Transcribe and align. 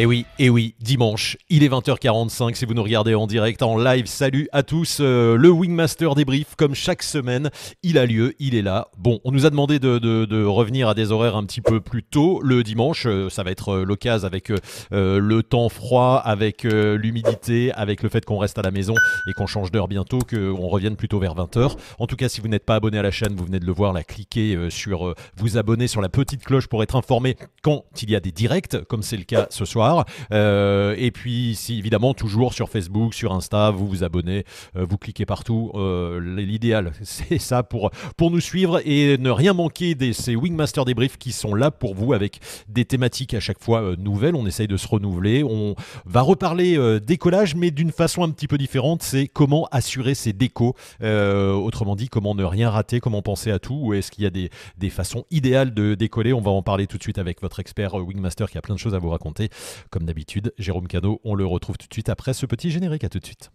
Et 0.00 0.06
oui, 0.06 0.26
et 0.38 0.48
oui, 0.48 0.76
dimanche, 0.78 1.36
il 1.48 1.64
est 1.64 1.68
20h45 1.68 2.54
si 2.54 2.64
vous 2.66 2.72
nous 2.72 2.84
regardez 2.84 3.16
en 3.16 3.26
direct, 3.26 3.62
en 3.62 3.76
live. 3.76 4.06
Salut 4.06 4.48
à 4.52 4.62
tous, 4.62 4.98
euh, 5.00 5.36
le 5.36 5.50
Wingmaster 5.50 6.14
débrief, 6.14 6.54
comme 6.54 6.76
chaque 6.76 7.02
semaine, 7.02 7.50
il 7.82 7.98
a 7.98 8.06
lieu, 8.06 8.32
il 8.38 8.54
est 8.54 8.62
là. 8.62 8.86
Bon, 8.96 9.18
on 9.24 9.32
nous 9.32 9.44
a 9.44 9.50
demandé 9.50 9.80
de, 9.80 10.44
revenir 10.44 10.88
à 10.88 10.94
des 10.94 11.10
horaires 11.10 11.34
un 11.34 11.42
petit 11.42 11.60
peu 11.60 11.80
plus 11.80 12.04
tôt 12.04 12.40
le 12.44 12.62
dimanche. 12.62 13.06
Euh, 13.06 13.28
ça 13.28 13.42
va 13.42 13.50
être 13.50 13.70
euh, 13.70 13.84
l'occasion 13.84 14.28
avec 14.28 14.52
le 14.92 15.40
temps 15.40 15.68
froid, 15.68 16.22
avec 16.24 16.62
l'humidité, 16.62 17.72
avec 17.72 18.04
le 18.04 18.08
fait 18.08 18.24
qu'on 18.24 18.38
reste 18.38 18.56
à 18.58 18.62
la 18.62 18.70
maison 18.70 18.94
et 19.28 19.32
qu'on 19.32 19.48
change 19.48 19.72
d'heure 19.72 19.88
bientôt, 19.88 20.20
qu'on 20.20 20.68
revienne 20.68 20.94
plutôt 20.94 21.18
vers 21.18 21.34
20h. 21.34 21.72
En 21.98 22.06
tout 22.06 22.14
cas, 22.14 22.28
si 22.28 22.40
vous 22.40 22.46
n'êtes 22.46 22.64
pas 22.64 22.76
abonné 22.76 22.98
à 22.98 23.02
la 23.02 23.10
chaîne, 23.10 23.34
vous 23.34 23.46
venez 23.46 23.58
de 23.58 23.66
le 23.66 23.72
voir, 23.72 23.92
là, 23.92 24.04
cliquez 24.04 24.56
sur 24.70 25.12
vous 25.36 25.58
abonner 25.58 25.88
sur 25.88 26.00
la 26.00 26.08
petite 26.08 26.44
cloche 26.44 26.68
pour 26.68 26.84
être 26.84 26.94
informé 26.94 27.36
quand 27.62 27.84
il 28.00 28.10
y 28.10 28.14
a 28.14 28.20
des 28.20 28.30
directs, 28.30 28.80
comme 28.84 29.02
c'est 29.02 29.16
le 29.16 29.24
cas 29.24 29.48
ce 29.50 29.64
soir. 29.64 29.87
Euh, 30.32 30.94
et 30.98 31.10
puis, 31.10 31.54
si, 31.54 31.78
évidemment, 31.78 32.14
toujours 32.14 32.52
sur 32.52 32.68
Facebook, 32.68 33.14
sur 33.14 33.32
Insta, 33.32 33.70
vous 33.70 33.86
vous 33.86 34.04
abonnez, 34.04 34.44
euh, 34.76 34.86
vous 34.88 34.98
cliquez 34.98 35.26
partout. 35.26 35.72
Euh, 35.74 36.20
l'idéal, 36.20 36.92
c'est 37.02 37.38
ça 37.38 37.62
pour, 37.62 37.90
pour 38.16 38.30
nous 38.30 38.40
suivre 38.40 38.80
et 38.84 39.18
ne 39.18 39.30
rien 39.30 39.52
manquer 39.52 39.94
de 39.94 40.12
ces 40.12 40.36
Wingmaster 40.36 40.84
débriefs 40.84 41.18
qui 41.18 41.32
sont 41.32 41.54
là 41.54 41.70
pour 41.70 41.94
vous 41.94 42.12
avec 42.12 42.40
des 42.68 42.84
thématiques 42.84 43.34
à 43.34 43.40
chaque 43.40 43.62
fois 43.62 43.94
nouvelles. 43.98 44.34
On 44.34 44.46
essaye 44.46 44.68
de 44.68 44.76
se 44.76 44.86
renouveler. 44.88 45.44
On 45.44 45.74
va 46.06 46.20
reparler 46.20 47.00
décollage, 47.00 47.54
mais 47.54 47.70
d'une 47.70 47.92
façon 47.92 48.22
un 48.22 48.30
petit 48.30 48.46
peu 48.46 48.58
différente. 48.58 49.02
C'est 49.02 49.28
comment 49.28 49.68
assurer 49.70 50.14
ces 50.14 50.32
décos. 50.32 50.74
autrement 51.00 51.96
dit, 51.96 52.08
comment 52.08 52.34
ne 52.34 52.44
rien 52.44 52.70
rater, 52.70 53.00
comment 53.00 53.22
penser 53.22 53.50
à 53.50 53.58
tout. 53.58 53.78
Ou 53.80 53.94
est-ce 53.94 54.10
qu'il 54.10 54.24
y 54.24 54.26
a 54.26 54.30
des, 54.30 54.50
des 54.78 54.90
façons 54.90 55.24
idéales 55.30 55.74
de 55.74 55.94
décoller? 55.94 56.32
On 56.32 56.40
va 56.40 56.50
en 56.50 56.62
parler 56.62 56.86
tout 56.86 56.98
de 56.98 57.02
suite 57.02 57.18
avec 57.18 57.40
votre 57.40 57.60
expert 57.60 57.94
Wingmaster 57.94 58.50
qui 58.50 58.58
a 58.58 58.62
plein 58.62 58.74
de 58.74 58.80
choses 58.80 58.94
à 58.94 58.98
vous 58.98 59.10
raconter. 59.10 59.50
Comme 59.90 60.04
d'habitude, 60.04 60.52
Jérôme 60.58 60.88
Cano, 60.88 61.20
on 61.24 61.34
le 61.34 61.46
retrouve 61.46 61.78
tout 61.78 61.88
de 61.88 61.92
suite 61.92 62.08
après 62.08 62.34
ce 62.34 62.46
petit 62.46 62.70
générique. 62.70 63.04
À 63.04 63.08
tout 63.08 63.18
de 63.18 63.26
suite. 63.26 63.50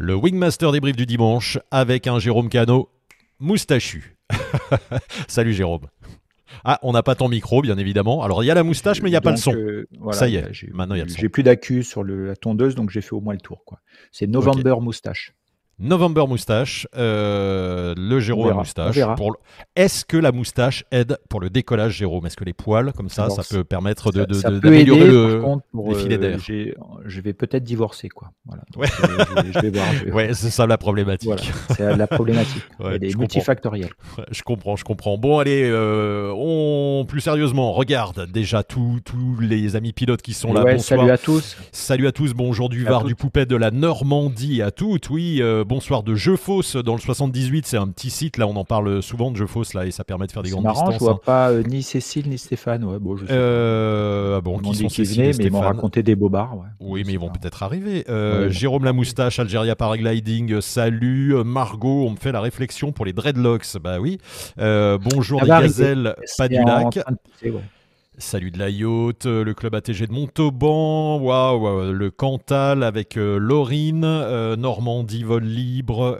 Le 0.00 0.14
Wingmaster 0.14 0.70
débrief 0.70 0.94
du 0.94 1.06
dimanche 1.06 1.58
avec 1.72 2.06
un 2.06 2.20
Jérôme 2.20 2.48
Cano 2.48 2.88
moustachu. 3.40 4.16
Salut 5.26 5.52
Jérôme. 5.52 5.88
Ah, 6.64 6.78
on 6.82 6.92
n'a 6.92 7.02
pas 7.02 7.16
ton 7.16 7.28
micro, 7.28 7.62
bien 7.62 7.76
évidemment. 7.78 8.22
Alors, 8.22 8.44
il 8.44 8.46
y 8.46 8.50
a 8.52 8.54
la 8.54 8.62
moustache, 8.62 9.02
mais 9.02 9.08
il 9.08 9.12
n'y 9.12 9.16
a 9.16 9.20
pas 9.20 9.32
le 9.32 9.36
son. 9.36 9.52
Euh, 9.54 9.88
ça 10.12 10.28
y 10.28 10.36
est, 10.36 10.72
maintenant 10.72 10.94
il 10.94 10.98
y 10.98 11.00
a 11.00 11.04
le 11.04 11.10
son. 11.10 11.18
J'ai 11.18 11.28
plus 11.28 11.42
d'accu 11.42 11.82
sur 11.82 12.04
la 12.04 12.36
tondeuse, 12.36 12.76
donc 12.76 12.90
j'ai 12.90 13.00
fait 13.00 13.12
au 13.12 13.20
moins 13.20 13.34
le 13.34 13.40
tour. 13.40 13.64
C'est 14.12 14.28
November 14.28 14.76
Moustache. 14.80 15.34
November 15.80 16.26
Moustache, 16.26 16.88
euh, 16.96 17.94
le 17.96 18.18
Jérôme 18.18 18.52
Moustache. 18.52 18.98
Pour 19.16 19.36
Est-ce 19.76 20.04
que 20.04 20.16
la 20.16 20.32
moustache 20.32 20.84
aide 20.90 21.18
pour 21.28 21.38
le 21.38 21.50
décollage, 21.50 21.96
Jérôme? 21.96 22.26
Est-ce 22.26 22.36
que 22.36 22.44
les 22.44 22.52
poils, 22.52 22.92
comme 22.92 23.08
ça, 23.08 23.30
ça 23.30 23.42
peut 23.48 23.62
permettre 23.62 24.10
de, 24.10 24.24
d'améliorer 24.24 25.06
le, 25.06 25.40
les 25.86 25.94
filets 25.94 26.16
euh, 26.16 26.18
d'air? 26.18 26.40
Je 27.06 27.20
vais 27.20 27.32
peut-être 27.32 27.62
divorcer, 27.62 28.08
quoi. 28.08 28.32
Voilà. 28.44 28.62
ouais, 28.76 30.10
ouais 30.12 30.34
c'est 30.34 30.50
ça 30.50 30.66
la 30.66 30.78
problématique. 30.78 31.52
c'est 31.76 31.96
la 31.96 32.06
problématique. 32.08 32.64
Elle 32.80 33.04
est 33.04 33.16
multifactorielle. 33.16 33.90
je 34.32 34.42
comprends, 34.42 34.74
je 34.74 34.84
comprends. 34.84 35.16
Bon, 35.16 35.38
allez, 35.38 35.62
euh, 35.62 36.32
on 36.36 37.04
plus 37.06 37.20
sérieusement, 37.20 37.72
regarde 37.72 38.28
déjà 38.32 38.64
tous 38.64 39.00
les 39.40 39.76
amis 39.76 39.92
pilotes 39.92 40.22
qui 40.22 40.34
sont 40.34 40.52
là. 40.52 40.64
Bonsoir. 40.64 41.00
Salut 41.00 41.10
à 41.12 41.18
tous. 41.18 41.56
Salut 41.70 42.06
à 42.08 42.12
tous. 42.12 42.34
Bonjour 42.34 42.68
du 42.68 42.82
Var, 42.82 43.04
du 43.04 43.14
Poupet 43.14 43.46
de 43.46 43.54
la 43.54 43.70
Normandie 43.70 44.60
à 44.60 44.72
toutes. 44.72 45.08
Oui 45.10 45.40
bonsoir 45.68 46.02
de 46.02 46.14
Jeux 46.14 46.36
Fausse 46.36 46.76
dans 46.76 46.94
le 46.94 47.00
78. 47.00 47.66
C'est 47.66 47.76
un 47.76 47.88
petit 47.88 48.10
site, 48.10 48.38
là, 48.38 48.48
on 48.48 48.56
en 48.56 48.64
parle 48.64 49.02
souvent 49.02 49.30
de 49.30 49.36
Jeux 49.36 49.46
Fausse, 49.46 49.74
là, 49.74 49.86
et 49.86 49.90
ça 49.90 50.02
permet 50.02 50.26
de 50.26 50.32
faire 50.32 50.42
des 50.42 50.50
grandes 50.50 50.64
marrant, 50.64 50.88
distances. 50.88 50.94
Je 50.94 51.04
vois 51.04 51.12
hein. 51.12 51.20
pas 51.24 51.50
euh, 51.50 51.62
ni 51.62 51.82
Cécile 51.82 52.28
ni 52.28 52.38
Stéphane. 52.38 52.82
Ouais, 52.84 52.98
bon, 52.98 53.16
je 53.16 53.26
sais 53.26 53.32
euh, 53.32 54.38
ah 54.38 54.40
bon, 54.40 54.58
qui 54.58 54.74
sont 54.74 54.88
mais 55.18 55.30
ils 55.30 55.52
m'ont 55.52 55.60
raconté 55.60 56.02
des 56.02 56.16
bobards. 56.16 56.56
Oui, 56.80 57.04
mais 57.06 57.12
ils 57.12 57.18
vont 57.18 57.28
peut-être 57.28 57.62
arriver. 57.62 58.04
Euh, 58.08 58.50
Jérôme 58.50 58.84
la 58.84 58.92
moustache, 58.92 59.38
Algeria 59.38 59.76
Paragliding, 59.76 60.60
salut. 60.60 61.34
Margot, 61.44 62.06
on 62.06 62.10
me 62.10 62.16
fait 62.16 62.32
la 62.32 62.40
réflexion 62.40 62.90
pour 62.90 63.04
les 63.04 63.12
dreadlocks. 63.12 63.76
Bah 63.82 64.00
oui. 64.00 64.18
bonjour 64.56 65.42
les 65.42 65.48
gazelles, 65.48 66.16
pas 66.36 66.48
du 66.48 66.56
lac. 66.56 66.98
Salut 68.20 68.50
de 68.50 68.58
la 68.58 68.68
yacht, 68.68 69.26
euh, 69.26 69.44
le 69.44 69.54
club 69.54 69.76
ATG 69.76 70.08
de 70.08 70.12
Montauban, 70.12 71.20
waouh, 71.20 71.92
le 71.92 72.10
Cantal 72.10 72.82
avec 72.82 73.16
euh, 73.16 73.38
Laurine, 73.38 74.02
euh, 74.04 74.56
Normandie 74.56 75.22
vol 75.22 75.44
libre 75.44 76.18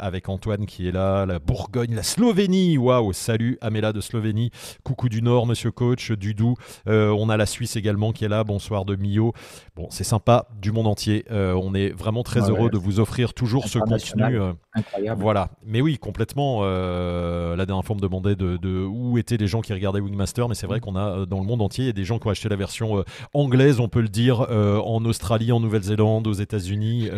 avec 0.00 0.28
Antoine 0.28 0.66
qui 0.66 0.88
est 0.88 0.92
là, 0.92 1.26
la 1.26 1.38
Bourgogne, 1.38 1.94
la 1.94 2.02
Slovénie, 2.02 2.78
waouh, 2.78 3.12
salut 3.12 3.58
Améla 3.60 3.92
de 3.92 4.00
Slovénie, 4.00 4.50
coucou 4.82 5.08
du 5.08 5.22
Nord, 5.22 5.46
monsieur 5.46 5.70
coach, 5.70 6.10
du 6.10 6.34
Doubs, 6.34 6.56
on 6.86 7.28
a 7.28 7.36
la 7.36 7.46
Suisse 7.46 7.76
également 7.76 8.10
qui 8.10 8.24
est 8.24 8.28
là, 8.28 8.42
bonsoir 8.42 8.84
de 8.84 8.96
Mio. 8.96 9.32
Bon, 9.76 9.86
c'est 9.90 10.04
sympa 10.04 10.48
du 10.60 10.72
monde 10.72 10.88
entier, 10.88 11.24
on 11.30 11.74
est 11.74 11.90
vraiment 11.90 12.24
très 12.24 12.50
heureux 12.50 12.70
de 12.70 12.78
vous 12.78 12.98
offrir 12.98 13.34
toujours 13.34 13.68
ce 13.68 13.78
contenu. 13.78 14.40
Incroyable. 14.72 15.20
Voilà, 15.20 15.50
mais 15.64 15.80
oui, 15.80 15.96
complètement. 15.98 16.62
la 16.62 17.66
dernière 17.66 17.84
fois, 17.84 17.94
on 17.94 17.98
me 17.98 18.02
demandait 18.02 18.34
de, 18.34 18.56
de, 18.56 18.84
où 18.84 19.16
étaient 19.16 19.36
les 19.36 19.46
gens 19.46 19.60
qui 19.60 19.72
regardaient 19.72 20.00
Wingmaster, 20.00 20.48
mais 20.48 20.54
c'est 20.56 20.66
vrai 20.66 20.78
mm. 20.78 20.80
qu'on 20.80 20.96
a 20.96 21.19
dans 21.26 21.40
le 21.40 21.46
monde 21.46 21.62
entier. 21.62 21.84
Il 21.84 21.86
y 21.86 21.90
a 21.90 21.94
des 21.94 22.04
gens 22.04 22.18
qui 22.18 22.26
ont 22.26 22.30
acheté 22.30 22.48
la 22.48 22.56
version 22.56 22.98
euh, 22.98 23.04
anglaise, 23.34 23.80
on 23.80 23.88
peut 23.88 24.00
le 24.00 24.08
dire, 24.08 24.46
euh, 24.50 24.78
en 24.78 25.04
Australie, 25.04 25.52
en 25.52 25.60
Nouvelle-Zélande, 25.60 26.26
aux 26.26 26.32
États-Unis. 26.32 27.08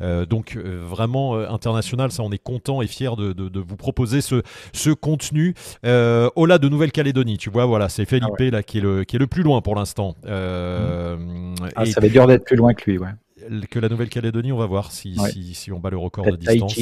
Euh, 0.00 0.26
donc 0.26 0.56
vraiment 0.56 1.34
international, 1.34 2.10
ça 2.10 2.22
on 2.22 2.30
est 2.30 2.42
content 2.42 2.82
et 2.82 2.86
fier 2.86 3.16
de, 3.16 3.60
vous 3.60 3.76
proposer 3.76 4.20
ce, 4.20 4.42
ce 4.72 4.90
contenu. 4.90 5.54
au-delà 5.84 6.58
de 6.58 6.68
Nouvelle-Calédonie, 6.68 7.38
tu 7.38 7.50
vois, 7.50 7.66
voilà, 7.66 7.88
c'est 7.88 8.04
Felipe 8.04 8.24
ah 8.38 8.50
là 8.50 8.62
qui 8.62 8.78
est, 8.78 8.80
le, 8.80 9.04
qui 9.04 9.16
est 9.16 9.18
le 9.18 9.26
plus 9.26 9.42
loin 9.42 9.60
pour 9.60 9.74
l'instant. 9.74 10.14
Ah, 10.26 11.86
ça 11.86 12.00
va 12.00 12.06
être 12.06 12.12
dur 12.12 12.26
d'être 12.26 12.44
plus 12.44 12.56
loin 12.56 12.74
que 12.74 12.90
lui, 12.90 12.98
ouais 12.98 13.08
que 13.70 13.78
la 13.78 13.88
Nouvelle-Calédonie, 13.88 14.52
on 14.52 14.58
va 14.58 14.66
voir 14.66 14.92
si, 14.92 15.16
si, 15.54 15.72
on 15.72 15.78
bat 15.78 15.90
le 15.90 15.98
record 15.98 16.24
de 16.26 16.36
distance. 16.36 16.78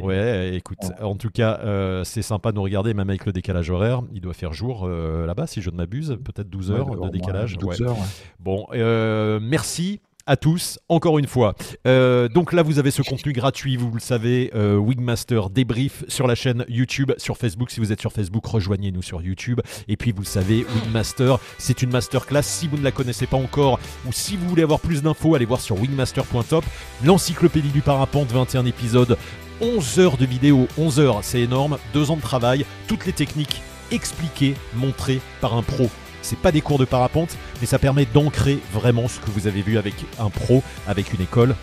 Ouais, 0.00 0.54
écoute, 0.56 0.78
en 1.00 1.16
tout 1.16 1.30
cas, 1.30 1.60
euh, 1.62 2.04
c'est 2.04 2.22
sympa 2.22 2.50
de 2.50 2.56
nous 2.56 2.62
regarder, 2.62 2.94
même 2.94 3.08
avec 3.10 3.26
le 3.26 3.32
décalage 3.32 3.70
horaire. 3.70 4.02
Il 4.12 4.20
doit 4.20 4.34
faire 4.34 4.52
jour 4.52 4.84
euh, 4.84 5.26
là-bas, 5.26 5.46
si 5.46 5.60
je 5.62 5.70
ne 5.70 5.76
m'abuse, 5.76 6.18
peut-être 6.24 6.48
12 6.48 6.70
heures 6.70 7.00
de 7.00 7.08
décalage. 7.08 7.58
12 7.58 7.82
heures, 7.82 7.96
bon, 8.40 8.66
euh, 8.72 9.40
merci 9.42 10.00
à 10.26 10.36
tous, 10.36 10.78
encore 10.88 11.18
une 11.18 11.26
fois. 11.26 11.54
Euh, 11.86 12.28
donc 12.28 12.52
là, 12.52 12.62
vous 12.62 12.78
avez 12.78 12.90
ce 12.90 13.02
contenu 13.02 13.32
gratuit, 13.32 13.76
vous 13.76 13.90
le 13.92 14.00
savez, 14.00 14.50
euh, 14.54 14.76
Wingmaster 14.76 15.50
débrief 15.50 16.04
sur 16.08 16.26
la 16.26 16.34
chaîne 16.34 16.64
YouTube, 16.68 17.12
sur 17.18 17.36
Facebook. 17.36 17.70
Si 17.70 17.80
vous 17.80 17.92
êtes 17.92 18.00
sur 18.00 18.12
Facebook, 18.12 18.46
rejoignez-nous 18.46 19.02
sur 19.02 19.22
YouTube. 19.22 19.60
Et 19.88 19.96
puis, 19.96 20.12
vous 20.12 20.24
savez, 20.24 20.64
Wingmaster, 20.64 21.38
c'est 21.58 21.82
une 21.82 21.90
masterclass. 21.90 22.42
Si 22.42 22.68
vous 22.68 22.76
ne 22.76 22.84
la 22.84 22.92
connaissez 22.92 23.26
pas 23.26 23.36
encore, 23.36 23.78
ou 24.06 24.12
si 24.12 24.36
vous 24.36 24.48
voulez 24.48 24.62
avoir 24.62 24.80
plus 24.80 25.02
d'infos, 25.02 25.34
allez 25.34 25.46
voir 25.46 25.60
sur 25.60 25.80
wingmaster.top. 25.80 26.64
L'encyclopédie 27.04 27.70
du 27.70 27.80
parapente, 27.80 28.30
21 28.30 28.66
épisodes, 28.66 29.16
11 29.60 29.98
heures 30.00 30.16
de 30.16 30.26
vidéo, 30.26 30.66
11 30.76 31.00
heures, 31.00 31.18
c'est 31.22 31.40
énorme, 31.40 31.78
2 31.94 32.10
ans 32.10 32.16
de 32.16 32.22
travail, 32.22 32.66
toutes 32.88 33.06
les 33.06 33.12
techniques 33.12 33.62
expliquées, 33.92 34.54
montrées 34.74 35.20
par 35.40 35.54
un 35.54 35.62
pro. 35.62 35.88
C'est 36.22 36.38
pas 36.38 36.52
des 36.52 36.60
cours 36.60 36.78
de 36.78 36.84
parapente, 36.84 37.36
mais 37.60 37.66
ça 37.66 37.78
permet 37.78 38.06
d'ancrer 38.06 38.58
vraiment 38.72 39.08
ce 39.08 39.18
que 39.20 39.30
vous 39.30 39.46
avez 39.46 39.62
vu 39.62 39.76
avec 39.76 39.94
un 40.18 40.30
pro, 40.30 40.62
avec 40.86 41.12
une 41.12 41.20
école, 41.20 41.54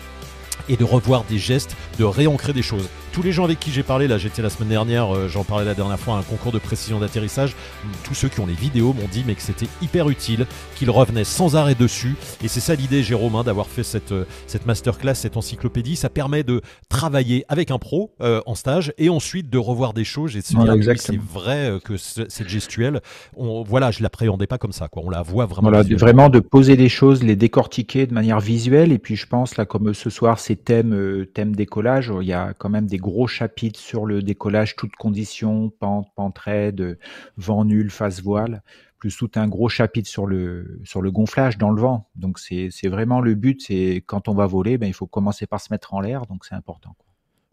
et 0.68 0.76
de 0.76 0.84
revoir 0.84 1.24
des 1.24 1.38
gestes, 1.38 1.76
de 1.98 2.04
réancrer 2.04 2.52
des 2.52 2.62
choses 2.62 2.88
tous 3.12 3.22
les 3.22 3.32
gens 3.32 3.44
avec 3.44 3.58
qui 3.58 3.70
j'ai 3.70 3.82
parlé, 3.82 4.06
là 4.06 4.18
j'étais 4.18 4.42
la 4.42 4.50
semaine 4.50 4.68
dernière, 4.68 5.14
euh, 5.14 5.28
j'en 5.28 5.44
parlais 5.44 5.64
la 5.64 5.74
dernière 5.74 5.98
fois, 5.98 6.16
un 6.16 6.22
concours 6.22 6.52
de 6.52 6.58
précision 6.58 7.00
d'atterrissage, 7.00 7.56
tous 8.04 8.14
ceux 8.14 8.28
qui 8.28 8.40
ont 8.40 8.46
les 8.46 8.54
vidéos 8.54 8.92
m'ont 8.92 9.08
dit 9.10 9.24
mais 9.26 9.34
que 9.34 9.42
c'était 9.42 9.66
hyper 9.82 10.08
utile, 10.08 10.46
qu'ils 10.76 10.90
revenaient 10.90 11.24
sans 11.24 11.56
arrêt 11.56 11.74
dessus. 11.74 12.14
Et 12.42 12.48
c'est 12.48 12.60
ça 12.60 12.74
l'idée, 12.74 13.02
Jérôme, 13.02 13.34
hein, 13.34 13.44
d'avoir 13.44 13.66
fait 13.66 13.82
cette, 13.82 14.12
euh, 14.12 14.24
cette 14.46 14.66
masterclass, 14.66 15.14
cette 15.14 15.36
encyclopédie. 15.36 15.96
Ça 15.96 16.08
permet 16.08 16.42
de 16.42 16.60
travailler 16.88 17.44
avec 17.48 17.70
un 17.70 17.78
pro 17.78 18.12
euh, 18.20 18.40
en 18.46 18.54
stage 18.54 18.92
et 18.98 19.08
ensuite 19.08 19.50
de 19.50 19.58
revoir 19.58 19.92
des 19.92 20.04
choses 20.04 20.36
et 20.36 20.40
de 20.40 20.44
se 20.44 20.54
dire 20.54 20.96
c'est 20.96 21.16
vrai 21.16 21.78
que 21.84 21.96
cette 21.96 22.48
gestuelle, 22.48 23.00
on, 23.36 23.62
voilà, 23.62 23.90
je 23.90 24.02
l'appréhendais 24.02 24.46
pas 24.46 24.58
comme 24.58 24.72
ça, 24.72 24.88
quoi. 24.88 25.02
on 25.04 25.10
la 25.10 25.22
voit 25.22 25.46
vraiment. 25.46 25.70
Voilà, 25.70 25.96
vraiment 25.96 26.28
de 26.28 26.40
poser 26.40 26.76
les 26.76 26.88
choses, 26.88 27.22
les 27.22 27.36
décortiquer 27.36 28.06
de 28.06 28.14
manière 28.14 28.40
visuelle. 28.40 28.92
Et 28.92 28.98
puis 28.98 29.16
je 29.16 29.26
pense, 29.26 29.56
là, 29.56 29.66
comme 29.66 29.94
ce 29.94 30.10
soir, 30.10 30.38
c'est 30.38 30.56
thème, 30.56 31.26
thème 31.34 31.56
décollage, 31.56 32.12
il 32.20 32.26
y 32.26 32.32
a 32.32 32.54
quand 32.56 32.68
même 32.68 32.86
des 32.86 32.99
gros 33.00 33.26
chapitres 33.26 33.80
sur 33.80 34.06
le 34.06 34.22
décollage, 34.22 34.76
toutes 34.76 34.94
conditions, 34.96 35.70
pente, 35.70 36.08
pente 36.14 36.38
raide, 36.38 36.98
vent 37.36 37.64
nul, 37.64 37.90
face 37.90 38.22
voile, 38.22 38.62
plus 38.98 39.16
tout 39.16 39.30
un 39.34 39.48
gros 39.48 39.68
chapitre 39.68 40.08
sur 40.08 40.26
le, 40.26 40.80
gonflage 40.96 41.58
dans 41.58 41.70
le 41.70 41.80
vent. 41.80 42.08
Donc 42.14 42.38
c'est 42.38 42.70
vraiment 42.88 43.20
le 43.20 43.34
but, 43.34 43.62
c'est 43.62 44.04
quand 44.06 44.28
on 44.28 44.34
va 44.34 44.46
voler, 44.46 44.78
ben, 44.78 44.86
il 44.86 44.94
faut 44.94 45.06
commencer 45.06 45.46
par 45.46 45.60
se 45.60 45.72
mettre 45.72 45.94
en 45.94 46.00
l'air, 46.00 46.26
donc 46.26 46.44
c'est 46.44 46.54
important. 46.54 46.94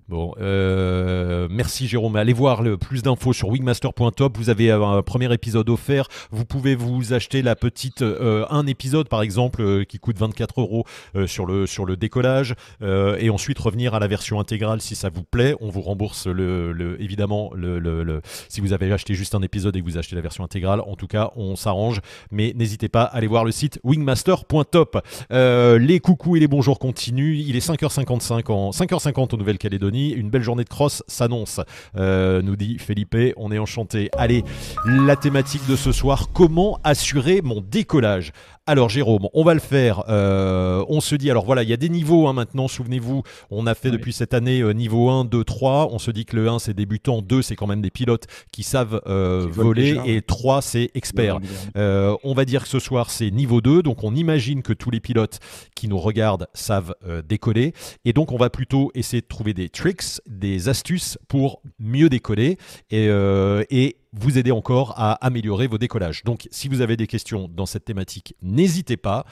Bon, 0.09 0.33
euh, 0.39 1.49
merci 1.51 1.85
Jérôme. 1.85 2.15
Allez 2.15 2.31
voir 2.31 2.61
le 2.61 2.77
plus 2.77 3.03
d'infos 3.03 3.33
sur 3.33 3.49
wingmaster.top. 3.49 4.37
Vous 4.37 4.49
avez 4.49 4.71
un 4.71 5.01
premier 5.01 5.33
épisode 5.33 5.69
offert. 5.69 6.07
Vous 6.31 6.45
pouvez 6.45 6.75
vous 6.75 7.11
acheter 7.11 7.41
la 7.41 7.57
petite 7.57 8.03
euh, 8.03 8.45
un 8.49 8.67
épisode 8.67 9.09
par 9.09 9.21
exemple 9.21 9.61
euh, 9.61 9.83
qui 9.83 9.99
coûte 9.99 10.17
24 10.17 10.61
euros 10.61 10.85
sur 11.25 11.45
le 11.45 11.67
sur 11.67 11.83
le 11.83 11.97
décollage 11.97 12.55
et 12.81 13.29
ensuite 13.29 13.59
revenir 13.59 13.95
à 13.95 13.99
la 13.99 14.07
version 14.07 14.39
intégrale 14.39 14.79
si 14.79 14.95
ça 14.95 15.09
vous 15.09 15.23
plaît. 15.23 15.55
On 15.59 15.69
vous 15.69 15.81
rembourse 15.81 16.27
le, 16.27 16.95
évidemment 17.01 17.51
le, 17.53 17.79
le, 17.79 18.21
si 18.47 18.61
vous 18.61 18.71
avez 18.71 18.91
acheté 18.93 19.13
juste 19.13 19.35
un 19.35 19.41
épisode 19.41 19.75
et 19.75 19.81
que 19.81 19.85
vous 19.85 19.97
achetez 19.97 20.15
la 20.15 20.21
version 20.21 20.43
intégrale. 20.43 20.81
En 20.81 20.95
tout 20.95 21.07
cas, 21.07 21.31
on 21.35 21.55
s'arrange. 21.57 21.99
Mais 22.31 22.53
n'hésitez 22.55 22.87
pas 22.87 23.03
à 23.03 23.17
aller 23.17 23.27
voir 23.27 23.43
le 23.43 23.51
site 23.51 23.79
wingmaster.top. 23.83 25.05
les 25.31 25.99
coucous 25.99 26.37
et 26.37 26.39
les 26.39 26.47
bonjours 26.47 26.79
continuent. 26.79 27.37
Il 27.39 27.57
est 27.57 27.67
5h55 27.67 28.51
en 28.51 28.69
5h50 28.69 29.33
en 29.33 29.37
Nouvelle-Calédonie. 29.37 29.96
Une 30.05 30.29
belle 30.29 30.43
journée 30.43 30.63
de 30.63 30.69
cross 30.69 31.03
s'annonce, 31.07 31.59
euh, 31.95 32.41
nous 32.41 32.55
dit 32.55 32.77
Felipe. 32.77 33.17
On 33.37 33.51
est 33.51 33.59
enchanté. 33.59 34.09
Allez, 34.17 34.43
la 34.85 35.15
thématique 35.15 35.67
de 35.67 35.75
ce 35.75 35.91
soir 35.91 36.29
comment 36.33 36.79
assurer 36.83 37.41
mon 37.41 37.61
décollage? 37.61 38.31
Alors 38.67 38.89
Jérôme, 38.89 39.27
on 39.33 39.43
va 39.43 39.53
le 39.53 39.59
faire. 39.59 40.03
Euh, 40.09 40.85
on 40.89 41.01
se 41.01 41.15
dit, 41.15 41.31
alors 41.31 41.45
voilà, 41.45 41.63
il 41.63 41.69
y 41.69 41.73
a 41.73 41.77
des 41.77 41.89
niveaux 41.89 42.27
hein, 42.27 42.33
maintenant, 42.33 42.67
souvenez-vous, 42.67 43.23
on 43.49 43.65
a 43.65 43.73
fait 43.73 43.91
depuis 43.91 44.13
cette 44.13 44.33
année 44.33 44.61
euh, 44.61 44.73
niveau 44.73 45.09
1, 45.09 45.25
2, 45.25 45.43
3. 45.43 45.89
On 45.91 45.99
se 45.99 46.11
dit 46.11 46.25
que 46.25 46.35
le 46.35 46.47
1 46.47 46.59
c'est 46.59 46.73
débutant, 46.73 47.21
2 47.21 47.41
c'est 47.41 47.55
quand 47.55 47.67
même 47.67 47.81
des 47.81 47.91
pilotes 47.91 48.27
qui 48.51 48.63
savent 48.63 49.01
voler 49.05 49.99
et 50.05 50.21
3 50.21 50.61
c'est 50.61 50.91
expert. 50.93 51.39
on 51.75 52.33
va 52.35 52.45
dire 52.45 52.63
que 52.63 52.69
ce 52.69 52.79
soir 52.79 53.09
c'est 53.09 53.31
niveau 53.31 53.61
2, 53.61 53.81
donc 53.81 54.03
on 54.03 54.13
imagine 54.15 54.61
que 54.61 54.73
tous 54.73 54.91
les 54.91 54.99
pilotes 54.99 55.39
qui 55.75 55.87
nous 55.87 55.99
regardent 55.99 56.47
savent 56.53 56.93
décoller. 57.27 57.73
Et 58.05 58.13
donc 58.13 58.31
on 58.31 58.37
va 58.37 58.49
plutôt 58.49 58.91
essayer 58.93 59.21
de 59.21 59.27
trouver 59.27 59.53
des 59.53 59.69
tricks, 59.69 60.21
des 60.27 60.69
astuces 60.69 61.17
pour 61.27 61.61
mieux 61.79 62.09
décoller 62.09 62.57
et, 62.89 63.07
euh, 63.09 63.63
et 63.69 63.97
vous 64.13 64.37
aider 64.37 64.51
encore 64.51 64.93
à 64.97 65.13
améliorer 65.25 65.67
vos 65.67 65.77
décollages. 65.77 66.23
Donc 66.23 66.47
si 66.51 66.67
vous 66.67 66.81
avez 66.81 66.97
des 66.97 67.07
questions 67.07 67.49
dans 67.53 67.65
cette 67.65 67.85
thématique, 67.85 68.35
n'hésitez 68.41 68.97
pas. 68.97 69.25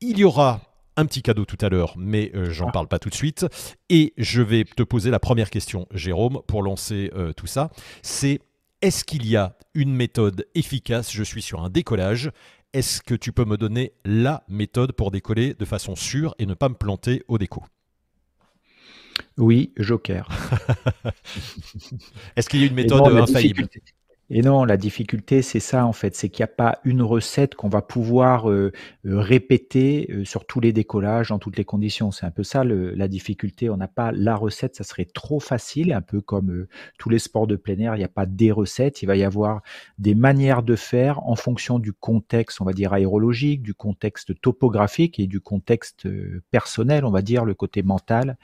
Il 0.00 0.18
y 0.18 0.24
aura 0.24 0.60
un 0.96 1.06
petit 1.06 1.22
cadeau 1.22 1.44
tout 1.44 1.58
à 1.60 1.68
l'heure, 1.68 1.94
mais 1.96 2.30
euh, 2.34 2.50
j'en 2.50 2.68
ah. 2.68 2.72
parle 2.72 2.88
pas 2.88 2.98
tout 2.98 3.08
de 3.08 3.14
suite. 3.14 3.46
Et 3.88 4.12
je 4.16 4.42
vais 4.42 4.64
te 4.64 4.82
poser 4.82 5.10
la 5.10 5.18
première 5.18 5.50
question, 5.50 5.86
Jérôme, 5.92 6.40
pour 6.46 6.62
lancer 6.62 7.10
euh, 7.14 7.32
tout 7.32 7.46
ça. 7.46 7.70
C'est 8.02 8.40
est-ce 8.82 9.04
qu'il 9.04 9.26
y 9.26 9.36
a 9.36 9.56
une 9.74 9.94
méthode 9.94 10.46
efficace 10.54 11.12
Je 11.12 11.22
suis 11.22 11.42
sur 11.42 11.62
un 11.62 11.70
décollage. 11.70 12.30
Est-ce 12.72 13.02
que 13.02 13.14
tu 13.14 13.32
peux 13.32 13.44
me 13.44 13.56
donner 13.56 13.92
la 14.04 14.44
méthode 14.48 14.92
pour 14.92 15.10
décoller 15.10 15.54
de 15.54 15.64
façon 15.64 15.96
sûre 15.96 16.34
et 16.38 16.46
ne 16.46 16.54
pas 16.54 16.68
me 16.68 16.74
planter 16.74 17.22
au 17.28 17.36
déco? 17.36 17.64
Oui, 19.36 19.72
Joker. 19.76 20.28
Est-ce 22.36 22.48
qu'il 22.48 22.60
y 22.60 22.64
a 22.64 22.66
une 22.66 22.74
méthode 22.74 23.06
infaillible? 23.16 23.68
Et 24.32 24.42
non, 24.42 24.64
la 24.64 24.76
difficulté, 24.76 25.42
c'est 25.42 25.58
ça 25.58 25.84
en 25.84 25.92
fait, 25.92 26.14
c'est 26.14 26.28
qu'il 26.28 26.44
n'y 26.44 26.50
a 26.50 26.54
pas 26.54 26.78
une 26.84 27.02
recette 27.02 27.56
qu'on 27.56 27.68
va 27.68 27.82
pouvoir 27.82 28.48
euh, 28.48 28.70
euh, 29.04 29.18
répéter 29.18 30.08
euh, 30.12 30.24
sur 30.24 30.46
tous 30.46 30.60
les 30.60 30.72
décollages, 30.72 31.30
dans 31.30 31.40
toutes 31.40 31.58
les 31.58 31.64
conditions. 31.64 32.12
C'est 32.12 32.26
un 32.26 32.30
peu 32.30 32.44
ça 32.44 32.62
la 32.62 33.08
difficulté. 33.08 33.70
On 33.70 33.76
n'a 33.76 33.88
pas 33.88 34.12
la 34.12 34.36
recette, 34.36 34.76
ça 34.76 34.84
serait 34.84 35.04
trop 35.04 35.40
facile, 35.40 35.92
un 35.92 36.00
peu 36.00 36.20
comme 36.20 36.68
tous 36.96 37.08
les 37.08 37.18
sports 37.18 37.48
de 37.48 37.56
plein 37.56 37.76
air. 37.80 37.96
Il 37.96 37.98
n'y 37.98 38.04
a 38.04 38.08
pas 38.08 38.24
des 38.24 38.52
recettes, 38.52 39.02
il 39.02 39.06
va 39.06 39.16
y 39.16 39.24
avoir 39.24 39.62
des 39.98 40.14
manières 40.14 40.62
de 40.62 40.76
faire 40.76 41.26
en 41.26 41.34
fonction 41.34 41.80
du 41.80 41.92
contexte, 41.92 42.60
on 42.60 42.64
va 42.64 42.72
dire 42.72 42.92
aérologique, 42.92 43.62
du 43.62 43.74
contexte 43.74 44.40
topographique 44.40 45.18
et 45.18 45.26
du 45.26 45.40
contexte 45.40 46.06
personnel, 46.52 47.04
on 47.04 47.10
va 47.10 47.22
dire 47.22 47.44
le 47.44 47.54
côté 47.54 47.82
mental 47.82 48.38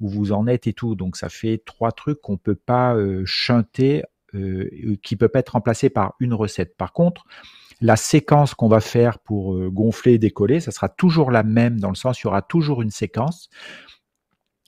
où 0.00 0.08
vous 0.10 0.32
en 0.32 0.46
êtes 0.46 0.66
et 0.66 0.74
tout. 0.74 0.96
Donc 0.96 1.16
ça 1.16 1.30
fait 1.30 1.62
trois 1.64 1.92
trucs 1.92 2.20
qu'on 2.20 2.36
peut 2.36 2.54
pas 2.54 2.94
chanter 3.24 4.02
euh, 4.34 4.96
qui 5.02 5.16
peut 5.16 5.28
pas 5.28 5.40
être 5.40 5.50
remplacé 5.50 5.90
par 5.90 6.14
une 6.20 6.34
recette. 6.34 6.76
Par 6.76 6.92
contre, 6.92 7.24
la 7.80 7.96
séquence 7.96 8.54
qu'on 8.54 8.68
va 8.68 8.80
faire 8.80 9.18
pour 9.18 9.56
euh, 9.56 9.70
gonfler 9.70 10.14
et 10.14 10.18
décoller, 10.18 10.60
ça 10.60 10.70
sera 10.70 10.88
toujours 10.88 11.32
la 11.32 11.42
même 11.42 11.80
dans 11.80 11.88
le 11.88 11.96
sens, 11.96 12.20
il 12.20 12.26
y 12.26 12.28
aura 12.28 12.42
toujours 12.42 12.80
une 12.82 12.90
séquence 12.90 13.48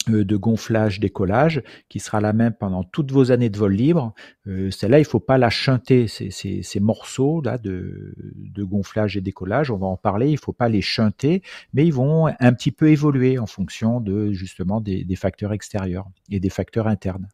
euh, 0.08 0.24
de 0.24 0.36
gonflage, 0.36 0.98
décollage, 0.98 1.62
qui 1.88 2.00
sera 2.00 2.20
la 2.20 2.32
même 2.32 2.54
pendant 2.54 2.82
toutes 2.82 3.12
vos 3.12 3.30
années 3.30 3.50
de 3.50 3.58
vol 3.58 3.72
libre. 3.72 4.14
Celle-là, 4.46 4.98
il 4.98 5.04
faut 5.04 5.20
pas 5.20 5.38
la 5.38 5.50
chanter, 5.50 6.08
ces, 6.08 6.80
morceaux 6.80 7.40
là 7.40 7.56
de, 7.56 8.14
gonflage 8.58 9.16
et 9.16 9.20
décollage, 9.20 9.70
on 9.70 9.76
va 9.76 9.86
en 9.86 9.96
parler, 9.96 10.28
il 10.28 10.38
faut 10.38 10.52
pas 10.52 10.68
les 10.68 10.82
chanter, 10.82 11.42
mais 11.72 11.86
ils 11.86 11.94
vont 11.94 12.26
un 12.26 12.52
petit 12.52 12.72
peu 12.72 12.88
évoluer 12.88 13.38
en 13.38 13.46
fonction 13.46 14.00
de 14.00 14.32
justement 14.32 14.80
des 14.80 15.16
facteurs 15.16 15.52
extérieurs 15.52 16.08
et 16.30 16.40
des 16.40 16.50
facteurs 16.50 16.88
internes. 16.88 17.28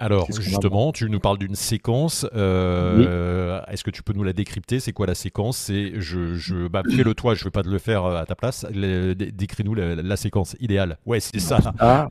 Alors 0.00 0.26
justement, 0.32 0.92
tu 0.92 1.08
nous 1.10 1.20
parles 1.20 1.38
d'une 1.38 1.54
séquence. 1.54 2.26
Euh, 2.34 3.60
est-ce 3.70 3.84
que 3.84 3.90
tu 3.90 4.02
peux 4.02 4.14
nous 4.14 4.24
la 4.24 4.32
décrypter? 4.32 4.80
C'est 4.80 4.92
quoi 4.92 5.06
la 5.06 5.14
séquence? 5.14 5.58
C'est 5.58 5.92
je, 6.00 6.34
je 6.34 6.68
bah, 6.68 6.82
fais-le 6.88 7.14
toi. 7.14 7.34
Je 7.34 7.42
ne 7.42 7.44
vais 7.44 7.50
pas 7.50 7.62
te 7.62 7.68
le 7.68 7.78
faire 7.78 8.04
euh, 8.06 8.20
à 8.20 8.24
ta 8.24 8.34
place. 8.34 8.64
Décris-nous 8.70 9.74
la, 9.74 10.16
séquence 10.16 10.56
idéale. 10.58 10.96
Ouais, 11.04 11.20
c'est 11.20 11.38
ça. 11.38 11.60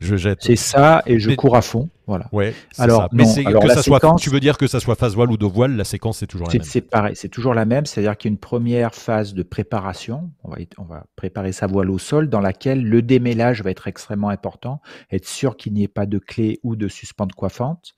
je 0.00 0.16
jette. 0.16 0.38
C'est 0.42 0.56
ça 0.56 1.02
et 1.06 1.18
je 1.18 1.32
cours 1.32 1.56
à 1.56 1.62
fond. 1.62 1.88
Voilà. 2.06 2.28
Ouais. 2.32 2.54
Alors, 2.78 3.02
ça. 3.02 3.08
Mais 3.12 3.24
que 3.24 3.68
ça 3.68 3.82
soit, 3.82 4.00
tu 4.18 4.30
veux 4.30 4.40
dire 4.40 4.58
que 4.58 4.66
ça 4.66 4.80
soit 4.80 4.94
phase 4.94 5.14
voile 5.14 5.30
ou 5.30 5.36
de 5.36 5.46
voile, 5.46 5.76
la 5.76 5.84
séquence 5.84 6.18
c'est 6.18 6.26
toujours 6.26 6.48
la 6.48 6.54
même. 6.54 6.62
C'est 6.62 6.80
pareil, 6.80 7.16
c'est 7.16 7.28
toujours 7.28 7.54
la 7.54 7.64
même. 7.64 7.86
C'est-à-dire 7.86 8.16
qu'il 8.16 8.30
y 8.30 8.32
a 8.32 8.34
une 8.34 8.38
première 8.38 8.94
phase 8.94 9.34
de 9.34 9.42
préparation. 9.42 10.30
On 10.42 10.50
va, 10.50 10.56
on 10.78 10.84
va 10.84 11.06
préparer 11.16 11.52
sa 11.52 11.66
voile 11.66 11.90
au 11.90 11.98
sol, 11.98 12.28
dans 12.28 12.40
laquelle 12.40 12.84
le 12.84 13.02
démêlage 13.02 13.62
va 13.62 13.70
être 13.70 13.86
extrêmement 13.86 14.28
important. 14.28 14.80
Être 15.10 15.26
sûr 15.26 15.56
qu'il 15.56 15.72
n'y 15.74 15.84
ait 15.84 15.88
pas 15.88 16.06
de 16.06 16.18
clé 16.18 16.58
ou 16.62 16.76
de 16.76 16.88
suspente 16.88 17.32
coiffante. 17.32 17.94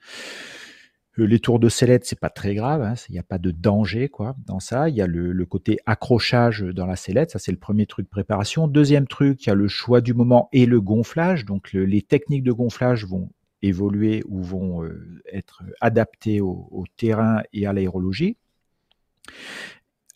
Euh, 1.19 1.27
les 1.27 1.41
tours 1.41 1.59
de 1.59 1.69
sellette, 1.69 2.05
c'est 2.07 2.19
pas 2.19 2.31
très 2.31 2.55
grave, 2.55 2.83
hein, 2.83 2.95
il 3.09 3.13
n'y 3.13 3.19
a 3.19 3.25
pas 3.25 3.39
de 3.39 3.51
danger 3.51 4.09
quoi 4.09 4.35
dans 4.47 4.61
ça. 4.61 4.89
Il 4.89 4.95
y 4.95 5.03
a 5.03 5.07
le, 5.07 5.45
côté 5.45 5.79
accrochage 5.87 6.63
dans 6.63 6.87
la 6.87 6.97
sellette, 6.97 7.33
ça 7.33 7.39
c'est 7.39 7.53
le 7.53 7.59
premier 7.59 7.87
truc 7.87 8.07
de 8.07 8.11
préparation. 8.11 8.67
Deuxième 8.67 9.07
truc, 9.07 9.45
il 9.45 9.49
y 9.49 9.53
a 9.53 9.55
le 9.55 9.69
choix 9.69 10.01
du 10.01 10.15
moment 10.15 10.49
et 10.53 10.67
le 10.67 10.81
gonflage. 10.81 11.45
Donc 11.45 11.73
les 11.73 12.03
techniques 12.03 12.45
de 12.45 12.53
gonflage 12.53 13.05
vont 13.05 13.31
évoluer 13.63 14.23
ou 14.29 14.43
vont 14.43 14.85
euh, 14.85 15.23
être 15.33 15.63
adaptés 15.81 16.41
au, 16.41 16.85
terrain 16.97 17.43
et 17.53 17.67
à 17.67 17.73
l'aérologie. 17.73 18.37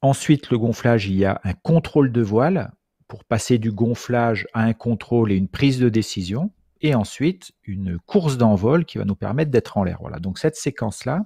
Ensuite, 0.02 0.50
le 0.50 0.58
gonflage, 0.58 1.06
il 1.06 1.16
y 1.16 1.24
a 1.24 1.40
un 1.44 1.54
contrôle 1.54 2.12
de 2.12 2.20
voile 2.20 2.72
pour 3.08 3.24
passer 3.24 3.58
du 3.58 3.72
gonflage 3.72 4.46
à 4.52 4.62
un 4.62 4.72
contrôle 4.72 5.32
et 5.32 5.36
une 5.36 5.48
prise 5.48 5.78
de 5.78 5.88
décision. 5.88 6.50
Et 6.80 6.94
ensuite, 6.94 7.52
une 7.64 7.98
course 7.98 8.36
d'envol 8.36 8.84
qui 8.84 8.98
va 8.98 9.04
nous 9.04 9.16
permettre 9.16 9.50
d'être 9.50 9.78
en 9.78 9.84
l'air. 9.84 9.98
Voilà. 10.00 10.18
Donc 10.18 10.38
cette 10.38 10.56
séquence-là, 10.56 11.24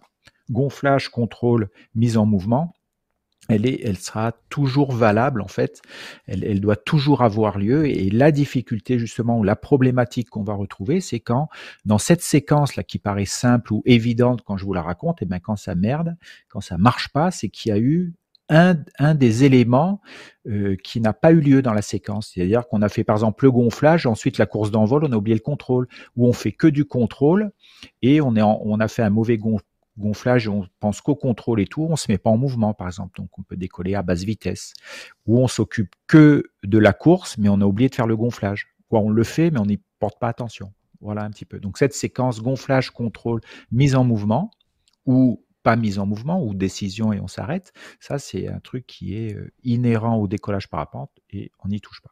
gonflage, 0.51 1.09
contrôle, 1.09 1.69
mise 1.95 2.17
en 2.17 2.27
mouvement, 2.27 2.75
elle, 3.51 3.67
est, 3.67 3.81
elle 3.85 3.99
sera 3.99 4.33
toujours 4.49 4.93
valable 4.93 5.43
en 5.43 5.49
fait. 5.49 5.83
Elle, 6.27 6.61
doit 6.61 6.77
toujours 6.77 7.23
avoir 7.23 7.59
lieu. 7.59 7.87
Et 7.87 8.11
la 8.11 8.31
difficulté 8.33 8.99
justement 8.99 9.39
ou 9.39 9.45
la 9.45 9.57
problématique 9.57 10.31
qu'on 10.31 10.43
va 10.43 10.55
retrouver, 10.55 11.01
c'est 11.01 11.21
quand 11.21 11.49
dans 11.85 11.99
cette 11.99 12.23
séquence 12.23 12.77
là 12.77 12.83
qui 12.83 12.99
paraît 12.99 13.25
simple 13.25 13.73
ou 13.73 13.83
évidente 13.85 14.43
quand 14.43 14.57
je 14.57 14.65
vous 14.65 14.75
la 14.75 14.83
raconte, 14.83 15.23
et 15.23 15.27
bien 15.27 15.39
quand 15.39 15.57
ça 15.57 15.75
merde, 15.75 16.17
quand 16.49 16.61
ça 16.61 16.79
marche 16.79 17.09
pas, 17.09 17.31
c'est 17.31 17.49
qu'il 17.49 17.71
y 17.71 17.73
a 17.73 17.79
eu 17.79 18.15
un, 18.51 18.77
un, 18.99 19.15
des 19.15 19.45
éléments 19.45 20.01
euh, 20.49 20.77
qui 20.83 21.01
n'a 21.01 21.13
pas 21.13 21.31
eu 21.31 21.41
lieu 21.41 21.63
dans 21.63 21.73
la 21.73 21.83
séquence. 21.83 22.33
C'est-à-dire 22.35 22.67
qu'on 22.67 22.83
a 22.83 22.89
fait 22.89 23.05
par 23.05 23.17
exemple 23.17 23.45
le 23.45 23.53
gonflage, 23.53 24.07
ensuite 24.07 24.39
la 24.39 24.47
course 24.47 24.73
d'envol, 24.73 25.05
on 25.05 25.13
a 25.13 25.17
oublié 25.17 25.37
le 25.37 25.43
contrôle, 25.43 25.87
ou 26.17 26.27
on 26.27 26.33
fait 26.33 26.53
que 26.53 26.67
du 26.67 26.85
contrôle 26.85 27.53
et 28.03 28.21
on, 28.21 28.35
est 28.35 28.43
on 28.43 28.81
a 28.81 28.89
fait 28.89 29.03
un 29.03 29.11
mauvais 29.11 29.39
gonflage 29.39 29.70
gonflage, 30.01 30.49
on 30.49 30.67
pense 30.81 31.01
qu'au 31.01 31.15
contrôle 31.15 31.61
et 31.61 31.67
tout, 31.67 31.87
on 31.89 31.97
se 31.97 32.11
met 32.11 32.19
pas 32.19 32.31
en 32.31 32.37
mouvement, 32.37 32.75
par 32.75 32.87
exemple. 32.87 33.21
Donc, 33.21 33.39
on 33.39 33.43
peut 33.43 33.57
décoller 33.57 33.95
à 33.95 34.03
basse 34.03 34.25
vitesse. 34.25 34.73
Ou 35.27 35.39
on 35.39 35.49
s'occupe 35.49 35.95
que 36.07 36.51
de 36.65 36.79
la 36.79 36.93
course, 36.93 37.39
mais 37.39 37.49
on 37.49 37.61
a 37.61 37.65
oublié 37.65 37.89
de 37.89 37.95
faire 37.95 38.07
le 38.07 38.17
gonflage. 38.17 38.69
Ou 38.91 38.99
on 38.99 39.11
le 39.11 39.25
fait, 39.25 39.51
mais 39.51 39.61
on 39.61 39.67
n'y 39.67 39.81
porte 39.99 40.19
pas 40.19 40.29
attention. 40.29 40.73
Voilà 41.01 41.23
un 41.23 41.31
petit 41.31 41.45
peu. 41.45 41.61
Donc, 41.61 41.79
cette 41.79 41.95
séquence 41.95 42.43
gonflage, 42.43 42.91
contrôle, 42.91 43.41
mise 43.71 43.95
en 43.95 44.05
mouvement, 44.05 44.51
ou 45.07 45.45
pas 45.63 45.77
mise 45.77 45.99
en 45.99 46.07
mouvement, 46.07 46.43
ou 46.43 46.55
décision 46.55 47.13
et 47.13 47.21
on 47.21 47.29
s'arrête, 47.29 47.73
ça, 48.01 48.19
c'est 48.19 48.49
un 48.49 48.61
truc 48.61 48.87
qui 48.87 49.15
est 49.15 49.35
euh, 49.35 49.53
inhérent 49.63 50.17
au 50.17 50.27
décollage 50.27 50.69
parapente 50.69 51.11
et 51.31 51.53
on 51.63 51.69
n'y 51.69 51.81
touche 51.81 52.01
pas 52.01 52.11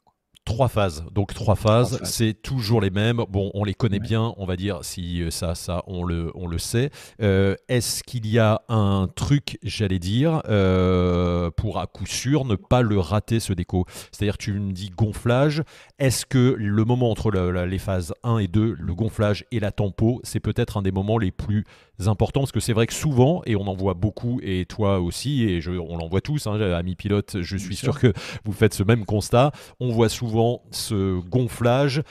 Trois 0.49 0.69
phases. 0.69 1.05
Donc 1.13 1.35
trois 1.35 1.57
phases, 1.57 2.01
c'est 2.05 2.33
toujours 2.33 2.81
les 2.81 2.89
mêmes. 2.89 3.23
Bon, 3.29 3.51
on 3.53 3.65
les 3.65 3.75
connaît 3.75 3.99
bien, 3.99 4.33
on 4.39 4.47
va 4.47 4.57
dire, 4.57 4.79
si 4.81 5.21
euh, 5.21 5.31
ça, 5.31 5.55
ça, 5.55 5.83
on 5.87 6.05
le, 6.05 6.33
on 6.35 6.47
le 6.47 6.57
sait. 6.57 6.89
Euh, 7.21 7.55
est-ce 7.69 8.03
qu'il 8.03 8.27
y 8.27 8.39
a 8.39 8.63
un 8.71 9.11
truc, 9.15 9.59
j'allais 9.63 9.99
dire, 9.99 10.41
euh, 10.49 11.51
pour 11.51 11.79
à 11.79 11.87
coup 11.87 12.07
sûr 12.07 12.47
ne 12.47 12.55
pas 12.55 12.81
le 12.81 12.99
rater 12.99 13.41
ce 13.41 13.53
déco? 13.53 13.85
C'est-à-dire, 14.11 14.39
tu 14.39 14.55
me 14.55 14.73
dis 14.73 14.89
gonflage. 14.89 15.63
Est-ce 15.99 16.25
que 16.25 16.57
le 16.59 16.85
moment 16.87 17.11
entre 17.11 17.31
les 17.31 17.79
phases 17.79 18.15
1 18.23 18.39
et 18.39 18.49
2, 18.49 18.75
le 18.79 18.95
gonflage 18.95 19.45
et 19.53 19.61
la 19.61 19.71
tempo, 19.71 20.23
c'est 20.25 20.41
peut-être 20.41 20.79
un 20.79 20.83
des 20.83 20.93
moments 20.93 21.19
les 21.19 21.31
plus 21.31 21.67
importants 22.07 22.41
Parce 22.41 22.53
que 22.53 22.61
c'est 22.61 22.73
vrai 22.73 22.87
que 22.87 22.95
souvent, 22.95 23.43
et 23.47 23.57
on 23.57 23.67
en 23.67 23.75
voit 23.75 23.95
beaucoup, 23.95 24.41
et 24.43 24.67
toi 24.67 25.01
aussi, 25.01 25.45
et 25.45 25.61
je, 25.61 25.73
on 25.73 25.97
l'en 25.97 26.09
voit 26.09 26.21
tous, 26.21 26.47
hein, 26.47 26.61
amis 26.61 26.95
pilotes, 26.95 27.41
je 27.41 27.57
suis 27.57 27.77
sûr 27.77 27.99
que 27.99 28.13
vous 28.45 28.53
faites 28.53 28.75
ce 28.75 28.83
même 28.83 29.05
constat. 29.05 29.53
On 29.81 29.91
voit 29.91 30.09
souvent 30.09 30.63
ce 30.71 31.19
gonflage 31.21 32.03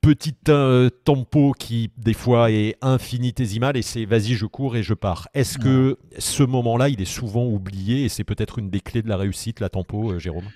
petit 0.00 0.34
euh, 0.48 0.90
tempo 0.90 1.52
qui 1.58 1.90
des 1.96 2.14
fois 2.14 2.50
est 2.50 2.76
infinitésimal 2.82 3.76
et 3.76 3.82
c'est 3.82 4.04
vas-y 4.04 4.34
je 4.34 4.46
cours 4.46 4.76
et 4.76 4.82
je 4.82 4.94
pars. 4.94 5.28
Est-ce 5.34 5.58
que 5.58 5.98
ce 6.18 6.42
moment-là 6.44 6.88
il 6.88 7.00
est 7.00 7.04
souvent 7.04 7.44
oublié 7.44 8.04
et 8.04 8.08
c'est 8.08 8.24
peut-être 8.24 8.58
une 8.58 8.70
des 8.70 8.80
clés 8.80 9.02
de 9.02 9.08
la 9.08 9.16
réussite 9.16 9.60
la 9.60 9.68
tempo 9.68 10.12
euh, 10.12 10.18
Jérôme? 10.18 10.48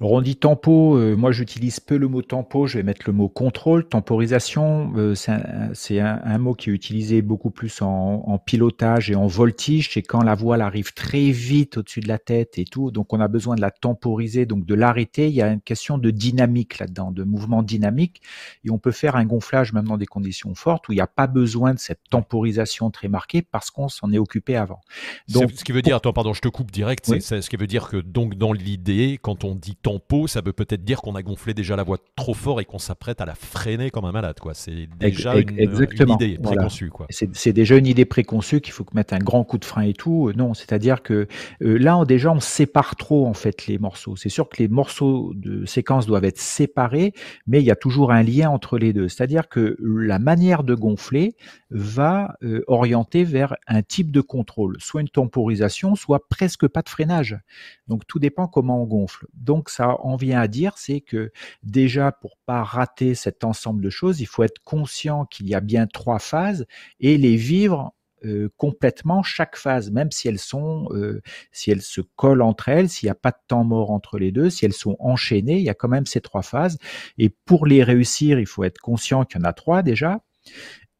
Alors 0.00 0.12
on 0.12 0.20
dit 0.20 0.36
tempo, 0.36 0.96
euh, 0.96 1.16
moi 1.16 1.32
j'utilise 1.32 1.80
peu 1.80 1.96
le 1.96 2.06
mot 2.06 2.20
tempo, 2.20 2.66
je 2.66 2.76
vais 2.76 2.82
mettre 2.82 3.02
le 3.06 3.14
mot 3.14 3.28
contrôle, 3.28 3.88
temporisation, 3.88 4.92
euh, 4.96 5.14
c'est 5.14 6.00
un, 6.00 6.38
mot 6.38 6.52
qui 6.52 6.68
est 6.68 6.72
utilisé 6.72 7.22
beaucoup 7.22 7.50
plus 7.50 7.80
en, 7.80 8.38
pilotage 8.44 9.10
et 9.10 9.14
en 9.14 9.26
voltige, 9.26 9.90
c'est 9.92 10.02
quand 10.02 10.22
la 10.22 10.34
voile 10.34 10.60
arrive 10.60 10.92
très 10.92 11.30
vite 11.30 11.78
au-dessus 11.78 12.00
de 12.00 12.08
la 12.08 12.18
tête 12.18 12.58
et 12.58 12.66
tout, 12.66 12.90
donc 12.90 13.14
on 13.14 13.20
a 13.20 13.28
besoin 13.28 13.56
de 13.56 13.62
la 13.62 13.70
temporiser, 13.70 14.44
donc 14.44 14.66
de 14.66 14.74
l'arrêter, 14.74 15.28
il 15.28 15.34
y 15.34 15.40
a 15.40 15.48
une 15.48 15.62
question 15.62 15.96
de 15.96 16.10
dynamique 16.10 16.78
là-dedans, 16.78 17.10
de 17.10 17.24
mouvement 17.24 17.62
dynamique, 17.62 18.20
et 18.64 18.70
on 18.70 18.78
peut 18.78 18.92
faire 18.92 19.16
un 19.16 19.24
gonflage 19.24 19.72
même 19.72 19.86
dans 19.86 19.96
des 19.96 20.06
conditions 20.06 20.54
fortes 20.54 20.88
où 20.88 20.92
il 20.92 20.96
n'y 20.96 21.00
a 21.00 21.06
pas 21.06 21.26
besoin 21.26 21.72
de 21.72 21.78
cette 21.78 22.00
temporisation 22.10 22.90
très 22.90 23.08
marquée 23.08 23.40
parce 23.40 23.70
qu'on 23.70 23.88
s'en 23.88 24.12
est 24.12 24.18
occupé 24.18 24.56
avant. 24.56 24.80
Donc, 25.28 25.52
ce 25.52 25.64
qui 25.64 25.72
veut 25.72 25.82
dire, 25.82 25.96
attends 25.96 26.12
pardon, 26.12 26.34
je 26.34 26.42
te 26.42 26.48
coupe 26.48 26.70
direct, 26.70 27.06
c'est 27.20 27.40
ce 27.40 27.48
qui 27.48 27.56
veut 27.56 27.66
dire 27.66 27.88
que 27.88 27.96
donc 27.96 28.34
dans 28.34 28.52
l'idée, 28.52 29.18
quand 29.22 29.44
on 29.44 29.54
dit 29.54 29.76
tempo, 29.86 30.26
ça 30.26 30.40
veut 30.40 30.52
peut-être 30.52 30.84
dire 30.84 31.00
qu'on 31.00 31.14
a 31.14 31.22
gonflé 31.22 31.54
déjà 31.54 31.76
la 31.76 31.84
voie 31.84 31.98
trop 32.16 32.34
fort 32.34 32.60
et 32.60 32.64
qu'on 32.64 32.80
s'apprête 32.80 33.20
à 33.20 33.24
la 33.24 33.36
freiner 33.36 33.90
comme 33.92 34.04
un 34.04 34.10
malade. 34.10 34.40
Quoi. 34.40 34.52
C'est 34.52 34.88
déjà 34.98 35.36
une, 35.36 35.48
idée 35.60 36.38
préconçue. 36.38 36.90
C'est, 37.10 37.52
déjà 37.52 37.76
une 37.76 37.86
idée 37.86 38.04
préconçue 38.04 38.60
qu'il 38.60 38.72
faut 38.72 38.84
mettre 38.94 39.14
un 39.14 39.20
grand 39.20 39.44
coup 39.44 39.58
de 39.58 39.64
frein 39.64 39.82
et 39.82 39.92
tout. 39.92 40.26
Euh, 40.26 40.32
non, 40.32 40.54
c'est-à-dire 40.54 41.04
que 41.04 41.28
euh, 41.62 41.78
là, 41.78 42.04
déjà, 42.04 42.32
on 42.32 42.40
sépare 42.40 42.96
trop 42.96 43.28
en 43.28 43.32
fait 43.32 43.68
les 43.68 43.78
morceaux. 43.78 44.16
C'est 44.16 44.28
sûr 44.28 44.48
que 44.48 44.56
les 44.58 44.66
morceaux 44.66 45.32
de 45.36 45.64
séquence 45.66 46.06
doivent 46.06 46.24
être 46.24 46.40
séparés, 46.40 47.12
mais 47.46 47.60
il 47.60 47.64
y 47.64 47.70
a 47.70 47.76
toujours 47.76 48.10
un 48.10 48.24
lien 48.24 48.50
entre 48.50 48.78
les 48.78 48.92
deux. 48.92 49.06
C'est-à-dire 49.06 49.48
que 49.48 49.76
la 49.80 50.18
manière 50.18 50.64
de 50.64 50.74
gonfler 50.74 51.36
va 51.70 52.34
euh, 52.42 52.64
orienter 52.66 53.22
vers 53.22 53.54
un 53.68 53.82
type 53.82 54.10
de 54.10 54.20
contrôle, 54.20 54.78
soit 54.80 55.00
une 55.00 55.08
temporisation, 55.08 55.94
soit 55.94 56.28
presque 56.28 56.66
pas 56.66 56.82
de 56.82 56.88
freinage. 56.88 57.38
Donc 57.86 58.04
tout 58.08 58.18
dépend 58.18 58.48
comment 58.48 58.82
on 58.82 58.86
gonfle. 58.86 59.26
Donc 59.34 59.70
ça 59.76 60.00
en 60.00 60.16
vient 60.16 60.40
à 60.40 60.48
dire, 60.48 60.78
c'est 60.78 61.00
que 61.00 61.32
déjà 61.62 62.12
pour 62.12 62.38
pas 62.46 62.62
rater 62.62 63.14
cet 63.14 63.44
ensemble 63.44 63.82
de 63.82 63.90
choses, 63.90 64.20
il 64.20 64.26
faut 64.26 64.42
être 64.42 64.62
conscient 64.64 65.26
qu'il 65.26 65.48
y 65.48 65.54
a 65.54 65.60
bien 65.60 65.86
trois 65.86 66.18
phases 66.18 66.66
et 67.00 67.18
les 67.18 67.36
vivre 67.36 67.94
euh, 68.24 68.48
complètement 68.56 69.22
chaque 69.22 69.56
phase, 69.56 69.90
même 69.90 70.10
si 70.10 70.28
elles 70.28 70.38
sont, 70.38 70.88
euh, 70.92 71.20
si 71.52 71.70
elles 71.70 71.82
se 71.82 72.00
collent 72.00 72.40
entre 72.40 72.70
elles, 72.70 72.88
s'il 72.88 73.06
n'y 73.06 73.10
a 73.10 73.14
pas 73.14 73.30
de 73.30 73.36
temps 73.46 73.64
mort 73.64 73.90
entre 73.90 74.18
les 74.18 74.32
deux, 74.32 74.48
si 74.48 74.64
elles 74.64 74.72
sont 74.72 74.96
enchaînées, 74.98 75.58
il 75.58 75.64
y 75.64 75.68
a 75.68 75.74
quand 75.74 75.88
même 75.88 76.06
ces 76.06 76.22
trois 76.22 76.42
phases. 76.42 76.78
Et 77.18 77.28
pour 77.28 77.66
les 77.66 77.82
réussir, 77.84 78.40
il 78.40 78.46
faut 78.46 78.64
être 78.64 78.78
conscient 78.78 79.24
qu'il 79.24 79.40
y 79.40 79.44
en 79.44 79.48
a 79.48 79.52
trois 79.52 79.82
déjà, 79.82 80.24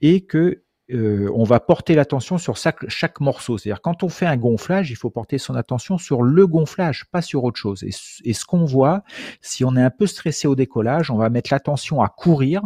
et 0.03 0.27
que 0.27 0.66
euh, 0.93 1.29
on 1.35 1.43
va 1.43 1.59
porter 1.59 1.95
l'attention 1.95 2.39
sur 2.39 2.57
chaque, 2.57 3.21
morceau. 3.21 3.59
C'est-à-dire 3.59 3.83
quand 3.83 4.03
on 4.03 4.09
fait 4.09 4.27
un 4.27 4.37
gonflage, 4.37 4.91
il 4.91 4.97
faut 4.97 5.11
porter 5.11 5.39
son 5.39 5.55
attention 5.57 5.99
sur 5.99 6.23
le 6.23 6.47
gonflage, 6.47 7.07
pas 7.11 7.23
sur 7.23 7.45
autre 7.45 7.59
chose. 7.59 7.83
Et, 7.83 7.91
ce 8.33 8.45
qu'on 8.45 8.65
voit, 8.65 9.03
si 9.41 9.65
on 9.65 9.77
est 9.77 9.83
un 9.83 9.91
peu 9.91 10.07
stressé 10.07 10.47
au 10.47 10.55
décollage, 10.55 11.11
on 11.11 11.17
va 11.17 11.29
mettre 11.29 11.53
l'attention 11.53 12.03
à 12.03 12.09
courir 12.09 12.63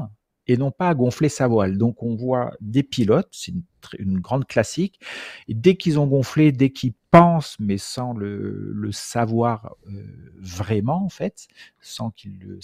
et 0.47 0.57
non 0.57 0.71
pas 0.71 0.89
à 0.89 0.95
gonfler 0.95 1.29
sa 1.29 1.47
voile. 1.47 1.79
Donc 1.79 2.03
on 2.03 2.15
voit 2.15 2.53
des 2.61 2.83
pilotes, 2.83 3.29
c'est 3.31 3.53
une, 3.99 4.19
grande 4.19 4.47
classique, 4.47 5.00
et 5.49 5.55
dès 5.55 5.77
qu'ils 5.77 5.99
ont 5.99 6.07
gonflé, 6.07 6.53
dès 6.53 6.71
qu'ils 6.71 6.93
pensent, 7.11 7.57
mais 7.59 7.79
sans 7.79 8.12
le, 8.12 8.91
savoir 8.93 9.77
euh, 9.87 10.05
vraiment 10.39 11.05
en 11.05 11.09
fait, 11.09 11.47
sans 11.81 12.11
qu'ils 12.11 12.39
le, 12.41 12.59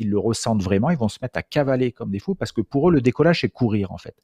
le 0.00 0.18
ressentent 0.18 0.62
vraiment, 0.62 0.90
ils 0.90 0.96
vont 0.96 1.08
se 1.08 1.18
mettre 1.20 1.38
à 1.38 1.42
cavaler 1.42 1.92
comme 1.92 2.10
des 2.10 2.20
fous 2.20 2.34
parce 2.34 2.52
que 2.52 2.62
pour 2.62 2.88
eux 2.88 2.92
le 2.92 3.02
décollage 3.02 3.42
c'est 3.42 3.50
courir 3.50 3.92
en 3.92 3.98
fait. 3.98 4.16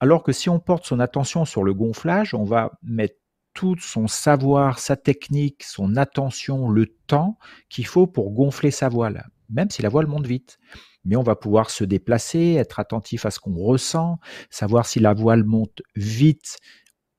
Alors 0.00 0.22
que 0.22 0.32
si 0.32 0.48
on 0.48 0.60
porte 0.60 0.86
son 0.86 1.00
attention 1.00 1.44
sur 1.44 1.64
le 1.64 1.74
gonflage, 1.74 2.34
on 2.34 2.44
va 2.44 2.72
mettre 2.82 3.16
tout 3.54 3.76
son 3.80 4.06
savoir, 4.06 4.78
sa 4.78 4.96
technique, 4.96 5.64
son 5.64 5.96
attention, 5.96 6.68
le 6.68 6.86
temps 7.08 7.38
qu'il 7.68 7.86
faut 7.86 8.06
pour 8.06 8.30
gonfler 8.30 8.70
sa 8.70 8.88
voile, 8.88 9.26
même 9.50 9.70
si 9.70 9.82
la 9.82 9.88
voile 9.88 10.06
monte 10.06 10.26
vite. 10.26 10.58
Mais 11.04 11.16
on 11.16 11.22
va 11.22 11.34
pouvoir 11.34 11.70
se 11.70 11.82
déplacer, 11.82 12.54
être 12.54 12.78
attentif 12.78 13.26
à 13.26 13.30
ce 13.32 13.40
qu'on 13.40 13.54
ressent, 13.54 14.18
savoir 14.50 14.86
si 14.86 15.00
la 15.00 15.14
voile 15.14 15.42
monte 15.42 15.82
vite 15.96 16.58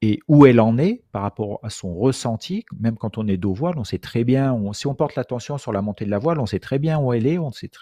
et 0.01 0.19
où 0.29 0.45
elle 0.45 0.61
en 0.61 0.77
est 0.77 1.03
par 1.11 1.23
rapport 1.23 1.59
à 1.63 1.69
son 1.69 1.93
ressenti. 1.93 2.63
Même 2.79 2.95
quand 2.95 3.17
on 3.17 3.27
est 3.27 3.35
dos 3.35 3.53
voile, 3.53 3.77
on 3.77 3.83
sait 3.83 3.99
très 3.99 4.23
bien, 4.23 4.55
si 4.71 4.87
on 4.87 4.95
porte 4.95 5.15
l'attention 5.15 5.57
sur 5.57 5.73
la 5.73 5.81
montée 5.81 6.05
de 6.05 6.11
la 6.11 6.19
voile, 6.19 6.39
on 6.39 6.45
sait 6.45 6.59
très 6.59 6.79
bien 6.79 6.99
où 6.99 7.11
elle 7.11 7.27
est 7.27 7.37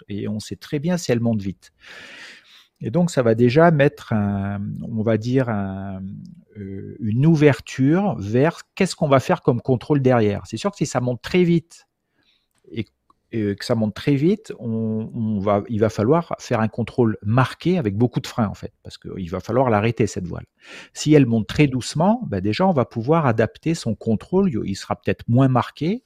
et 0.08 0.28
on 0.28 0.40
sait 0.40 0.56
très 0.56 0.78
bien 0.80 0.96
si 0.96 1.12
elle 1.12 1.20
monte 1.20 1.42
vite. 1.42 1.70
Et 2.80 2.90
donc, 2.90 3.10
ça 3.10 3.22
va 3.22 3.34
déjà 3.34 3.70
mettre, 3.70 4.12
on 4.12 5.02
va 5.02 5.16
dire, 5.18 5.48
euh, 5.48 6.96
une 7.00 7.26
ouverture 7.26 8.16
vers 8.18 8.62
qu'est-ce 8.74 8.94
qu'on 8.94 9.08
va 9.08 9.20
faire 9.20 9.42
comme 9.42 9.60
contrôle 9.60 10.00
derrière. 10.00 10.42
C'est 10.46 10.56
sûr 10.56 10.70
que 10.70 10.76
si 10.76 10.86
ça 10.86 11.00
monte 11.00 11.20
très 11.22 11.42
vite 11.42 11.86
et, 12.70 12.86
que 13.30 13.62
ça 13.64 13.74
monte 13.74 13.94
très 13.94 14.14
vite, 14.14 14.54
il 14.58 15.78
va 15.80 15.90
falloir 15.90 16.34
faire 16.38 16.60
un 16.60 16.68
contrôle 16.68 17.18
marqué 17.22 17.76
avec 17.76 17.94
beaucoup 17.94 18.20
de 18.20 18.26
freins 18.26 18.46
en 18.46 18.54
fait, 18.54 18.72
parce 18.82 18.96
qu'il 18.96 19.28
va 19.28 19.40
falloir 19.40 19.68
l'arrêter 19.68 20.06
cette 20.06 20.26
voile. 20.26 20.46
Si 20.94 21.12
elle 21.12 21.26
monte 21.26 21.46
très 21.46 21.66
doucement, 21.66 22.22
ben 22.26 22.40
déjà 22.40 22.66
on 22.66 22.72
va 22.72 22.86
pouvoir 22.86 23.26
adapter 23.26 23.74
son 23.74 23.94
contrôle. 23.94 24.50
Il 24.64 24.76
sera 24.76 24.96
peut-être 24.96 25.28
moins 25.28 25.48
marqué 25.48 26.04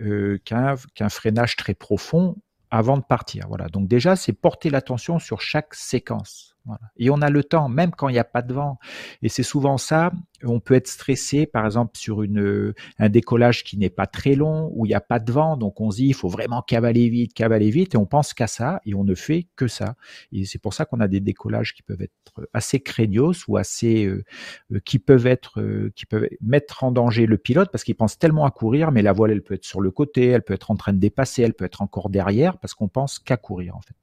euh, 0.00 0.38
qu'un 0.44 1.08
freinage 1.08 1.56
très 1.56 1.74
profond 1.74 2.36
avant 2.74 2.96
de 2.96 3.04
partir. 3.04 3.46
Voilà. 3.48 3.68
Donc 3.68 3.86
déjà, 3.86 4.16
c'est 4.16 4.32
porter 4.32 4.68
l'attention 4.68 5.20
sur 5.20 5.40
chaque 5.40 5.74
séquence. 5.74 6.53
Et 6.96 7.10
on 7.10 7.20
a 7.20 7.30
le 7.30 7.44
temps, 7.44 7.68
même 7.68 7.90
quand 7.90 8.08
il 8.08 8.12
n'y 8.12 8.18
a 8.18 8.24
pas 8.24 8.42
de 8.42 8.54
vent. 8.54 8.78
Et 9.22 9.28
c'est 9.28 9.42
souvent 9.42 9.78
ça, 9.78 10.12
on 10.42 10.60
peut 10.60 10.74
être 10.74 10.88
stressé, 10.88 11.46
par 11.46 11.64
exemple, 11.64 11.96
sur 11.96 12.22
une, 12.22 12.74
un 12.98 13.08
décollage 13.08 13.64
qui 13.64 13.76
n'est 13.76 13.90
pas 13.90 14.06
très 14.06 14.34
long, 14.34 14.70
où 14.74 14.86
il 14.86 14.90
n'y 14.90 14.94
a 14.94 15.00
pas 15.00 15.18
de 15.18 15.30
vent. 15.30 15.56
Donc 15.56 15.80
on 15.80 15.90
se 15.90 15.96
dit, 15.96 16.06
il 16.06 16.14
faut 16.14 16.28
vraiment 16.28 16.62
cavaler 16.62 17.08
vite, 17.08 17.34
cavaler 17.34 17.70
vite, 17.70 17.94
et 17.94 17.98
on 17.98 18.06
pense 18.06 18.34
qu'à 18.34 18.46
ça, 18.46 18.80
et 18.84 18.94
on 18.94 19.04
ne 19.04 19.14
fait 19.14 19.46
que 19.56 19.68
ça. 19.68 19.94
Et 20.32 20.44
c'est 20.44 20.58
pour 20.58 20.74
ça 20.74 20.84
qu'on 20.84 21.00
a 21.00 21.08
des 21.08 21.20
décollages 21.20 21.74
qui 21.74 21.82
peuvent 21.82 22.02
être 22.02 22.48
assez 22.52 22.80
craignos 22.80 23.46
ou 23.48 23.56
assez, 23.56 24.04
euh, 24.04 24.24
euh, 24.72 24.80
qui 24.84 24.98
peuvent 24.98 25.26
être, 25.26 25.60
euh, 25.60 25.92
qui 25.94 26.06
peuvent 26.06 26.28
mettre 26.40 26.84
en 26.84 26.92
danger 26.92 27.26
le 27.26 27.38
pilote 27.38 27.70
parce 27.70 27.84
qu'il 27.84 27.94
pense 27.94 28.18
tellement 28.18 28.44
à 28.44 28.50
courir, 28.50 28.92
mais 28.92 29.02
la 29.02 29.12
voile, 29.12 29.32
elle 29.32 29.42
peut 29.42 29.54
être 29.54 29.64
sur 29.64 29.80
le 29.80 29.90
côté, 29.90 30.26
elle 30.28 30.42
peut 30.42 30.54
être 30.54 30.70
en 30.70 30.76
train 30.76 30.92
de 30.92 30.98
dépasser, 30.98 31.42
elle 31.42 31.54
peut 31.54 31.64
être 31.64 31.82
encore 31.82 32.10
derrière 32.10 32.58
parce 32.58 32.74
qu'on 32.74 32.88
pense 32.88 33.18
qu'à 33.18 33.36
courir, 33.36 33.76
en 33.76 33.80
fait. 33.80 33.94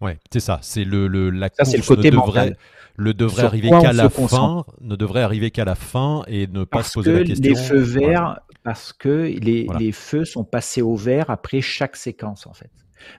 Ouais, 0.00 0.18
c'est 0.32 0.40
ça. 0.40 0.58
C'est 0.62 0.84
le, 0.84 1.08
le 1.08 1.30
la 1.30 1.50
course 1.50 1.74
le 1.74 1.82
côté 1.82 2.10
ne 2.10 2.16
devrait, 2.16 2.56
le 2.96 3.14
devrait 3.14 3.44
arriver 3.44 3.70
qu'à 3.70 3.92
la 3.92 4.08
fin, 4.08 4.64
ne 4.80 4.96
devrait 4.96 5.22
arriver 5.22 5.50
qu'à 5.50 5.64
la 5.64 5.74
fin 5.74 6.22
et 6.26 6.46
ne 6.46 6.64
pas 6.64 6.82
se 6.82 6.94
poser 6.94 7.12
la 7.12 7.24
question. 7.24 7.50
Les 7.50 7.54
feux 7.54 7.80
verts, 7.80 8.40
parce 8.62 8.92
que 8.92 9.34
les, 9.40 9.66
les, 9.78 9.92
feux 9.92 10.24
sont 10.24 10.44
passés 10.44 10.82
au 10.82 10.96
vert 10.96 11.30
après 11.30 11.60
chaque 11.60 11.96
séquence 11.96 12.46
en 12.46 12.54
fait. 12.54 12.70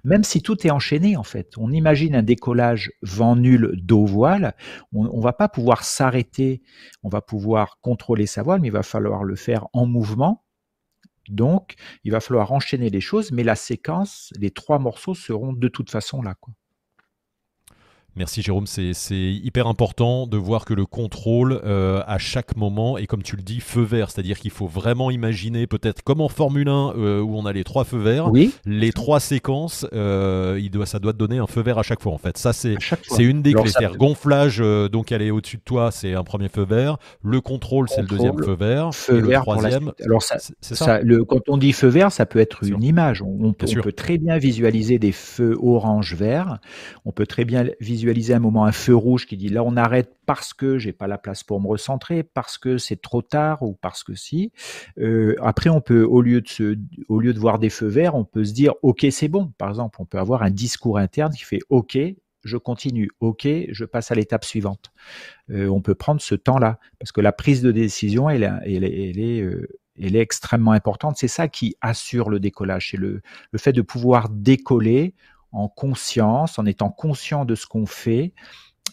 Même 0.03 0.23
si 0.23 0.41
tout 0.41 0.65
est 0.65 0.71
enchaîné 0.71 1.17
en 1.17 1.23
fait. 1.23 1.53
On 1.57 1.71
imagine 1.71 2.15
un 2.15 2.23
décollage 2.23 2.91
vent 3.01 3.35
nul 3.35 3.71
d'eau 3.75 4.05
voile, 4.05 4.55
on, 4.93 5.05
on 5.05 5.19
va 5.19 5.33
pas 5.33 5.50
pouvoir 5.50 5.83
s'arrêter, 5.83 6.61
on 7.03 7.09
va 7.09 7.21
pouvoir 7.21 7.79
contrôler 7.81 8.25
sa 8.25 8.43
voile, 8.43 8.61
mais 8.61 8.67
il 8.67 8.73
va 8.73 8.83
falloir 8.83 9.23
le 9.23 9.35
faire 9.35 9.67
en 9.73 9.85
mouvement. 9.85 10.43
Donc, 11.29 11.75
il 12.03 12.11
va 12.11 12.19
falloir 12.19 12.51
enchaîner 12.51 12.89
les 12.89 13.01
choses, 13.01 13.31
mais 13.31 13.43
la 13.43 13.55
séquence, 13.55 14.33
les 14.39 14.51
trois 14.51 14.79
morceaux 14.79 15.13
seront 15.13 15.53
de 15.53 15.67
toute 15.67 15.89
façon 15.89 16.21
là. 16.21 16.35
Quoi. 16.39 16.53
Merci 18.17 18.41
Jérôme, 18.41 18.67
c'est 18.67 18.91
hyper 19.13 19.67
important 19.67 20.27
de 20.27 20.35
voir 20.35 20.65
que 20.65 20.73
le 20.73 20.85
contrôle 20.85 21.61
euh, 21.63 22.03
à 22.05 22.17
chaque 22.17 22.57
moment 22.57 22.97
est 22.97 23.07
comme 23.07 23.23
tu 23.23 23.37
le 23.37 23.41
dis 23.41 23.61
feu 23.61 23.83
vert, 23.83 24.11
c'est-à-dire 24.11 24.37
qu'il 24.37 24.51
faut 24.51 24.67
vraiment 24.67 25.11
imaginer 25.11 25.65
peut-être 25.65 26.01
comme 26.03 26.19
en 26.19 26.27
Formule 26.27 26.67
1 26.67 26.93
euh, 26.97 27.21
où 27.21 27.37
on 27.37 27.45
a 27.45 27.53
les 27.53 27.63
trois 27.63 27.85
feux 27.85 27.99
verts, 27.99 28.29
oui. 28.29 28.53
les 28.65 28.91
trois 28.91 29.21
séquences, 29.21 29.87
euh, 29.93 30.59
il 30.61 30.71
doit, 30.71 30.85
ça 30.85 30.99
doit 30.99 31.13
te 31.13 31.17
donner 31.17 31.37
un 31.37 31.47
feu 31.47 31.61
vert 31.61 31.77
à 31.77 31.83
chaque 31.83 32.01
fois 32.01 32.11
en 32.11 32.17
fait. 32.17 32.37
Ça 32.37 32.51
c'est 32.51 32.75
une 33.17 33.41
des 33.41 33.53
clés, 33.53 33.71
gonflage, 33.97 34.57
donc 34.91 35.13
elle 35.13 35.21
est 35.21 35.31
au-dessus 35.31 35.57
de 35.57 35.63
toi, 35.63 35.89
c'est 35.91 36.13
un 36.13 36.25
premier 36.25 36.49
feu 36.49 36.65
vert, 36.65 36.97
le 37.23 37.39
contrôle, 37.39 37.87
c'est 37.87 38.01
le 38.01 38.07
deuxième 38.07 38.37
feu 38.43 38.55
vert, 38.59 38.93
feu 38.93 39.19
et 39.19 39.21
vert 39.21 39.39
le 39.39 39.45
troisième. 39.45 39.93
Alors 40.03 40.21
ça, 40.21 40.35
ça, 40.59 40.99
le, 41.01 41.23
quand 41.23 41.47
on 41.47 41.55
dit 41.55 41.71
feu 41.71 41.87
vert, 41.87 42.11
ça 42.11 42.25
peut 42.25 42.39
être 42.39 42.65
une 42.65 42.83
image. 42.83 43.21
On, 43.21 43.53
peut, 43.53 43.67
on 43.69 43.81
peut 43.81 43.93
très 43.93 44.17
bien 44.17 44.37
visualiser 44.37 44.99
des 44.99 45.13
feux 45.13 45.57
orange-vert. 45.63 46.59
On 47.05 47.13
peut 47.13 47.25
très 47.25 47.45
bien 47.45 47.63
visualiser 47.79 48.00
un 48.34 48.39
moment 48.39 48.65
un 48.65 48.72
feu 48.72 48.96
rouge 48.96 49.25
qui 49.25 49.38
dit 49.38 49.50
là 49.50 49.63
on 49.63 49.75
arrête 49.77 50.15
parce 50.25 50.53
que 50.53 50.77
j'ai 50.77 50.93
pas 50.93 51.08
la 51.08 51.17
place 51.17 51.43
pour 51.43 51.62
me 51.62 51.67
recentrer, 51.67 52.24
parce 52.24 52.58
que 52.58 52.77
c'est 52.77 53.01
trop 53.01 53.22
tard 53.22 53.62
ou 53.63 53.77
parce 53.81 54.03
que 54.03 54.15
si. 54.15 54.51
Euh, 55.00 55.36
après 55.41 55.70
on 55.70 55.81
peut 55.81 56.03
au 56.03 56.22
lieu 56.22 56.41
de 56.41 56.48
se, 56.48 56.77
au 57.10 57.20
lieu 57.20 57.34
de 57.34 57.39
voir 57.39 57.60
des 57.60 57.70
feux 57.70 57.88
verts, 57.88 58.15
on 58.15 58.25
peut 58.25 58.43
se 58.43 58.53
dire 58.53 58.74
ok 58.81 59.05
c'est 59.12 59.27
bon. 59.27 59.51
Par 59.58 59.70
exemple, 59.70 59.98
on 60.01 60.05
peut 60.05 60.20
avoir 60.20 60.43
un 60.43 60.51
discours 60.51 60.98
interne 60.98 61.34
qui 61.34 61.43
fait 61.43 61.60
ok 61.70 61.98
je 62.43 62.58
continue, 62.58 63.10
ok, 63.20 63.48
je 63.70 63.86
passe 63.86 64.12
à 64.12 64.15
l'étape 64.15 64.46
suivante. 64.46 64.91
Euh, 65.51 65.67
on 65.67 65.81
peut 65.81 65.96
prendre 65.96 66.22
ce 66.22 66.36
temps-là 66.36 66.79
parce 67.00 67.12
que 67.12 67.22
la 67.22 67.31
prise 67.31 67.62
de 67.62 67.72
décision, 67.72 68.29
elle, 68.29 68.43
elle, 68.65 68.84
elle 68.84 69.20
est, 69.20 69.41
euh, 69.41 69.67
elle 70.01 70.15
est 70.15 70.22
extrêmement 70.22 70.72
importante. 70.72 71.17
C'est 71.17 71.27
ça 71.27 71.48
qui 71.48 71.75
assure 71.81 72.29
le 72.29 72.39
décollage. 72.39 72.89
C'est 72.91 72.98
le, 72.98 73.22
le 73.51 73.60
fait 73.60 73.74
de 73.74 73.81
pouvoir 73.81 74.29
décoller 74.29 75.13
en 75.51 75.67
conscience, 75.67 76.60
en 76.60 76.65
étant 76.65 76.89
conscient 76.89 77.46
de 77.46 77.55
ce 77.55 77.65
qu'on 77.65 77.86
fait 77.86 78.34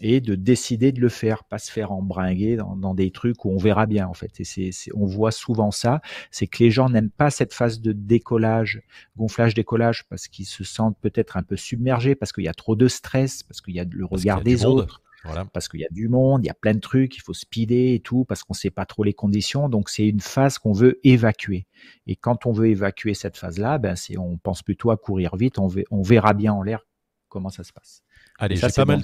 et 0.01 0.21
de 0.21 0.35
décider 0.35 0.93
de 0.93 1.01
le 1.01 1.09
faire, 1.09 1.45
pas 1.45 1.59
se 1.59 1.73
faire 1.73 1.93
embringuer 1.93 2.57
dans, 2.57 2.95
des 2.95 3.11
trucs 3.11 3.45
où 3.45 3.51
on 3.51 3.57
verra 3.57 3.87
bien 3.87 4.07
en 4.07 4.15
fait. 4.15 4.41
Et 4.41 4.45
c'est, 4.45 4.71
on 4.95 5.07
voit 5.07 5.33
souvent 5.33 5.71
ça, 5.71 6.01
c'est 6.31 6.47
que 6.47 6.63
les 6.63 6.71
gens 6.71 6.89
n'aiment 6.89 7.11
pas 7.11 7.31
cette 7.31 7.53
phase 7.53 7.81
de 7.81 7.93
décollage, 7.93 8.83
gonflage, 9.17 9.55
décollage, 9.55 10.05
parce 10.09 10.29
qu'ils 10.29 10.47
se 10.47 10.65
sentent 10.65 10.99
peut-être 11.01 11.37
un 11.37 11.43
peu 11.43 11.57
submergés, 11.57 12.15
parce 12.15 12.33
qu'il 12.33 12.45
y 12.45 12.49
a 12.49 12.55
trop 12.55 12.77
de 12.77 12.89
stress, 12.89 13.43
parce 13.43 13.61
qu'il 13.61 13.75
y 13.75 13.81
a 13.81 13.85
le 13.91 14.05
regard 14.05 14.43
des 14.43 14.65
autres. 14.65 15.03
Parce 15.53 15.69
qu'il 15.69 15.81
y 15.81 15.85
a 15.85 15.89
du 15.91 16.09
monde, 16.09 16.45
il 16.45 16.47
y 16.47 16.51
a 16.51 16.55
plein 16.55 16.75
de 16.75 16.81
trucs, 16.81 17.17
il 17.17 17.21
faut 17.21 17.35
speeder 17.35 17.95
et 17.95 18.01
tout, 18.01 18.25
parce 18.25 18.43
qu'on 18.43 18.55
ne 18.55 18.59
sait 18.59 18.71
pas 18.71 18.87
trop 18.87 19.05
les 19.05 19.15
conditions. 19.15 19.69
Donc 19.69 19.89
c'est 19.89 20.07
une 20.07 20.21
phase 20.21 20.59
qu'on 20.59 20.73
veut 20.73 21.01
évacuer. 21.05 21.67
Et 22.07 22.17
quand 22.17 22.47
on 22.47 22.53
veut 22.53 22.69
évacuer 22.69 23.15
cette 23.15 23.37
phase-là, 23.37 23.79
ben 23.79 23.95
on 24.19 24.37
pense 24.39 24.63
plutôt 24.63 24.91
à 24.91 24.97
courir 24.97 25.37
vite, 25.37 25.59
on, 25.59 25.69
on 25.91 26.03
verra 26.03 26.35
bien 26.35 26.53
en 26.53 26.63
l'air 26.63 26.87
comment 27.29 27.51
ça 27.51 27.65
se 27.65 27.73
passe. 27.73 28.03
Allez, 28.39 28.57
j'ai 28.57 28.69
pas 28.69 28.85
mal. 28.85 29.03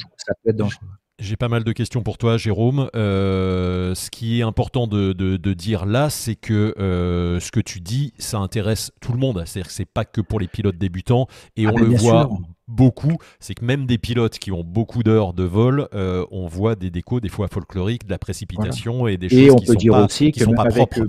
J'ai 1.25 1.37
pas 1.37 1.49
mal 1.49 1.65
de 1.65 1.73
questions 1.73 2.03
pour 2.03 2.19
toi, 2.19 2.37
Jérôme. 2.37 2.91
Euh, 2.95 3.95
ce 3.95 4.11
qui 4.11 4.41
est 4.41 4.43
important 4.43 4.87
de, 4.87 5.37
dire 5.55 5.87
là, 5.87 6.11
c'est 6.11 6.35
que 6.35 6.75
euh, 6.79 7.41
ce 7.41 7.51
que 7.51 7.61
tu 7.61 7.81
dis, 7.81 8.13
ça 8.19 8.39
intéresse 8.39 8.93
tout 9.01 9.13
le 9.13 9.19
monde. 9.19 9.43
C'est-à-dire 9.47 9.69
que 9.69 9.73
c'est 9.73 9.87
pas 9.87 10.05
que 10.05 10.21
pour 10.21 10.39
les 10.39 10.49
pilotes 10.49 10.77
débutants. 10.77 11.27
Et 11.57 11.67
ah, 11.67 11.71
on 11.73 11.79
le 11.79 11.87
voit 11.87 12.29
beaucoup. 12.69 13.17
C'est 13.41 13.55
que 13.55 13.65
même 13.65 13.87
des 13.87 13.97
pilotes 13.97 14.39
qui 14.39 14.53
ont 14.53 14.63
beaucoup 14.63 15.03
d'heures 15.03 15.33
de 15.33 15.45
vol, 15.45 15.89
euh, 15.95 16.27
on 16.31 16.47
voit 16.47 16.75
des 16.75 16.91
décos 16.91 17.21
des 17.21 17.31
fois 17.31 17.49
folkloriques, 17.49 18.05
de 18.05 18.11
la 18.11 18.19
précipitation 18.19 19.07
et 19.07 19.17
des 19.17 19.31
choses 19.31 19.39
et 19.39 19.51
on 19.51 19.57
qui 19.57 19.65
peut 19.65 19.73
sont 19.73 19.79
dire 19.79 19.93
pas, 19.93 20.05
aussi 20.05 20.31
qui 20.31 20.41
sont 20.41 20.53
pas 20.53 20.67
propres. 20.67 21.07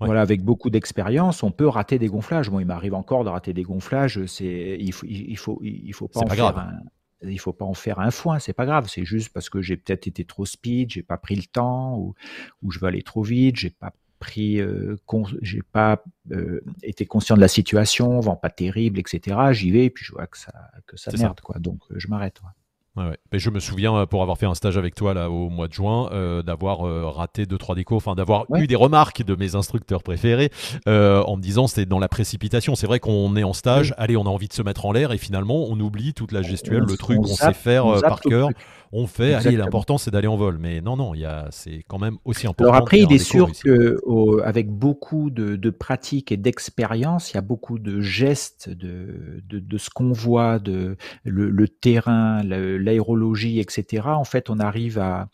Voilà, 0.00 0.22
avec 0.22 0.42
beaucoup 0.42 0.70
d'expérience, 0.70 1.42
on 1.42 1.50
peut 1.50 1.68
rater 1.68 1.98
des 1.98 2.08
gonflages. 2.08 2.48
Bon, 2.48 2.60
il 2.60 2.66
m'arrive 2.66 2.94
encore 2.94 3.24
de 3.24 3.28
rater 3.28 3.52
des 3.52 3.64
gonflages. 3.64 4.24
C'est, 4.24 4.78
il 4.80 4.92
faut, 4.94 5.04
il 5.06 5.36
faut, 5.36 5.60
il 5.62 5.92
faut 5.92 6.08
pas 6.08 6.20
en 6.20 6.26
faire 6.26 6.56
un, 6.56 6.80
il 7.22 7.38
faut 7.38 7.52
pas 7.52 7.64
en 7.64 7.74
faire 7.74 7.98
un 7.98 8.10
foin, 8.10 8.38
c'est 8.38 8.52
pas 8.52 8.66
grave, 8.66 8.88
c'est 8.88 9.04
juste 9.04 9.30
parce 9.32 9.50
que 9.50 9.60
j'ai 9.62 9.76
peut-être 9.76 10.06
été 10.06 10.24
trop 10.24 10.46
speed, 10.46 10.92
j'ai 10.92 11.02
pas 11.02 11.18
pris 11.18 11.36
le 11.36 11.44
temps, 11.44 11.96
ou, 11.96 12.14
ou 12.62 12.70
je 12.70 12.78
veux 12.78 12.86
aller 12.86 13.02
trop 13.02 13.22
vite, 13.22 13.56
j'ai 13.56 13.70
pas 13.70 13.92
pris, 14.18 14.60
euh, 14.60 14.96
j'ai 15.40 15.62
pas 15.62 16.04
euh, 16.30 16.60
été 16.82 17.06
conscient 17.06 17.36
de 17.36 17.40
la 17.40 17.48
situation, 17.48 18.20
vent 18.20 18.36
pas 18.36 18.50
terrible, 18.50 19.00
etc. 19.00 19.36
J'y 19.52 19.70
vais, 19.70 19.86
et 19.86 19.90
puis 19.90 20.04
je 20.04 20.12
vois 20.12 20.26
que 20.26 20.38
ça, 20.38 20.52
que 20.86 20.96
ça 20.96 21.10
merde, 21.18 21.40
quoi. 21.40 21.58
Donc 21.58 21.80
euh, 21.90 21.94
je 21.98 22.06
m'arrête. 22.08 22.40
Ouais, 22.42 22.50
Je 23.32 23.50
me 23.50 23.60
souviens, 23.60 23.94
euh, 23.96 24.06
pour 24.06 24.22
avoir 24.22 24.36
fait 24.36 24.46
un 24.46 24.54
stage 24.54 24.76
avec 24.76 24.94
toi 24.94 25.14
là 25.14 25.30
au 25.30 25.48
mois 25.48 25.68
de 25.68 25.72
juin, 25.72 26.08
euh, 26.12 26.42
d'avoir 26.42 26.86
euh, 26.86 27.08
raté 27.08 27.46
deux 27.46 27.58
trois 27.58 27.76
décos, 27.76 27.96
enfin 27.96 28.14
d'avoir 28.14 28.46
eu 28.56 28.66
des 28.66 28.74
remarques 28.74 29.22
de 29.22 29.36
mes 29.36 29.54
instructeurs 29.54 30.02
préférés 30.02 30.50
en 30.86 31.36
me 31.36 31.40
disant 31.40 31.66
c'est 31.66 31.86
dans 31.86 31.98
la 31.98 32.08
précipitation. 32.08 32.74
C'est 32.74 32.86
vrai 32.86 32.98
qu'on 32.98 33.36
est 33.36 33.44
en 33.44 33.52
stage, 33.52 33.94
allez, 33.96 34.16
on 34.16 34.22
a 34.26 34.28
envie 34.28 34.48
de 34.48 34.52
se 34.52 34.62
mettre 34.62 34.86
en 34.86 34.92
l'air 34.92 35.12
et 35.12 35.18
finalement 35.18 35.66
on 35.68 35.78
oublie 35.78 36.14
toute 36.14 36.32
la 36.32 36.42
gestuelle, 36.42 36.84
le 36.86 36.96
truc 36.96 37.18
qu'on 37.18 37.26
sait 37.26 37.52
faire 37.52 38.00
par 38.02 38.20
cœur. 38.20 38.48
On 38.92 39.06
fait, 39.06 39.34
allez, 39.34 39.56
l'important 39.56 39.98
c'est 39.98 40.10
d'aller 40.10 40.26
en 40.26 40.36
vol. 40.36 40.58
Mais 40.58 40.80
non, 40.80 40.96
non, 40.96 41.14
il 41.14 41.20
y 41.20 41.24
a, 41.24 41.46
c'est 41.50 41.84
quand 41.86 41.98
même 41.98 42.18
aussi 42.24 42.46
important. 42.48 42.72
Alors 42.72 42.82
après, 42.82 42.98
il 43.00 43.12
est 43.12 43.18
sûr 43.18 43.50
que 43.52 43.98
avec 44.42 44.68
beaucoup 44.68 45.30
de, 45.30 45.54
de 45.54 45.70
pratique 45.70 46.32
et 46.32 46.36
d'expérience, 46.36 47.32
il 47.32 47.36
y 47.36 47.38
a 47.38 47.42
beaucoup 47.42 47.78
de 47.78 48.00
gestes 48.00 48.68
de, 48.68 49.42
de, 49.46 49.60
de 49.60 49.78
ce 49.78 49.90
qu'on 49.90 50.10
voit, 50.10 50.58
de 50.58 50.96
le, 51.24 51.50
le 51.50 51.68
terrain, 51.68 52.42
l'aérologie, 52.42 53.60
etc., 53.60 54.02
en 54.06 54.24
fait, 54.24 54.50
on 54.50 54.58
arrive 54.58 54.98
à, 54.98 55.28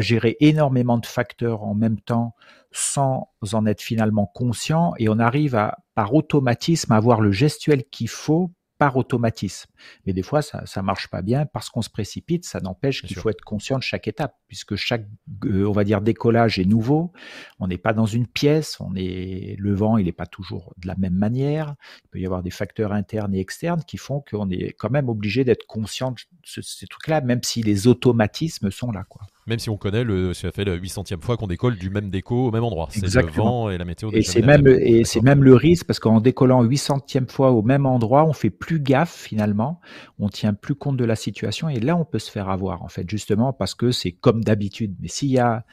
gérer 0.00 0.36
énormément 0.40 0.98
de 0.98 1.06
facteurs 1.06 1.62
en 1.62 1.74
même 1.74 1.98
temps 1.98 2.34
sans 2.72 3.30
en 3.52 3.64
être 3.64 3.80
finalement 3.80 4.26
conscient 4.26 4.92
et 4.98 5.08
on 5.08 5.18
arrive 5.18 5.54
à, 5.54 5.78
par 5.94 6.14
automatisme, 6.14 6.92
à 6.92 6.96
avoir 6.96 7.22
le 7.22 7.32
gestuel 7.32 7.84
qu'il 7.90 8.10
faut 8.10 8.50
par 8.78 8.96
automatisme. 8.96 9.70
Mais 10.06 10.12
des 10.12 10.22
fois, 10.22 10.40
ça 10.40 10.62
ne 10.76 10.82
marche 10.82 11.08
pas 11.08 11.20
bien 11.20 11.46
parce 11.46 11.68
qu'on 11.68 11.82
se 11.82 11.90
précipite. 11.90 12.44
Ça 12.44 12.60
n'empêche 12.60 13.02
qu'il 13.02 13.16
faut 13.16 13.28
être 13.28 13.42
conscient 13.42 13.76
de 13.76 13.82
chaque 13.82 14.06
étape, 14.06 14.36
puisque 14.46 14.76
chaque, 14.76 15.04
euh, 15.44 15.66
on 15.66 15.72
va 15.72 15.84
dire, 15.84 16.00
décollage 16.00 16.58
est 16.58 16.64
nouveau. 16.64 17.12
On 17.58 17.66
n'est 17.66 17.78
pas 17.78 17.92
dans 17.92 18.06
une 18.06 18.26
pièce. 18.26 18.78
On 18.80 18.94
est 18.94 19.56
le 19.58 19.74
vent, 19.74 19.98
il 19.98 20.06
n'est 20.06 20.12
pas 20.12 20.26
toujours 20.26 20.74
de 20.78 20.86
la 20.86 20.94
même 20.94 21.14
manière. 21.14 21.74
Il 22.04 22.08
peut 22.08 22.20
y 22.20 22.26
avoir 22.26 22.42
des 22.42 22.50
facteurs 22.50 22.92
internes 22.92 23.34
et 23.34 23.40
externes 23.40 23.82
qui 23.84 23.96
font 23.96 24.22
qu'on 24.30 24.48
est 24.50 24.72
quand 24.78 24.90
même 24.90 25.08
obligé 25.08 25.44
d'être 25.44 25.66
conscient 25.66 26.12
de 26.12 26.62
ces 26.62 26.86
trucs-là, 26.86 27.20
même 27.20 27.42
si 27.42 27.62
les 27.62 27.88
automatismes 27.88 28.70
sont 28.70 28.92
là, 28.92 29.04
quoi 29.08 29.22
même 29.48 29.58
si 29.58 29.70
on 29.70 29.76
connaît 29.76 30.04
le, 30.04 30.34
ça 30.34 30.52
fait 30.52 30.64
la 30.64 30.76
800e 30.76 31.20
fois 31.20 31.36
qu'on 31.36 31.46
décolle 31.46 31.76
du 31.76 31.90
même 31.90 32.10
déco 32.10 32.48
au 32.48 32.50
même 32.50 32.64
endroit. 32.64 32.88
C'est 32.90 33.12
le 33.14 33.26
vent 33.26 33.70
et 33.70 33.78
la 33.78 33.84
météo. 33.84 34.10
Et 34.12 34.22
c'est 34.22 34.42
même, 34.42 34.66
et 34.66 35.04
c'est 35.04 35.22
même 35.22 35.42
le 35.42 35.54
risque 35.54 35.86
parce 35.86 35.98
qu'en 35.98 36.20
décollant 36.20 36.62
800e 36.64 37.28
fois 37.28 37.50
au 37.52 37.62
même 37.62 37.86
endroit, 37.86 38.24
on 38.24 38.32
fait 38.32 38.50
plus 38.50 38.80
gaffe 38.80 39.14
finalement, 39.14 39.80
on 40.18 40.28
tient 40.28 40.54
plus 40.54 40.74
compte 40.74 40.96
de 40.96 41.04
la 41.04 41.16
situation 41.16 41.68
et 41.68 41.80
là 41.80 41.96
on 41.96 42.04
peut 42.04 42.18
se 42.18 42.30
faire 42.30 42.48
avoir 42.48 42.82
en 42.82 42.88
fait 42.88 43.08
justement 43.08 43.52
parce 43.52 43.74
que 43.74 43.90
c'est 43.90 44.12
comme 44.12 44.44
d'habitude. 44.44 44.94
Mais 45.00 45.08
s'il 45.08 45.30
y 45.30 45.38
a 45.38 45.64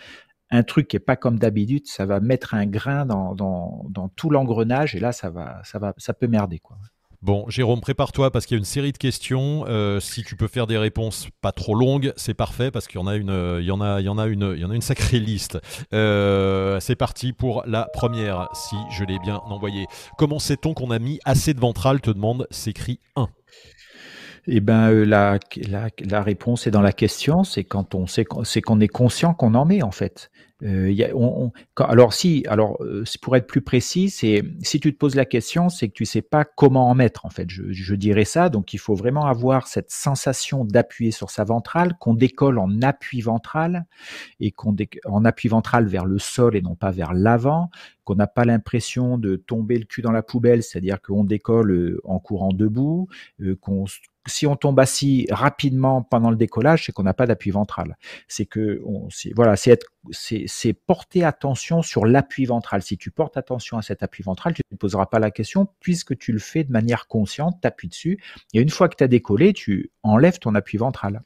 un 0.51 0.63
truc 0.63 0.87
qui 0.87 0.95
est 0.95 0.99
pas 0.99 1.15
comme 1.15 1.39
d'habitude, 1.39 1.87
ça 1.87 2.05
va 2.05 2.19
mettre 2.19 2.53
un 2.53 2.65
grain 2.65 3.05
dans, 3.05 3.35
dans, 3.35 3.85
dans 3.89 4.09
tout 4.09 4.29
l'engrenage 4.29 4.95
et 4.95 4.99
là 4.99 5.11
ça 5.11 5.29
va, 5.29 5.61
ça 5.63 5.79
va, 5.79 5.93
ça 5.97 6.13
peut 6.13 6.27
merder 6.27 6.59
quoi. 6.59 6.77
Bon, 7.25 7.43
Jérôme, 7.49 7.81
prépare-toi 7.81 8.29
parce 8.29 8.45
qu'il 8.45 8.53
y 8.53 8.57
a 8.57 8.59
une 8.59 8.65
série 8.65 8.91
de 8.91 8.99
questions. 8.99 9.65
Euh, 9.67 9.99
si 9.99 10.23
tu 10.23 10.35
peux 10.35 10.47
faire 10.47 10.67
des 10.67 10.77
réponses 10.77 11.27
pas 11.41 11.51
trop 11.51 11.73
longues, 11.73 12.13
c'est 12.17 12.35
parfait 12.35 12.69
parce 12.69 12.85
qu'il 12.85 13.01
y 13.01 13.03
en 13.03 13.07
a 13.07 13.15
une, 13.15 13.57
il 13.61 13.65
y 13.65 13.71
en 13.71 13.81
a, 13.81 13.99
il 13.99 14.05
y 14.05 14.09
en 14.09 14.19
a 14.19 14.27
une, 14.27 14.53
il 14.55 14.61
y 14.61 14.63
en 14.63 14.69
a 14.69 14.75
une 14.75 14.83
sacrée 14.83 15.19
liste. 15.19 15.57
Euh, 15.91 16.79
c'est 16.79 16.95
parti 16.95 17.33
pour 17.33 17.63
la 17.65 17.89
première, 17.91 18.49
si 18.53 18.75
je 18.91 19.03
l'ai 19.05 19.17
bien 19.17 19.37
envoyée. 19.37 19.87
Comment 20.19 20.37
sait-on 20.37 20.75
qu'on 20.75 20.91
a 20.91 20.99
mis 20.99 21.19
assez 21.25 21.55
de 21.55 21.59
ventral 21.59 21.99
Te 21.99 22.11
demande 22.11 22.45
s'écrit 22.51 22.99
1. 23.15 23.27
Eh 24.45 24.59
ben, 24.59 24.91
euh, 24.91 25.03
la, 25.03 26.21
réponse 26.21 26.67
est 26.67 26.71
dans 26.71 26.83
la 26.83 26.93
question, 26.93 27.43
c'est 27.43 27.63
quand 27.63 27.95
on 27.95 28.05
qu'on 28.05 28.79
est 28.79 28.87
conscient 28.87 29.33
qu'on 29.33 29.55
en 29.55 29.65
met 29.65 29.81
en 29.81 29.89
fait. 29.89 30.29
Euh, 30.63 30.89
y 30.89 31.03
a, 31.03 31.13
on, 31.13 31.51
quand, 31.73 31.85
alors 31.85 32.13
si, 32.13 32.45
alors 32.47 32.81
euh, 32.81 33.03
pour 33.21 33.35
être 33.35 33.45
plus 33.45 33.61
précis, 33.61 34.09
c'est 34.09 34.43
si 34.61 34.79
tu 34.79 34.93
te 34.93 34.97
poses 34.97 35.15
la 35.15 35.25
question, 35.25 35.67
c'est 35.67 35.89
que 35.89 35.93
tu 35.93 36.05
sais 36.05 36.21
pas 36.21 36.45
comment 36.45 36.89
en 36.89 36.95
mettre 36.95 37.25
en 37.25 37.29
fait. 37.29 37.49
Je, 37.49 37.63
je 37.71 37.95
dirais 37.95 38.23
ça, 38.23 38.47
donc 38.47 38.73
il 38.73 38.77
faut 38.77 38.95
vraiment 38.95 39.25
avoir 39.25 39.67
cette 39.67 39.91
sensation 39.91 40.63
d'appuyer 40.63 41.11
sur 41.11 41.29
sa 41.29 41.43
ventrale, 41.43 41.97
qu'on 41.99 42.13
décolle 42.13 42.57
en 42.57 42.81
appui 42.81 43.19
ventral 43.19 43.85
et 44.39 44.51
qu'on 44.51 44.75
en 45.05 45.25
appui 45.25 45.49
ventral 45.49 45.87
vers 45.87 46.05
le 46.05 46.19
sol 46.19 46.55
et 46.55 46.61
non 46.61 46.75
pas 46.75 46.91
vers 46.91 47.13
l'avant, 47.13 47.69
qu'on 48.05 48.15
n'a 48.15 48.27
pas 48.27 48.45
l'impression 48.45 49.17
de 49.17 49.35
tomber 49.35 49.77
le 49.77 49.85
cul 49.85 50.01
dans 50.01 50.11
la 50.11 50.23
poubelle, 50.23 50.63
c'est-à-dire 50.63 51.01
qu'on 51.01 51.23
décolle 51.23 51.71
euh, 51.71 52.01
en 52.05 52.19
courant 52.19 52.53
debout, 52.53 53.09
euh, 53.41 53.55
qu'on 53.55 53.85
si 54.27 54.47
on 54.47 54.55
tombe 54.55 54.79
assis 54.79 55.27
rapidement 55.29 56.01
pendant 56.01 56.31
le 56.31 56.35
décollage, 56.35 56.85
c'est 56.85 56.91
qu'on 56.91 57.03
n'a 57.03 57.13
pas 57.13 57.27
d'appui 57.27 57.51
ventral. 57.51 57.95
C'est 58.27 58.45
que 58.45 58.81
on, 58.85 59.07
voilà, 59.35 59.55
c'est 59.55 59.71
être, 59.71 59.87
c'est 60.11 60.73
porter 60.73 61.23
attention 61.23 61.81
sur 61.81 62.05
l'appui 62.05 62.45
ventral. 62.45 62.81
Si 62.81 62.97
tu 62.97 63.11
portes 63.11 63.37
attention 63.37 63.77
à 63.77 63.81
cet 63.81 64.01
appui 64.03 64.23
ventral, 64.23 64.53
tu 64.53 64.61
ne 64.71 64.75
te 64.75 64.79
poseras 64.79 65.05
pas 65.05 65.19
la 65.19 65.31
question 65.31 65.67
puisque 65.79 66.17
tu 66.17 66.31
le 66.31 66.39
fais 66.39 66.63
de 66.63 66.71
manière 66.71 67.07
consciente, 67.07 67.59
tu 67.61 67.67
appuies 67.67 67.89
dessus. 67.89 68.19
Et 68.53 68.61
une 68.61 68.69
fois 68.69 68.89
que 68.89 68.95
tu 68.95 69.03
as 69.03 69.07
décollé, 69.07 69.53
tu 69.53 69.91
enlèves 70.01 70.39
ton 70.39 70.55
appui 70.55 70.77
ventral. 70.77 71.21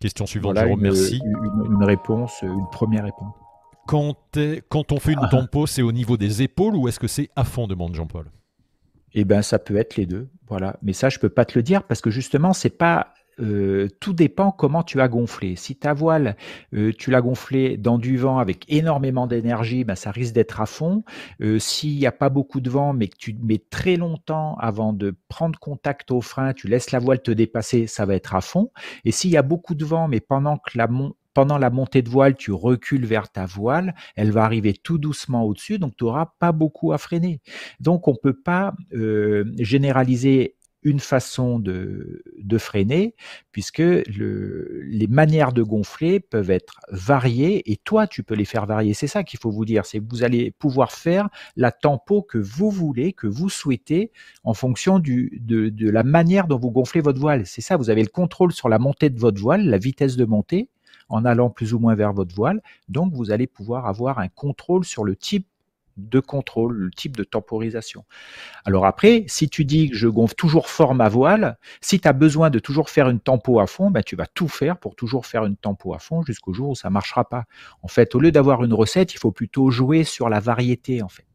Question 0.00 0.26
suivante, 0.26 0.58
Jérôme, 0.58 0.80
merci. 0.80 1.20
Une, 1.24 1.72
une, 1.72 1.84
réponse, 1.84 2.40
une 2.42 2.68
première 2.70 3.04
réponse. 3.04 3.34
Quand, 3.86 4.16
quand 4.68 4.92
on 4.92 5.00
fait 5.00 5.12
une 5.12 5.18
ah. 5.22 5.28
tempo, 5.28 5.66
c'est 5.66 5.82
au 5.82 5.92
niveau 5.92 6.16
des 6.16 6.42
épaules 6.42 6.76
ou 6.76 6.88
est-ce 6.88 7.00
que 7.00 7.08
c'est 7.08 7.30
à 7.36 7.44
fond 7.44 7.66
demande 7.66 7.94
Jean-Paul 7.94 8.26
Eh 9.14 9.24
bien, 9.24 9.42
ça 9.42 9.58
peut 9.58 9.76
être 9.76 9.96
les 9.96 10.06
deux. 10.06 10.28
Voilà. 10.48 10.76
Mais 10.82 10.92
ça, 10.92 11.08
je 11.08 11.18
peux 11.18 11.28
pas 11.28 11.44
te 11.44 11.58
le 11.58 11.62
dire 11.62 11.82
parce 11.84 12.00
que 12.00 12.10
justement, 12.10 12.52
c'est 12.52 12.70
pas 12.70 13.14
euh, 13.40 13.88
tout 14.00 14.12
dépend 14.12 14.50
comment 14.50 14.82
tu 14.82 15.00
as 15.00 15.08
gonflé. 15.08 15.56
Si 15.56 15.76
ta 15.76 15.94
voile, 15.94 16.36
euh, 16.74 16.92
tu 16.96 17.10
l'as 17.10 17.22
gonflée 17.22 17.76
dans 17.76 17.98
du 17.98 18.16
vent 18.16 18.38
avec 18.38 18.70
énormément 18.70 19.26
d'énergie, 19.26 19.84
ben, 19.84 19.94
ça 19.94 20.10
risque 20.10 20.34
d'être 20.34 20.60
à 20.60 20.66
fond. 20.66 21.04
Euh, 21.40 21.58
s'il 21.58 21.96
n'y 21.96 22.06
a 22.06 22.12
pas 22.12 22.28
beaucoup 22.28 22.60
de 22.60 22.68
vent, 22.68 22.92
mais 22.92 23.08
que 23.08 23.16
tu 23.16 23.34
mets 23.42 23.62
très 23.70 23.96
longtemps 23.96 24.56
avant 24.60 24.92
de 24.92 25.16
prendre 25.28 25.58
contact 25.58 26.10
au 26.10 26.20
frein, 26.20 26.52
tu 26.52 26.68
laisses 26.68 26.90
la 26.90 26.98
voile 26.98 27.22
te 27.22 27.30
dépasser, 27.30 27.86
ça 27.86 28.04
va 28.04 28.14
être 28.14 28.34
à 28.34 28.40
fond. 28.40 28.70
Et 29.04 29.12
s'il 29.12 29.30
y 29.30 29.36
a 29.36 29.42
beaucoup 29.42 29.74
de 29.74 29.84
vent, 29.84 30.08
mais 30.08 30.20
pendant 30.20 30.58
que 30.58 30.76
la 30.76 30.88
pendant 31.34 31.58
la 31.58 31.70
montée 31.70 32.02
de 32.02 32.08
voile, 32.08 32.36
tu 32.36 32.52
recules 32.52 33.06
vers 33.06 33.30
ta 33.30 33.46
voile, 33.46 33.94
elle 34.16 34.30
va 34.30 34.44
arriver 34.44 34.72
tout 34.74 34.98
doucement 34.98 35.44
au-dessus, 35.44 35.78
donc 35.78 35.96
tu 35.96 36.04
n'auras 36.04 36.32
pas 36.38 36.52
beaucoup 36.52 36.92
à 36.92 36.98
freiner. 36.98 37.40
Donc 37.80 38.08
on 38.08 38.12
ne 38.12 38.18
peut 38.22 38.38
pas 38.38 38.74
généraliser 39.58 40.56
une 40.82 41.00
façon 41.00 41.58
de, 41.58 42.22
freiner, 42.58 43.14
puisque 43.52 43.78
le, 43.78 44.82
les 44.82 45.06
manières 45.06 45.52
de 45.52 45.62
gonfler 45.62 46.20
peuvent 46.20 46.50
être 46.50 46.80
variées, 46.90 47.70
et 47.70 47.76
toi, 47.76 48.06
tu 48.06 48.22
peux 48.22 48.34
les 48.34 48.44
faire 48.44 48.66
varier. 48.66 48.94
C'est 48.94 49.06
ça 49.06 49.22
qu'il 49.22 49.38
faut 49.38 49.50
vous 49.50 49.64
dire, 49.64 49.84
c'est 49.84 49.98
que 49.98 50.04
vous 50.08 50.24
allez 50.24 50.50
pouvoir 50.50 50.92
faire 50.92 51.28
la 51.56 51.70
tempo 51.70 52.22
que 52.22 52.38
vous 52.38 52.70
voulez, 52.70 53.12
que 53.12 53.26
vous 53.26 53.48
souhaitez, 53.48 54.10
en 54.44 54.54
fonction 54.54 54.98
de 54.98 55.90
la 55.90 56.02
manière 56.02 56.46
dont 56.46 56.58
vous 56.58 56.70
gonflez 56.70 57.00
votre 57.00 57.20
voile. 57.20 57.46
C'est 57.46 57.60
ça, 57.60 57.76
vous 57.76 57.90
avez 57.90 58.02
le 58.02 58.08
contrôle 58.08 58.52
sur 58.52 58.68
la 58.68 58.78
montée 58.78 59.10
de 59.10 59.18
votre 59.18 59.40
voile, 59.40 59.66
la 59.66 59.78
vitesse 59.78 60.16
de 60.16 60.24
montée, 60.24 60.68
en 61.10 61.24
allant 61.24 61.50
plus 61.50 61.74
ou 61.74 61.78
moins 61.78 61.94
vers 61.94 62.12
votre 62.12 62.34
voile. 62.34 62.62
Donc, 62.88 63.12
vous 63.12 63.30
allez 63.30 63.46
pouvoir 63.46 63.86
avoir 63.86 64.18
un 64.18 64.28
contrôle 64.28 64.84
sur 64.84 65.04
le 65.04 65.16
type 65.16 65.46
de 65.96 66.20
contrôle, 66.20 66.74
le 66.74 66.90
type 66.90 67.14
de 67.14 67.24
temporisation. 67.24 68.04
Alors 68.64 68.86
après, 68.86 69.24
si 69.26 69.50
tu 69.50 69.66
dis 69.66 69.90
que 69.90 69.96
je 69.96 70.08
gonfle 70.08 70.34
toujours 70.34 70.68
fort 70.68 70.94
ma 70.94 71.10
voile, 71.10 71.58
si 71.82 72.00
tu 72.00 72.08
as 72.08 72.14
besoin 72.14 72.48
de 72.48 72.58
toujours 72.58 72.88
faire 72.88 73.10
une 73.10 73.20
tempo 73.20 73.60
à 73.60 73.66
fond, 73.66 73.90
ben 73.90 74.02
tu 74.02 74.16
vas 74.16 74.26
tout 74.26 74.48
faire 74.48 74.78
pour 74.78 74.96
toujours 74.96 75.26
faire 75.26 75.44
une 75.44 75.56
tempo 75.56 75.92
à 75.92 75.98
fond 75.98 76.22
jusqu'au 76.22 76.54
jour 76.54 76.70
où 76.70 76.74
ça 76.74 76.88
marchera 76.88 77.28
pas. 77.28 77.44
En 77.82 77.88
fait, 77.88 78.14
au 78.14 78.20
lieu 78.20 78.32
d'avoir 78.32 78.64
une 78.64 78.72
recette, 78.72 79.12
il 79.12 79.18
faut 79.18 79.32
plutôt 79.32 79.70
jouer 79.70 80.04
sur 80.04 80.30
la 80.30 80.40
variété 80.40 81.02
en 81.02 81.08
fait. 81.08 81.26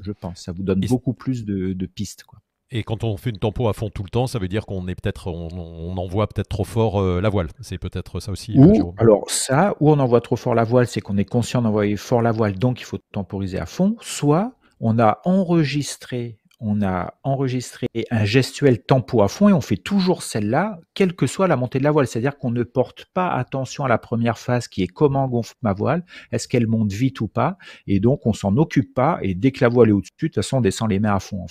Je 0.00 0.12
pense, 0.12 0.42
ça 0.42 0.52
vous 0.52 0.62
donne 0.62 0.80
beaucoup 0.80 1.12
plus 1.12 1.44
de, 1.44 1.74
de 1.74 1.86
pistes. 1.86 2.24
Quoi. 2.24 2.40
Et 2.74 2.84
quand 2.84 3.04
on 3.04 3.18
fait 3.18 3.30
une 3.30 3.38
tempo 3.38 3.68
à 3.68 3.74
fond 3.74 3.90
tout 3.90 4.02
le 4.02 4.08
temps, 4.08 4.26
ça 4.26 4.38
veut 4.38 4.48
dire 4.48 4.64
qu'on 4.64 4.88
est 4.88 4.94
peut-être, 4.94 5.30
on, 5.30 5.94
envoie 5.98 6.26
peut-être 6.26 6.48
trop 6.48 6.64
fort 6.64 7.00
euh, 7.00 7.20
la 7.20 7.28
voile. 7.28 7.48
C'est 7.60 7.76
peut-être 7.76 8.18
ça 8.18 8.32
aussi. 8.32 8.54
Ou, 8.56 8.94
alors 8.96 9.30
ça, 9.30 9.76
ou 9.80 9.90
on 9.90 9.98
envoie 9.98 10.22
trop 10.22 10.36
fort 10.36 10.54
la 10.54 10.64
voile, 10.64 10.86
c'est 10.86 11.02
qu'on 11.02 11.18
est 11.18 11.26
conscient 11.26 11.60
d'envoyer 11.60 11.96
fort 11.98 12.22
la 12.22 12.32
voile, 12.32 12.58
donc 12.58 12.80
il 12.80 12.84
faut 12.84 12.98
temporiser 13.12 13.58
à 13.58 13.66
fond. 13.66 13.96
Soit 14.00 14.54
on 14.80 14.98
a 14.98 15.20
enregistré, 15.26 16.38
on 16.60 16.80
a 16.80 17.12
enregistré 17.24 17.88
un 18.10 18.24
gestuel 18.24 18.82
tempo 18.82 19.20
à 19.20 19.28
fond 19.28 19.50
et 19.50 19.52
on 19.52 19.60
fait 19.60 19.76
toujours 19.76 20.22
celle-là, 20.22 20.80
quelle 20.94 21.14
que 21.14 21.26
soit 21.26 21.48
la 21.48 21.56
montée 21.56 21.78
de 21.78 21.84
la 21.84 21.90
voile. 21.90 22.06
C'est-à-dire 22.06 22.38
qu'on 22.38 22.50
ne 22.50 22.62
porte 22.62 23.04
pas 23.12 23.28
attention 23.28 23.84
à 23.84 23.88
la 23.88 23.98
première 23.98 24.38
phase 24.38 24.66
qui 24.66 24.82
est 24.82 24.88
comment 24.88 25.28
gonfle 25.28 25.56
ma 25.60 25.74
voile, 25.74 26.06
est-ce 26.30 26.48
qu'elle 26.48 26.66
monte 26.66 26.90
vite 26.90 27.20
ou 27.20 27.28
pas, 27.28 27.58
et 27.86 28.00
donc 28.00 28.24
on 28.24 28.32
s'en 28.32 28.56
occupe 28.56 28.94
pas. 28.94 29.18
Et 29.20 29.34
dès 29.34 29.50
que 29.52 29.62
la 29.62 29.68
voile 29.68 29.90
est 29.90 29.92
au-dessus, 29.92 30.12
de 30.22 30.26
toute 30.28 30.36
façon, 30.36 30.56
on 30.56 30.62
descend 30.62 30.88
les 30.88 31.00
mains 31.00 31.14
à 31.14 31.20
fond. 31.20 31.44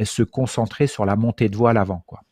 Donc, 0.00 0.08
se 0.08 0.22
concentrer 0.22 0.86
sur 0.86 1.04
la 1.04 1.16
montée 1.16 1.48
de 1.48 1.56
voile 1.56 1.76
avant. 1.76 2.02
Quoi. 2.06 2.22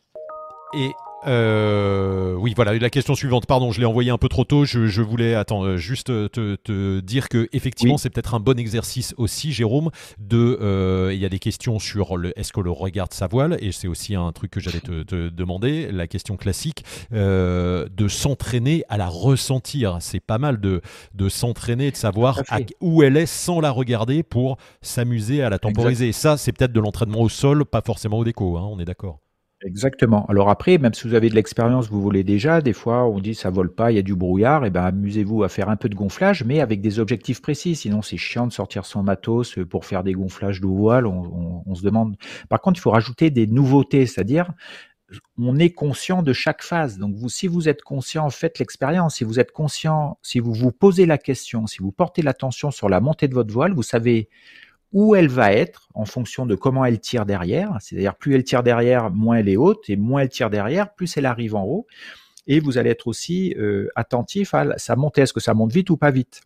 Et 0.73 0.91
euh, 1.27 2.33
oui, 2.35 2.53
voilà, 2.55 2.77
la 2.77 2.89
question 2.89 3.15
suivante, 3.15 3.45
pardon, 3.45 3.71
je 3.71 3.79
l'ai 3.79 3.85
envoyé 3.85 4.09
un 4.09 4.17
peu 4.17 4.29
trop 4.29 4.45
tôt, 4.45 4.65
je, 4.65 5.01
voulais, 5.01 5.35
attends, 5.35 5.63
euh, 5.63 5.77
juste 5.77 6.07
te, 6.07 6.99
dire 7.01 7.29
que 7.29 7.49
effectivement 7.51 7.97
c'est 7.97 8.09
peut-être 8.09 8.35
un 8.35 8.39
bon 8.39 8.57
exercice 8.57 9.13
aussi, 9.17 9.51
Jérôme, 9.51 9.89
de, 10.17 10.57
euh, 10.61 11.11
il 11.13 11.19
y 11.19 11.25
a 11.25 11.29
des 11.29 11.39
questions 11.39 11.79
sur 11.79 12.15
le, 12.15 12.37
est-ce 12.39 12.53
que 12.53 12.61
le 12.61 12.71
regarde 12.71 13.13
sa 13.13 13.27
voile, 13.27 13.57
et 13.59 13.71
c'est 13.71 13.87
aussi 13.87 14.15
un 14.15 14.31
truc 14.31 14.51
que 14.51 14.59
j'allais 14.59 14.79
te, 14.79 15.29
demander, 15.29 15.91
la 15.91 16.07
question 16.07 16.37
classique, 16.37 16.83
de 17.11 18.07
s'entraîner 18.07 18.83
à 18.89 18.97
la 18.97 19.07
ressentir, 19.07 19.97
c'est 19.99 20.19
pas 20.19 20.37
mal 20.37 20.59
de, 20.59 20.81
de 21.13 21.29
s'entraîner, 21.29 21.91
de 21.91 21.97
savoir 21.97 22.41
où 22.81 23.03
elle 23.03 23.17
est 23.17 23.25
sans 23.25 23.59
la 23.59 23.71
regarder 23.71 24.23
pour 24.23 24.57
s'amuser 24.81 25.43
à 25.43 25.49
la 25.49 25.59
temporiser, 25.59 26.11
ça 26.11 26.37
c'est 26.37 26.51
peut-être 26.51 26.73
de 26.73 26.79
l'entraînement 26.79 27.21
au 27.21 27.29
sol, 27.29 27.65
pas 27.65 27.81
forcément 27.85 28.19
au 28.19 28.23
déco, 28.23 28.57
hein, 28.57 28.67
on 28.69 28.79
est 28.79 28.85
d'accord 28.85 29.19
Exactement. 29.61 30.25
Alors 30.27 30.49
après, 30.49 30.77
même 30.77 30.93
si 30.93 31.05
vous 31.05 31.15
avez 31.15 31.29
de 31.29 31.35
l'expérience, 31.35 31.89
vous 31.89 32.01
volez 32.01 32.23
déjà, 32.23 32.61
des 32.61 32.71
fois 32.71 33.05
on 33.09 33.19
dit 33.19 33.35
ça 33.35 33.49
vole 33.49 33.73
pas, 33.73 33.91
il 33.91 33.95
y 33.95 33.97
a 33.99 34.01
du 34.01 34.15
brouillard, 34.15 34.63
et 34.63 34.67
eh 34.67 34.69
ben 34.69 34.83
amusez-vous 34.83 35.43
à 35.43 35.49
faire 35.49 35.67
un 35.67 35.75
peu 35.75 35.89
de 35.89 35.95
gonflage, 35.95 36.45
mais 36.45 36.61
avec 36.61 36.79
des 36.79 36.97
objectifs 36.99 37.41
précis. 37.41 37.75
Sinon 37.75 38.01
c'est 38.01 38.15
chiant 38.15 38.47
de 38.47 38.53
sortir 38.53 38.85
son 38.85 39.03
matos 39.03 39.59
pour 39.69 39.83
faire 39.83 40.05
des 40.05 40.13
gonflages 40.13 40.61
de 40.61 40.67
voile. 40.67 41.05
On, 41.05 41.75
se 41.75 41.83
demande. 41.83 42.15
Par 42.47 42.61
contre, 42.61 42.79
il 42.79 42.81
faut 42.81 42.91
rajouter 42.91 43.29
des 43.31 43.47
nouveautés, 43.47 44.05
c'est-à-dire 44.05 44.49
on 45.37 45.57
est 45.59 45.71
conscient 45.71 46.23
de 46.23 46.33
chaque 46.33 46.63
phase. 46.63 46.97
Donc 46.97 47.15
vous, 47.15 47.29
si 47.29 47.47
vous 47.47 47.67
êtes 47.67 47.81
conscient, 47.81 48.29
faites 48.29 48.59
l'expérience. 48.59 49.15
Si 49.17 49.23
vous 49.23 49.39
êtes 49.39 49.51
conscient, 49.51 50.17
si 50.21 50.39
vous 50.39 50.53
vous 50.53 50.71
posez 50.71 51.05
la 51.05 51.17
question, 51.17 51.67
si 51.67 51.79
vous 51.79 51.91
portez 51.91 52.21
l'attention 52.21 52.71
sur 52.71 52.89
la 52.89 53.01
montée 53.01 53.27
de 53.27 53.33
votre 53.33 53.53
voile, 53.53 53.73
vous 53.73 53.83
savez 53.83 54.29
où 54.91 55.15
elle 55.15 55.27
va 55.27 55.53
être 55.53 55.89
en 55.93 56.05
fonction 56.05 56.45
de 56.45 56.55
comment 56.55 56.83
elle 56.85 56.99
tire 56.99 57.25
derrière. 57.25 57.77
C'est-à-dire 57.79 58.15
plus 58.15 58.35
elle 58.35 58.43
tire 58.43 58.63
derrière, 58.63 59.11
moins 59.11 59.37
elle 59.37 59.49
est 59.49 59.57
haute, 59.57 59.89
et 59.89 59.95
moins 59.95 60.21
elle 60.21 60.29
tire 60.29 60.49
derrière, 60.49 60.93
plus 60.93 61.15
elle 61.17 61.25
arrive 61.25 61.55
en 61.55 61.63
haut. 61.63 61.87
Et 62.47 62.59
vous 62.59 62.77
allez 62.77 62.89
être 62.89 63.07
aussi 63.07 63.53
euh, 63.57 63.89
attentif 63.95 64.53
à 64.53 64.77
sa 64.77 64.95
montée. 64.95 65.21
Est-ce 65.21 65.33
que 65.33 65.39
ça 65.39 65.53
monte 65.53 65.71
vite 65.71 65.89
ou 65.89 65.97
pas 65.97 66.11
vite? 66.11 66.41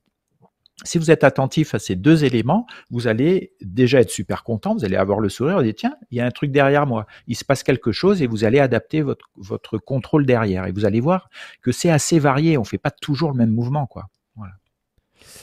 Si 0.84 0.98
vous 0.98 1.12
êtes 1.12 1.24
attentif 1.24 1.76
à 1.76 1.80
ces 1.80 1.96
deux 1.96 2.26
éléments, 2.26 2.66
vous 2.90 3.08
allez 3.08 3.54
déjà 3.62 4.02
être 4.02 4.10
super 4.10 4.44
content, 4.44 4.74
vous 4.74 4.84
allez 4.84 4.98
avoir 4.98 5.20
le 5.20 5.30
sourire, 5.30 5.56
vous 5.56 5.62
allez 5.62 5.74
tiens, 5.74 5.96
il 6.12 6.18
y 6.18 6.22
a 6.22 6.26
un 6.26 6.32
truc 6.32 6.52
derrière 6.52 6.88
moi, 6.88 7.06
il 7.28 7.38
se 7.38 7.46
passe 7.46 7.64
quelque 7.64 7.92
chose 7.92 8.22
et 8.22 8.28
vous 8.28 8.44
allez 8.44 8.60
adapter 8.60 9.02
votre, 9.02 9.30
votre 9.38 9.78
contrôle 9.78 10.26
derrière. 10.26 10.66
Et 10.66 10.72
vous 10.72 10.84
allez 10.84 11.00
voir 11.00 11.30
que 11.62 11.72
c'est 11.72 11.92
assez 11.92 12.20
varié, 12.20 12.58
on 12.58 12.62
ne 12.62 12.66
fait 12.66 12.80
pas 12.80 12.92
toujours 12.92 13.32
le 13.32 13.38
même 13.38 13.52
mouvement. 13.52 13.86
quoi. 13.86 14.10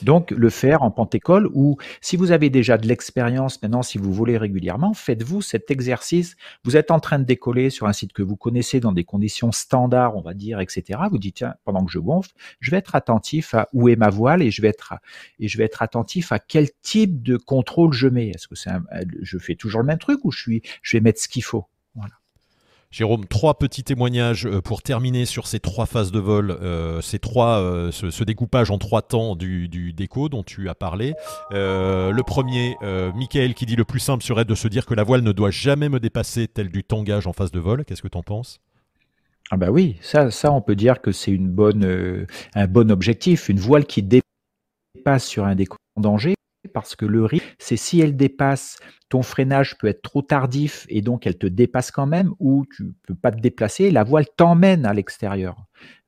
Donc, 0.03 0.31
le 0.31 0.51
faire 0.51 0.83
en 0.83 0.91
pentécole 0.91 1.49
ou 1.53 1.77
si 2.01 2.17
vous 2.17 2.33
avez 2.33 2.51
déjà 2.51 2.79
de 2.79 2.87
l'expérience 2.87 3.61
maintenant, 3.63 3.83
si 3.83 3.99
vous 3.99 4.13
volez 4.13 4.39
régulièrement, 4.39 4.95
faites-vous 4.95 5.43
cet 5.43 5.71
exercice. 5.71 6.37
Vous 6.65 6.77
êtes 6.77 6.91
en 6.91 7.01
train 7.01 7.19
de 7.19 7.25
décoller 7.25 7.71
sur 7.71 7.87
un 7.87 7.93
site 7.93 8.13
que 8.13 8.23
vous 8.23 8.37
connaissez 8.37 8.81
dans 8.81 8.93
des 8.93 9.05
conditions 9.05 9.53
standards, 9.53 10.17
on 10.17 10.23
va 10.23 10.35
dire, 10.35 10.61
etc. 10.61 11.01
Vous 11.11 11.19
dites, 11.19 11.37
tiens, 11.37 11.55
pendant 11.65 11.85
que 11.85 11.93
je 11.93 11.99
gonfle, 11.99 12.33
je 12.61 12.71
vais 12.71 12.79
être 12.79 12.95
attentif 12.95 13.55
à 13.55 13.69
où 13.73 13.89
est 13.89 13.97
ma 13.97 14.11
voile 14.11 14.43
et 14.43 14.51
je 14.51 14.63
vais 14.63 14.69
être, 14.69 14.95
et 15.39 15.49
je 15.49 15.59
vais 15.59 15.65
être 15.65 15.83
attentif 15.83 16.33
à 16.33 16.39
quel 16.39 16.69
type 16.83 17.23
de 17.23 17.37
contrôle 17.37 17.93
je 17.93 18.09
mets. 18.09 18.29
Est-ce 18.29 18.49
que 18.49 18.55
c'est 18.55 18.71
je 19.23 19.39
fais 19.39 19.55
toujours 19.55 19.81
le 19.81 19.87
même 19.87 19.99
truc 19.99 20.25
ou 20.25 20.31
je 20.31 20.41
suis, 20.41 20.63
je 20.83 20.97
vais 20.97 21.01
mettre 21.01 21.21
ce 21.21 21.29
qu'il 21.29 21.45
faut? 21.45 21.67
Jérôme, 22.93 23.25
trois 23.27 23.57
petits 23.57 23.85
témoignages 23.85 24.47
euh, 24.47 24.61
pour 24.61 24.83
terminer 24.83 25.25
sur 25.25 25.47
ces 25.47 25.61
trois 25.61 25.87
phases 25.87 26.11
de 26.11 26.19
vol, 26.19 26.51
euh, 26.51 27.01
ces 27.01 27.21
trois, 27.21 27.61
euh, 27.61 27.93
ce, 27.93 28.25
découpage 28.25 28.73
en 28.73 28.79
trois 28.79 29.01
temps 29.01 29.37
du, 29.37 29.69
déco 29.93 30.29
dont 30.29 30.43
tu 30.43 30.69
as 30.69 30.75
parlé. 30.75 31.15
le 31.53 32.23
premier, 32.23 32.77
Michael 33.15 33.55
qui 33.55 33.65
dit 33.65 33.77
le 33.77 33.85
plus 33.85 34.01
simple 34.01 34.25
serait 34.25 34.45
de 34.45 34.57
se 34.57 34.67
dire 34.67 34.87
que 34.87 34.95
la 34.95 35.05
voile 35.05 35.23
ne 35.23 35.31
doit 35.31 35.53
jamais 35.53 35.89
me 35.89 36.01
dépasser 36.01 36.49
tel 36.49 36.69
du 36.69 36.83
tangage 36.83 37.29
en 37.29 37.33
phase 37.33 37.53
de 37.53 37.61
vol. 37.61 37.85
Qu'est-ce 37.85 38.03
que 38.03 38.09
tu 38.09 38.19
en 38.19 38.23
penses? 38.25 38.61
Ah 39.53 39.57
bah 39.57 39.71
oui, 39.71 39.97
ça, 40.01 40.29
on 40.53 40.61
peut 40.61 40.77
dire 40.77 41.01
que 41.01 41.13
c'est 41.13 41.39
un 42.55 42.67
bon 42.67 42.91
objectif. 42.91 43.49
Une 43.49 43.61
voile 43.61 43.85
qui 43.85 44.03
dépasse 44.03 45.25
sur 45.25 45.45
un 45.45 45.55
déco 45.55 45.77
en 45.97 46.01
danger, 46.01 46.35
parce 46.69 46.97
que 46.97 47.07
le 47.07 47.25
risque, 47.25 47.55
c'est 47.59 47.77
si 47.77 48.01
elle 48.01 48.17
dépasse 48.17 48.79
ton 49.09 49.23
freinage 49.23 49.77
peut 49.79 49.89
être 49.89 50.03
trop 50.03 50.23
tardif 50.23 50.87
et 50.89 51.03
donc 51.03 51.27
elle 51.27 51.37
te 51.37 51.47
dépasse 51.47 51.91
quand 51.91 52.07
même, 52.07 52.33
ou 52.39 52.65
tu 52.75 52.95
peux 53.07 53.15
pas 53.15 53.33
te 53.33 53.41
déplacer, 53.41 53.91
la 53.91 54.05
voile 54.05 54.27
t'emmène 54.37 54.87
à 54.87 54.95
l'extérieur. 54.95 55.57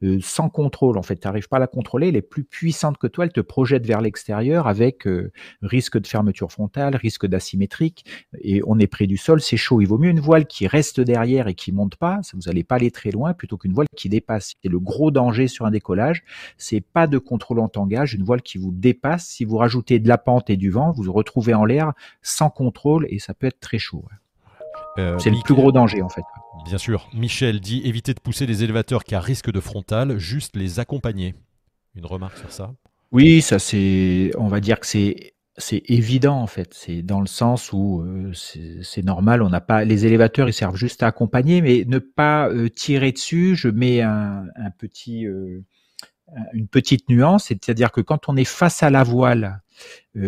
Euh, 0.02 0.18
sans 0.20 0.48
contrôle. 0.48 0.98
En 0.98 1.02
fait, 1.02 1.16
tu 1.16 1.28
n'arrives 1.28 1.48
pas 1.48 1.58
à 1.58 1.60
la 1.60 1.66
contrôler. 1.66 2.08
Elle 2.08 2.16
est 2.16 2.22
plus 2.22 2.44
puissante 2.44 2.98
que 2.98 3.06
toi. 3.06 3.24
Elle 3.24 3.32
te 3.32 3.40
projette 3.40 3.86
vers 3.86 4.00
l'extérieur 4.00 4.66
avec 4.66 5.06
euh, 5.06 5.30
risque 5.62 5.98
de 5.98 6.06
fermeture 6.06 6.50
frontale, 6.50 6.96
risque 6.96 7.26
d'asymétrique. 7.26 8.04
Et 8.40 8.62
on 8.66 8.78
est 8.78 8.88
près 8.88 9.06
du 9.06 9.16
sol, 9.16 9.40
c'est 9.40 9.56
chaud. 9.56 9.80
Il 9.80 9.86
vaut 9.86 9.98
mieux 9.98 10.10
une 10.10 10.20
voile 10.20 10.46
qui 10.46 10.66
reste 10.66 11.00
derrière 11.00 11.46
et 11.46 11.54
qui 11.54 11.70
monte 11.70 11.96
pas. 11.96 12.20
Ça, 12.22 12.32
vous 12.34 12.48
n'allez 12.48 12.64
pas 12.64 12.76
aller 12.76 12.90
très 12.90 13.10
loin, 13.10 13.32
plutôt 13.32 13.56
qu'une 13.56 13.72
voile 13.72 13.86
qui 13.96 14.08
dépasse. 14.08 14.54
Et 14.64 14.68
le 14.68 14.80
gros 14.80 15.10
danger 15.10 15.46
sur 15.46 15.66
un 15.66 15.70
décollage, 15.70 16.24
c'est 16.58 16.80
pas 16.80 17.06
de 17.06 17.18
contrôle 17.18 17.60
en 17.60 17.68
tangage. 17.68 18.14
Une 18.14 18.24
voile 18.24 18.42
qui 18.42 18.58
vous 18.58 18.72
dépasse. 18.72 19.26
Si 19.26 19.44
vous 19.44 19.56
rajoutez 19.56 20.00
de 20.00 20.08
la 20.08 20.18
pente 20.18 20.50
et 20.50 20.56
du 20.56 20.70
vent, 20.70 20.90
vous 20.90 21.04
vous 21.04 21.12
retrouvez 21.12 21.54
en 21.54 21.64
l'air 21.64 21.92
sans 22.22 22.50
contrôle 22.50 23.06
et 23.08 23.18
ça 23.18 23.34
peut 23.34 23.46
être 23.46 23.60
très 23.60 23.78
chaud. 23.78 24.04
Euh, 24.98 25.18
c'est 25.18 25.30
le 25.30 25.36
plus 25.44 25.54
gros 25.54 25.72
danger 25.72 26.02
en 26.02 26.08
fait. 26.08 26.24
Bien 26.64 26.78
sûr. 26.78 27.08
Michel 27.12 27.60
dit 27.60 27.82
éviter 27.84 28.14
de 28.14 28.20
pousser 28.20 28.46
les 28.46 28.64
élévateurs 28.64 29.04
qui 29.04 29.14
a 29.14 29.20
risque 29.20 29.50
de 29.50 29.60
frontal, 29.60 30.18
juste 30.18 30.56
les 30.56 30.80
accompagner. 30.80 31.34
Une 31.94 32.06
remarque 32.06 32.38
sur 32.38 32.50
ça? 32.50 32.72
Oui, 33.10 33.42
ça 33.42 33.58
c'est, 33.58 34.30
on 34.38 34.48
va 34.48 34.60
dire 34.60 34.80
que 34.80 34.86
c'est 34.86 35.34
c'est 35.58 35.82
évident 35.86 36.40
en 36.40 36.46
fait. 36.46 36.72
C'est 36.72 37.02
dans 37.02 37.20
le 37.20 37.26
sens 37.26 37.72
où 37.74 38.00
euh, 38.00 38.32
c'est 38.32 39.04
normal. 39.04 39.42
On 39.42 39.50
n'a 39.50 39.60
pas 39.60 39.84
les 39.84 40.06
élévateurs, 40.06 40.48
ils 40.48 40.54
servent 40.54 40.76
juste 40.76 41.02
à 41.02 41.08
accompagner, 41.08 41.60
mais 41.60 41.84
ne 41.86 41.98
pas 41.98 42.48
euh, 42.48 42.70
tirer 42.70 43.12
dessus. 43.12 43.54
Je 43.54 43.68
mets 43.68 44.00
un, 44.00 44.46
petit, 44.78 45.26
une 46.54 46.68
petite 46.68 47.10
nuance, 47.10 47.44
c'est-à-dire 47.48 47.92
que 47.92 48.00
quand 48.00 48.30
on 48.30 48.36
est 48.36 48.44
face 48.44 48.82
à 48.82 48.88
la 48.88 49.02
voile 49.02 49.60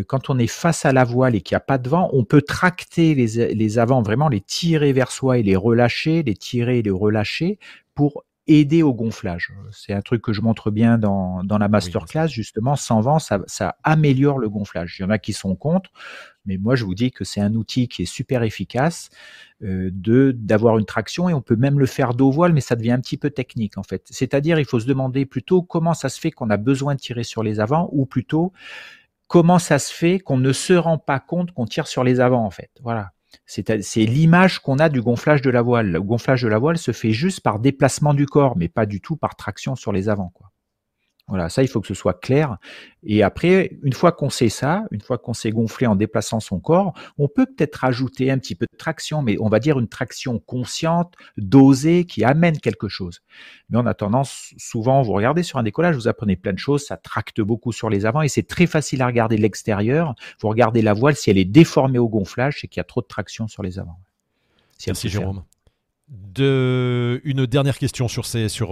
quand 0.06 0.30
on 0.30 0.38
est 0.38 0.46
face 0.46 0.84
à 0.84 0.92
la 0.92 1.04
voile 1.04 1.34
et 1.34 1.40
qu'il 1.40 1.54
n'y 1.54 1.58
a 1.58 1.60
pas 1.60 1.78
de 1.78 1.88
vent, 1.88 2.10
on 2.12 2.24
peut 2.24 2.42
tracter 2.42 3.14
les, 3.14 3.54
les 3.54 3.78
avants, 3.78 4.02
vraiment 4.02 4.28
les 4.28 4.40
tirer 4.40 4.92
vers 4.92 5.10
soi 5.10 5.38
et 5.38 5.42
les 5.42 5.56
relâcher, 5.56 6.22
les 6.22 6.34
tirer 6.34 6.78
et 6.78 6.82
les 6.82 6.90
relâcher 6.90 7.58
pour 7.94 8.24
aider 8.46 8.82
au 8.82 8.92
gonflage. 8.92 9.52
C'est 9.70 9.94
un 9.94 10.02
truc 10.02 10.22
que 10.22 10.32
je 10.32 10.42
montre 10.42 10.70
bien 10.70 10.98
dans, 10.98 11.42
dans 11.44 11.56
la 11.56 11.68
masterclass, 11.68 12.28
justement, 12.28 12.76
sans 12.76 13.00
vent, 13.00 13.18
ça, 13.18 13.40
ça, 13.46 13.76
améliore 13.84 14.38
le 14.38 14.50
gonflage. 14.50 14.96
Il 14.98 15.02
y 15.02 15.04
en 15.04 15.10
a 15.10 15.18
qui 15.18 15.32
sont 15.32 15.56
contre, 15.56 15.90
mais 16.44 16.58
moi 16.58 16.76
je 16.76 16.84
vous 16.84 16.94
dis 16.94 17.10
que 17.10 17.24
c'est 17.24 17.40
un 17.40 17.54
outil 17.54 17.88
qui 17.88 18.02
est 18.02 18.06
super 18.06 18.42
efficace 18.42 19.08
euh, 19.62 19.88
de 19.92 20.32
d'avoir 20.36 20.78
une 20.78 20.84
traction 20.84 21.28
et 21.28 21.34
on 21.34 21.40
peut 21.40 21.56
même 21.56 21.78
le 21.78 21.86
faire 21.86 22.12
d'eau 22.12 22.30
voile, 22.30 22.52
mais 22.52 22.60
ça 22.60 22.76
devient 22.76 22.92
un 22.92 23.00
petit 23.00 23.16
peu 23.16 23.30
technique 23.30 23.78
en 23.78 23.82
fait. 23.82 24.06
C'est-à-dire 24.10 24.58
il 24.58 24.66
faut 24.66 24.80
se 24.80 24.86
demander 24.86 25.24
plutôt 25.24 25.62
comment 25.62 25.94
ça 25.94 26.10
se 26.10 26.20
fait 26.20 26.30
qu'on 26.30 26.50
a 26.50 26.58
besoin 26.58 26.94
de 26.94 27.00
tirer 27.00 27.24
sur 27.24 27.42
les 27.42 27.60
avants 27.60 27.88
ou 27.92 28.04
plutôt 28.04 28.52
comment 29.26 29.58
ça 29.58 29.78
se 29.78 29.92
fait 29.92 30.18
qu'on 30.18 30.38
ne 30.38 30.52
se 30.52 30.72
rend 30.72 30.98
pas 30.98 31.20
compte 31.20 31.52
qu'on 31.52 31.66
tire 31.66 31.86
sur 31.86 32.04
les 32.04 32.20
avants 32.20 32.44
en 32.44 32.50
fait. 32.50 32.70
Voilà. 32.82 33.10
C'est 33.46 34.04
l'image 34.04 34.60
qu'on 34.60 34.78
a 34.78 34.88
du 34.88 35.02
gonflage 35.02 35.42
de 35.42 35.50
la 35.50 35.60
voile. 35.60 35.90
Le 35.90 36.00
gonflage 36.00 36.42
de 36.42 36.48
la 36.48 36.58
voile 36.58 36.78
se 36.78 36.92
fait 36.92 37.10
juste 37.10 37.40
par 37.40 37.58
déplacement 37.58 38.14
du 38.14 38.26
corps, 38.26 38.56
mais 38.56 38.68
pas 38.68 38.86
du 38.86 39.00
tout 39.00 39.16
par 39.16 39.34
traction 39.34 39.74
sur 39.74 39.92
les 39.92 40.08
avants. 40.08 40.30
Quoi. 40.34 40.50
Voilà, 41.26 41.48
ça, 41.48 41.62
il 41.62 41.68
faut 41.68 41.80
que 41.80 41.86
ce 41.86 41.94
soit 41.94 42.20
clair. 42.20 42.58
Et 43.02 43.22
après, 43.22 43.78
une 43.82 43.94
fois 43.94 44.12
qu'on 44.12 44.28
sait 44.28 44.50
ça, 44.50 44.84
une 44.90 45.00
fois 45.00 45.16
qu'on 45.16 45.32
s'est 45.32 45.52
gonflé 45.52 45.86
en 45.86 45.96
déplaçant 45.96 46.38
son 46.38 46.60
corps, 46.60 46.92
on 47.16 47.28
peut 47.28 47.46
peut-être 47.46 47.76
rajouter 47.76 48.30
un 48.30 48.38
petit 48.38 48.54
peu 48.54 48.66
de 48.70 48.76
traction, 48.76 49.22
mais 49.22 49.36
on 49.40 49.48
va 49.48 49.58
dire 49.58 49.78
une 49.78 49.88
traction 49.88 50.38
consciente, 50.38 51.14
dosée, 51.38 52.04
qui 52.04 52.24
amène 52.24 52.58
quelque 52.58 52.88
chose. 52.88 53.22
Mais 53.70 53.78
on 53.78 53.86
a 53.86 53.94
tendance, 53.94 54.52
souvent, 54.58 55.00
vous 55.00 55.12
regardez 55.12 55.42
sur 55.42 55.58
un 55.58 55.62
décollage, 55.62 55.96
vous 55.96 56.08
apprenez 56.08 56.36
plein 56.36 56.52
de 56.52 56.58
choses, 56.58 56.84
ça 56.84 56.98
tracte 56.98 57.40
beaucoup 57.40 57.72
sur 57.72 57.88
les 57.88 58.04
avants 58.04 58.22
et 58.22 58.28
c'est 58.28 58.46
très 58.46 58.66
facile 58.66 59.00
à 59.00 59.06
regarder 59.06 59.36
de 59.36 59.42
l'extérieur. 59.42 60.14
Vous 60.40 60.48
regardez 60.48 60.82
la 60.82 60.92
voile, 60.92 61.16
si 61.16 61.30
elle 61.30 61.38
est 61.38 61.46
déformée 61.46 61.98
au 61.98 62.08
gonflage, 62.08 62.58
c'est 62.60 62.68
qu'il 62.68 62.80
y 62.80 62.82
a 62.82 62.84
trop 62.84 63.00
de 63.00 63.06
traction 63.06 63.48
sur 63.48 63.62
les 63.62 63.78
avants. 63.78 63.98
Merci 64.86 65.08
Jérôme. 65.08 65.44
De, 66.08 67.22
une 67.24 67.46
dernière 67.46 67.78
question 67.78 68.08
sur, 68.08 68.24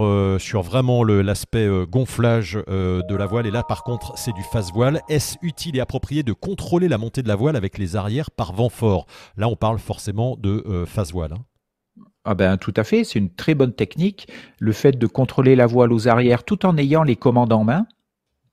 euh, 0.04 0.38
vraiment 0.62 1.02
l'aspect 1.02 1.66
euh, 1.66 1.86
gonflage 1.86 2.58
euh, 2.68 3.02
de 3.02 3.16
la 3.16 3.24
voile. 3.24 3.46
Et 3.46 3.50
là, 3.50 3.62
par 3.62 3.84
contre, 3.84 4.12
c'est 4.18 4.32
du 4.32 4.42
face 4.42 4.70
voile. 4.70 5.00
Est-ce 5.08 5.36
utile 5.40 5.76
et 5.76 5.80
approprié 5.80 6.22
de 6.22 6.34
contrôler 6.34 6.88
la 6.88 6.98
montée 6.98 7.22
de 7.22 7.28
la 7.28 7.36
voile 7.36 7.56
avec 7.56 7.78
les 7.78 7.96
arrières 7.96 8.30
par 8.30 8.52
vent 8.52 8.68
fort? 8.68 9.06
Là, 9.38 9.48
on 9.48 9.56
parle 9.56 9.78
forcément 9.78 10.36
de 10.36 10.84
face 10.86 11.12
voile. 11.12 11.32
Hein. 11.32 11.44
Ah 12.24 12.34
ben 12.34 12.56
tout 12.56 12.74
à 12.76 12.84
fait, 12.84 13.02
c'est 13.02 13.18
une 13.18 13.34
très 13.34 13.54
bonne 13.54 13.72
technique. 13.72 14.28
Le 14.60 14.72
fait 14.72 14.92
de 14.92 15.06
contrôler 15.06 15.56
la 15.56 15.66
voile 15.66 15.92
aux 15.92 16.08
arrières 16.08 16.44
tout 16.44 16.66
en 16.66 16.76
ayant 16.76 17.02
les 17.02 17.16
commandes 17.16 17.52
en 17.52 17.64
main, 17.64 17.86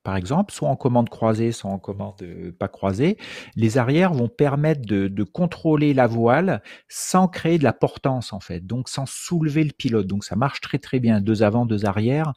par 0.09 0.15
exemple, 0.15 0.51
soit 0.51 0.69
en 0.69 0.75
commande 0.75 1.07
croisée, 1.07 1.51
soit 1.51 1.69
en 1.69 1.77
commande 1.77 2.15
euh, 2.23 2.51
pas 2.51 2.67
croisée, 2.67 3.15
les 3.55 3.77
arrières 3.77 4.11
vont 4.11 4.27
permettre 4.27 4.81
de, 4.81 5.23
contrôler 5.23 5.93
la 5.93 6.07
voile 6.07 6.63
sans 6.87 7.27
créer 7.27 7.59
de 7.59 7.63
la 7.63 7.73
portance 7.73 8.33
en 8.33 8.39
fait, 8.39 8.65
donc 8.65 8.89
sans 8.89 9.05
soulever 9.05 9.63
le 9.63 9.71
pilote. 9.71 10.07
Donc 10.07 10.23
ça 10.23 10.35
marche 10.35 10.61
très 10.61 10.79
très 10.79 10.99
bien, 10.99 11.21
deux 11.21 11.43
avant, 11.43 11.67
deux 11.67 11.85
arrière. 11.85 12.33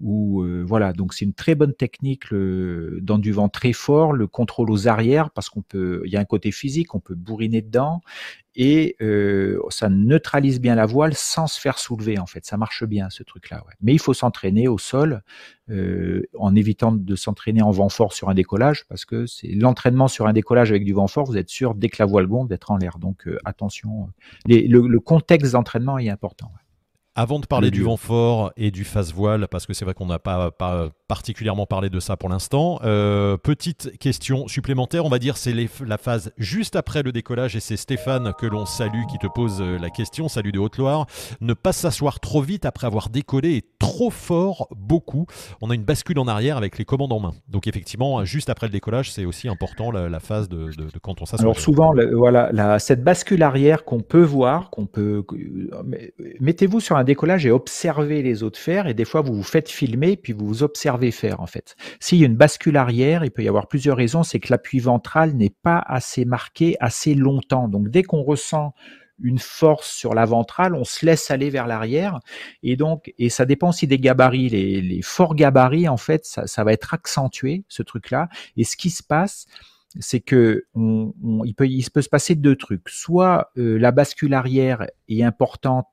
Ou 0.00 0.42
euh, 0.42 0.64
voilà, 0.66 0.92
donc 0.92 1.12
c'est 1.12 1.24
une 1.24 1.34
très 1.34 1.54
bonne 1.54 1.74
technique 1.74 2.32
dans 2.32 3.18
du 3.18 3.32
vent 3.32 3.48
très 3.48 3.72
fort, 3.72 4.12
le 4.12 4.26
contrôle 4.26 4.70
aux 4.70 4.88
arrières 4.88 5.30
parce 5.30 5.50
qu'on 5.50 5.62
peut, 5.62 6.02
il 6.06 6.12
y 6.12 6.16
a 6.16 6.20
un 6.20 6.24
côté 6.24 6.52
physique, 6.52 6.94
on 6.94 7.00
peut 7.00 7.14
bourriner 7.14 7.60
dedans 7.60 8.00
et 8.56 8.96
euh, 9.00 9.60
ça 9.68 9.88
neutralise 9.88 10.60
bien 10.60 10.74
la 10.74 10.86
voile 10.86 11.14
sans 11.14 11.46
se 11.46 11.60
faire 11.60 11.78
soulever 11.78 12.18
en 12.18 12.26
fait. 12.26 12.44
Ça 12.44 12.56
marche 12.56 12.84
bien 12.84 13.08
ce 13.10 13.22
truc-là. 13.22 13.62
Ouais. 13.66 13.74
Mais 13.80 13.92
il 13.92 13.98
faut 13.98 14.14
s'entraîner 14.14 14.66
au 14.68 14.78
sol 14.78 15.22
euh, 15.70 16.22
en 16.38 16.54
évitant 16.56 16.92
de 16.92 17.16
s'entraîner 17.16 17.62
en 17.62 17.70
vent 17.70 17.88
fort 17.88 18.12
sur 18.12 18.28
un 18.28 18.34
décollage 18.34 18.86
parce 18.88 19.04
que 19.04 19.26
c'est 19.26 19.48
l'entraînement 19.48 20.08
sur 20.08 20.26
un 20.26 20.32
décollage 20.32 20.70
avec 20.70 20.84
du 20.84 20.92
vent 20.92 21.06
fort. 21.06 21.26
Vous 21.26 21.36
êtes 21.36 21.48
sûr 21.48 21.74
dès 21.74 21.88
que 21.88 21.96
la 22.00 22.06
voile 22.06 22.26
gonfle 22.26 22.48
d'être 22.48 22.70
en 22.70 22.76
l'air. 22.76 22.98
Donc 22.98 23.28
euh, 23.28 23.38
attention, 23.44 24.08
le, 24.46 24.66
le, 24.66 25.00
contexte 25.00 25.52
d'entraînement 25.52 25.98
est 25.98 26.10
important. 26.10 26.50
Avant 27.20 27.38
de 27.38 27.44
parler 27.44 27.70
du 27.70 27.82
vent 27.82 27.98
fort 27.98 28.50
et 28.56 28.70
du 28.70 28.82
face 28.82 29.12
voile, 29.12 29.46
parce 29.46 29.66
que 29.66 29.74
c'est 29.74 29.84
vrai 29.84 29.92
qu'on 29.92 30.06
n'a 30.06 30.18
pas, 30.18 30.50
pas, 30.50 30.88
particulièrement 31.06 31.66
parlé 31.66 31.90
de 31.90 32.00
ça 32.00 32.16
pour 32.16 32.30
l'instant, 32.30 32.80
euh, 32.82 33.36
petite 33.36 33.98
question 33.98 34.48
supplémentaire, 34.48 35.04
on 35.04 35.10
va 35.10 35.18
dire 35.18 35.36
c'est 35.36 35.52
la 35.84 35.98
phase 35.98 36.32
juste 36.38 36.76
après 36.76 37.02
le 37.02 37.12
décollage 37.12 37.56
et 37.56 37.60
c'est 37.60 37.76
Stéphane 37.76 38.32
que 38.38 38.46
l'on 38.46 38.64
salue 38.64 39.02
qui 39.10 39.18
te 39.18 39.26
pose 39.26 39.60
euh, 39.60 39.76
la 39.76 39.90
question, 39.90 40.28
salut 40.28 40.50
de 40.50 40.58
Haute-Loire, 40.58 41.04
ne 41.42 41.52
pas 41.52 41.72
s'asseoir 41.72 42.20
trop 42.20 42.40
vite 42.40 42.64
après 42.64 42.86
avoir 42.86 43.10
décollé 43.10 43.56
et 43.56 43.64
trop 43.78 44.08
fort 44.08 44.68
beaucoup. 44.74 45.26
On 45.60 45.68
a 45.68 45.74
une 45.74 45.84
bascule 45.84 46.20
en 46.20 46.26
arrière 46.26 46.56
avec 46.56 46.78
les 46.78 46.86
commandes 46.86 47.12
en 47.12 47.20
main. 47.20 47.34
Donc 47.48 47.66
effectivement, 47.66 48.24
juste 48.24 48.48
après 48.48 48.66
le 48.66 48.72
décollage, 48.72 49.12
c'est 49.12 49.26
aussi 49.26 49.46
important 49.46 49.90
la, 49.90 50.20
phase 50.20 50.48
de, 50.48 50.70
quand 51.02 51.20
on 51.20 51.26
s'assoit. 51.26 51.44
Alors 51.44 51.58
souvent, 51.58 51.92
voilà, 52.14 52.78
cette 52.78 53.04
bascule 53.04 53.42
arrière 53.42 53.84
qu'on 53.84 54.00
peut 54.00 54.22
voir, 54.22 54.70
qu'on 54.70 54.86
peut... 54.86 55.22
Mettez-vous 56.40 56.80
sur 56.80 56.96
un 56.96 57.04
décollage 57.10 57.44
et 57.44 57.50
observez 57.50 58.22
les 58.22 58.42
autres 58.42 58.58
faire 58.58 58.86
et 58.86 58.94
des 58.94 59.04
fois 59.04 59.20
vous 59.20 59.34
vous 59.34 59.42
faites 59.42 59.68
filmer 59.68 60.16
puis 60.16 60.32
vous 60.32 60.46
vous 60.46 60.62
observez 60.62 61.10
faire 61.10 61.40
en 61.40 61.46
fait. 61.46 61.76
S'il 61.98 62.18
y 62.18 62.22
a 62.22 62.26
une 62.26 62.36
bascule 62.36 62.76
arrière, 62.76 63.24
il 63.24 63.32
peut 63.32 63.42
y 63.42 63.48
avoir 63.48 63.66
plusieurs 63.66 63.96
raisons, 63.96 64.22
c'est 64.22 64.38
que 64.38 64.52
l'appui 64.52 64.78
ventral 64.78 65.34
n'est 65.34 65.54
pas 65.62 65.82
assez 65.86 66.24
marqué 66.24 66.76
assez 66.78 67.14
longtemps. 67.14 67.66
Donc 67.66 67.88
dès 67.88 68.04
qu'on 68.04 68.22
ressent 68.22 68.74
une 69.22 69.38
force 69.38 69.90
sur 69.90 70.14
la 70.14 70.24
ventrale, 70.24 70.74
on 70.74 70.84
se 70.84 71.04
laisse 71.04 71.30
aller 71.30 71.50
vers 71.50 71.66
l'arrière. 71.66 72.20
Et 72.62 72.76
donc, 72.76 73.12
et 73.18 73.28
ça 73.28 73.44
dépend 73.44 73.70
aussi 73.70 73.86
des 73.86 73.98
gabarits. 73.98 74.48
Les, 74.48 75.02
forts 75.02 75.34
gabarits, 75.34 75.88
en 75.88 75.96
fait, 75.96 76.24
ça, 76.24 76.64
va 76.64 76.72
être 76.72 76.94
accentué, 76.94 77.64
ce 77.68 77.82
truc-là. 77.82 78.28
Et 78.56 78.64
ce 78.64 78.76
qui 78.76 78.90
se 78.90 79.02
passe, 79.02 79.46
c'est 79.98 80.20
que 80.20 80.64
il, 80.74 81.54
peut, 81.54 82.02
se 82.02 82.08
passer 82.08 82.34
deux 82.34 82.56
trucs. 82.56 82.88
Soit 82.88 83.50
euh, 83.58 83.78
la 83.78 83.90
bascule 83.90 84.34
arrière 84.34 84.86
est 85.08 85.22
importante 85.22 85.88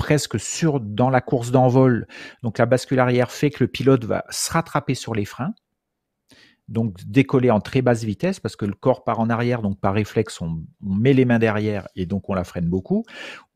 presque 0.00 0.40
sur 0.40 0.80
dans 0.80 1.10
la 1.10 1.20
course 1.20 1.50
d'envol. 1.50 2.06
Donc 2.42 2.56
la 2.56 2.64
bascule 2.64 3.00
arrière 3.00 3.30
fait 3.30 3.50
que 3.50 3.62
le 3.62 3.68
pilote 3.68 4.06
va 4.06 4.24
se 4.30 4.50
rattraper 4.50 4.94
sur 4.94 5.14
les 5.14 5.26
freins. 5.26 5.52
Donc 6.68 6.96
décoller 7.04 7.50
en 7.50 7.60
très 7.60 7.82
basse 7.82 8.02
vitesse 8.02 8.40
parce 8.40 8.56
que 8.56 8.64
le 8.64 8.72
corps 8.72 9.04
part 9.04 9.20
en 9.20 9.28
arrière, 9.28 9.60
donc 9.60 9.78
par 9.78 9.92
réflexe 9.92 10.40
on, 10.40 10.64
met 10.80 11.12
les 11.12 11.26
mains 11.26 11.38
derrière 11.38 11.86
et 11.96 12.06
donc 12.06 12.30
on 12.30 12.34
la 12.34 12.44
freine 12.44 12.64
beaucoup. 12.64 13.04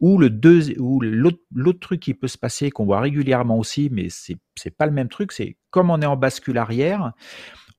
Ou 0.00 0.18
le 0.18 0.28
deux, 0.28 0.78
ou 0.78 1.00
l'autre 1.00 1.80
truc 1.80 2.00
qui 2.00 2.12
peut 2.12 2.28
se 2.28 2.36
passer 2.36 2.70
qu'on 2.70 2.84
voit 2.84 3.00
régulièrement 3.00 3.56
aussi, 3.56 3.88
mais 3.90 4.08
c'est 4.10 4.70
pas 4.76 4.84
le 4.84 4.92
même 4.92 5.08
truc, 5.08 5.32
c'est 5.32 5.56
comme 5.70 5.88
on 5.88 6.02
est 6.02 6.06
en 6.06 6.16
bascule 6.16 6.58
arrière, 6.58 7.14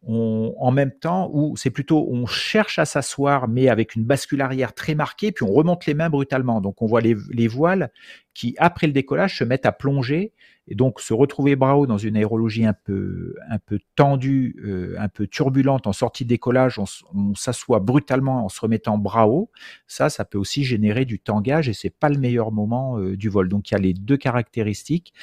en 0.08 0.72
même 0.72 0.92
temps 0.92 1.30
où 1.34 1.58
c'est 1.58 1.72
plutôt 1.72 2.08
on 2.12 2.26
cherche 2.26 2.78
à 2.80 2.86
s'asseoir 2.86 3.48
mais 3.48 3.70
avec 3.70 3.96
une 3.96 4.04
bascule 4.04 4.42
arrière 4.42 4.74
très 4.74 4.96
marquée 4.96 5.32
puis 5.32 5.44
on 5.44 5.52
remonte 5.52 5.86
les 5.86 5.94
mains 5.94 6.10
brutalement. 6.10 6.62
Donc 6.62 6.82
on 6.82 6.86
voit 6.86 7.02
les, 7.02 7.48
voiles 7.48 7.92
qui 8.34 8.56
après 8.58 8.88
le 8.88 8.94
décollage 8.94 9.38
se 9.38 9.44
mettent 9.44 9.66
à 9.66 9.72
plonger 9.72 10.34
et 10.68 10.76
donc 10.76 11.00
se 11.00 11.14
retrouver 11.14 11.56
bras 11.56 11.78
haut 11.78 11.86
dans 11.86 11.98
une 11.98 12.18
aérologie 12.18 12.66
un 12.66 12.74
peu 12.74 13.36
un 13.50 13.60
peu 13.60 13.80
tendue 13.96 14.56
euh, 14.66 14.96
un 15.00 15.10
peu 15.10 15.28
turbulente 15.28 15.86
en 15.88 15.94
sortie 15.94 16.24
de 16.24 16.30
décollage 16.30 16.80
on, 16.80 17.36
s'assoit 17.36 17.80
brutalement 17.80 18.46
en 18.46 18.50
se 18.50 18.60
remettant 18.60 18.98
bras 18.98 19.28
haut 19.28 19.52
ça 19.86 20.10
ça 20.10 20.26
peut 20.26 20.40
aussi 20.40 20.64
générer 20.64 21.06
du 21.06 21.20
tangage 21.20 21.70
et 21.70 21.74
c'est 21.74 21.90
pas 21.90 22.10
le 22.10 22.18
meilleur 22.18 22.52
moment 22.52 23.00
euh, 23.00 23.16
du 23.16 23.30
vol. 23.30 23.50
Donc 23.50 23.70
il 23.70 23.74
y 23.74 23.78
a 23.78 23.80
les 23.80 23.94
deux 23.94 24.18
caractéristiques. 24.18 25.14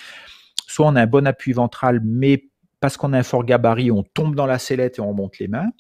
Soit 0.67 0.87
on 0.87 0.97
a 0.97 1.03
un 1.03 1.07
bon 1.07 1.27
appui 1.27 1.53
ventral 1.53 2.01
mais 2.05 2.49
parce 2.83 2.97
qu'on 2.97 3.13
a 3.13 3.19
un 3.19 3.23
fort 3.23 3.45
gabarit, 3.45 3.93
on 3.93 4.03
tombe 4.03 4.35
dans 4.35 4.45
la 4.45 4.59
sellette 4.59 4.99
et 4.99 5.01
on 5.01 5.11
remonte 5.11 5.39
les 5.39 5.47
mains, 5.47 5.71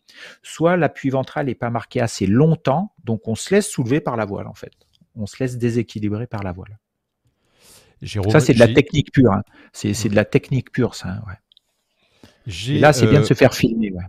soit 0.42 0.76
l'appui 0.76 1.10
ventral 1.10 1.46
n'est 1.46 1.56
pas 1.56 1.68
marqué 1.68 2.00
assez 2.00 2.28
longtemps, 2.28 2.94
donc 3.02 3.26
on 3.26 3.34
se 3.34 3.52
laisse 3.52 3.68
soulever 3.68 4.00
par 4.00 4.16
la 4.16 4.24
voile 4.24 4.46
en 4.46 4.54
fait. 4.54 4.72
On 5.16 5.26
se 5.26 5.42
laisse 5.42 5.58
déséquilibrer 5.58 6.28
par 6.28 6.44
la 6.44 6.52
voile. 6.52 6.78
ça, 8.30 8.38
c'est 8.38 8.54
de 8.54 8.60
la 8.60 8.72
technique 8.72 9.12
pure. 9.12 9.32
Hein. 9.32 9.42
C'est 9.72 10.08
de 10.08 10.14
la 10.14 10.24
technique 10.24 10.70
pure, 10.70 10.94
ça. 10.94 11.24
Ouais. 11.26 12.78
là, 12.78 12.92
c'est 12.92 13.08
bien 13.08 13.18
de 13.18 13.24
euh, 13.24 13.26
se 13.26 13.34
faire 13.34 13.52
filmer. 13.52 13.90
Ouais. 13.90 14.04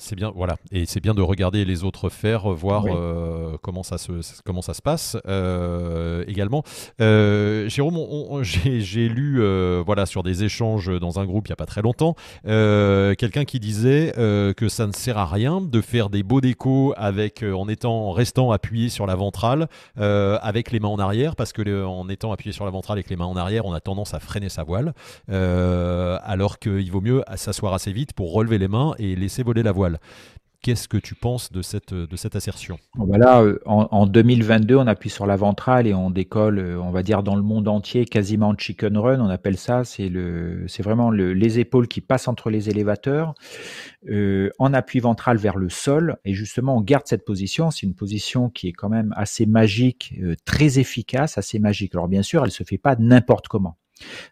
C'est 0.00 0.14
bien, 0.14 0.32
voilà, 0.34 0.56
et 0.70 0.86
c'est 0.86 1.00
bien 1.00 1.12
de 1.12 1.22
regarder 1.22 1.64
les 1.64 1.82
autres 1.82 2.08
faire, 2.08 2.48
voir 2.50 2.84
euh, 2.86 3.56
comment 3.62 3.82
ça 3.82 3.98
se 3.98 4.12
comment 4.44 4.62
ça 4.62 4.72
se 4.72 4.80
passe 4.80 5.16
euh, 5.26 6.24
également. 6.28 6.62
Euh, 7.00 7.68
Jérôme, 7.68 7.98
j'ai 8.42 9.08
lu 9.08 9.42
voilà 9.84 10.06
sur 10.06 10.22
des 10.22 10.44
échanges 10.44 10.88
dans 11.00 11.18
un 11.18 11.24
groupe 11.24 11.48
il 11.48 11.50
y 11.50 11.52
a 11.52 11.56
pas 11.56 11.66
très 11.66 11.82
longtemps, 11.82 12.14
quelqu'un 12.44 13.44
qui 13.44 13.58
disait 13.58 14.12
que 14.14 14.68
ça 14.68 14.86
ne 14.86 14.92
sert 14.92 15.18
à 15.18 15.26
rien 15.26 15.60
de 15.60 15.80
faire 15.80 16.10
des 16.10 16.22
beaux 16.22 16.40
décos 16.40 16.94
avec 16.96 17.42
en 17.42 17.68
étant 17.68 18.12
restant 18.12 18.52
appuyé 18.52 18.90
sur 18.90 19.04
la 19.04 19.16
ventrale 19.16 19.66
avec 19.96 20.70
les 20.70 20.78
mains 20.78 20.88
en 20.88 20.98
arrière 20.98 21.34
parce 21.34 21.52
que 21.52 21.84
en 21.84 22.08
étant 22.08 22.30
appuyé 22.30 22.52
sur 22.52 22.64
la 22.64 22.70
ventrale 22.70 22.98
avec 22.98 23.10
les 23.10 23.16
mains 23.16 23.26
en 23.26 23.36
arrière, 23.36 23.66
on 23.66 23.72
a 23.72 23.80
tendance 23.80 24.14
à 24.14 24.20
freiner 24.20 24.48
sa 24.48 24.62
voile, 24.62 24.94
alors 25.28 26.60
qu'il 26.60 26.90
vaut 26.92 27.00
mieux 27.00 27.24
s'asseoir 27.34 27.74
assez 27.74 27.92
vite 27.92 28.12
pour 28.12 28.32
relever 28.32 28.58
les 28.58 28.68
mains 28.68 28.94
et 28.98 29.16
laisser 29.16 29.42
voler 29.42 29.64
la 29.64 29.72
voile. 29.72 29.87
Qu'est-ce 30.60 30.88
que 30.88 30.96
tu 30.96 31.14
penses 31.14 31.52
de 31.52 31.62
cette, 31.62 31.92
assertion? 32.34 32.78
Voilà, 32.96 33.42
euh, 33.42 33.60
en, 33.64 34.06
2022, 34.06 34.74
on 34.74 34.88
appuie 34.88 35.08
sur 35.08 35.24
la 35.24 35.36
ventrale 35.36 35.86
et 35.86 35.94
on 35.94 36.10
décolle, 36.10 36.58
euh, 36.58 36.82
on 36.82 36.90
va 36.90 37.04
dire 37.04 37.22
dans 37.22 37.36
le 37.36 37.42
monde 37.42 37.68
entier, 37.68 38.04
quasiment 38.06 38.56
chicken 38.58 38.98
run, 38.98 39.20
on 39.20 39.28
appelle 39.28 39.56
ça. 39.56 39.84
C'est 39.84 40.10
vraiment 40.80 41.10
le, 41.10 41.32
les 41.32 41.60
épaules 41.60 41.86
qui 41.86 42.00
passent 42.00 42.26
entre 42.26 42.50
les 42.50 42.70
élévateurs, 42.70 43.34
euh, 44.10 44.50
en 44.58 44.74
appui 44.74 44.98
ventral 44.98 45.36
vers 45.36 45.56
le 45.56 45.68
sol. 45.68 46.16
Et 46.24 46.34
justement, 46.34 46.76
on 46.76 46.80
garde 46.80 47.06
cette 47.06 47.24
position. 47.24 47.70
C'est 47.70 47.86
une 47.86 47.94
position 47.94 48.50
qui 48.50 48.66
est 48.66 48.72
quand 48.72 48.88
même 48.88 49.14
assez 49.16 49.46
magique, 49.46 50.18
très 50.44 50.80
efficace, 50.80 51.38
assez 51.38 51.60
magique. 51.60 51.94
Alors 51.94 52.08
bien 52.08 52.22
sûr, 52.22 52.44
elle 52.44 52.50
se 52.50 52.64
fait 52.64 52.78
pas 52.78 52.96
n'importe 52.98 53.46
comment. 53.46 53.76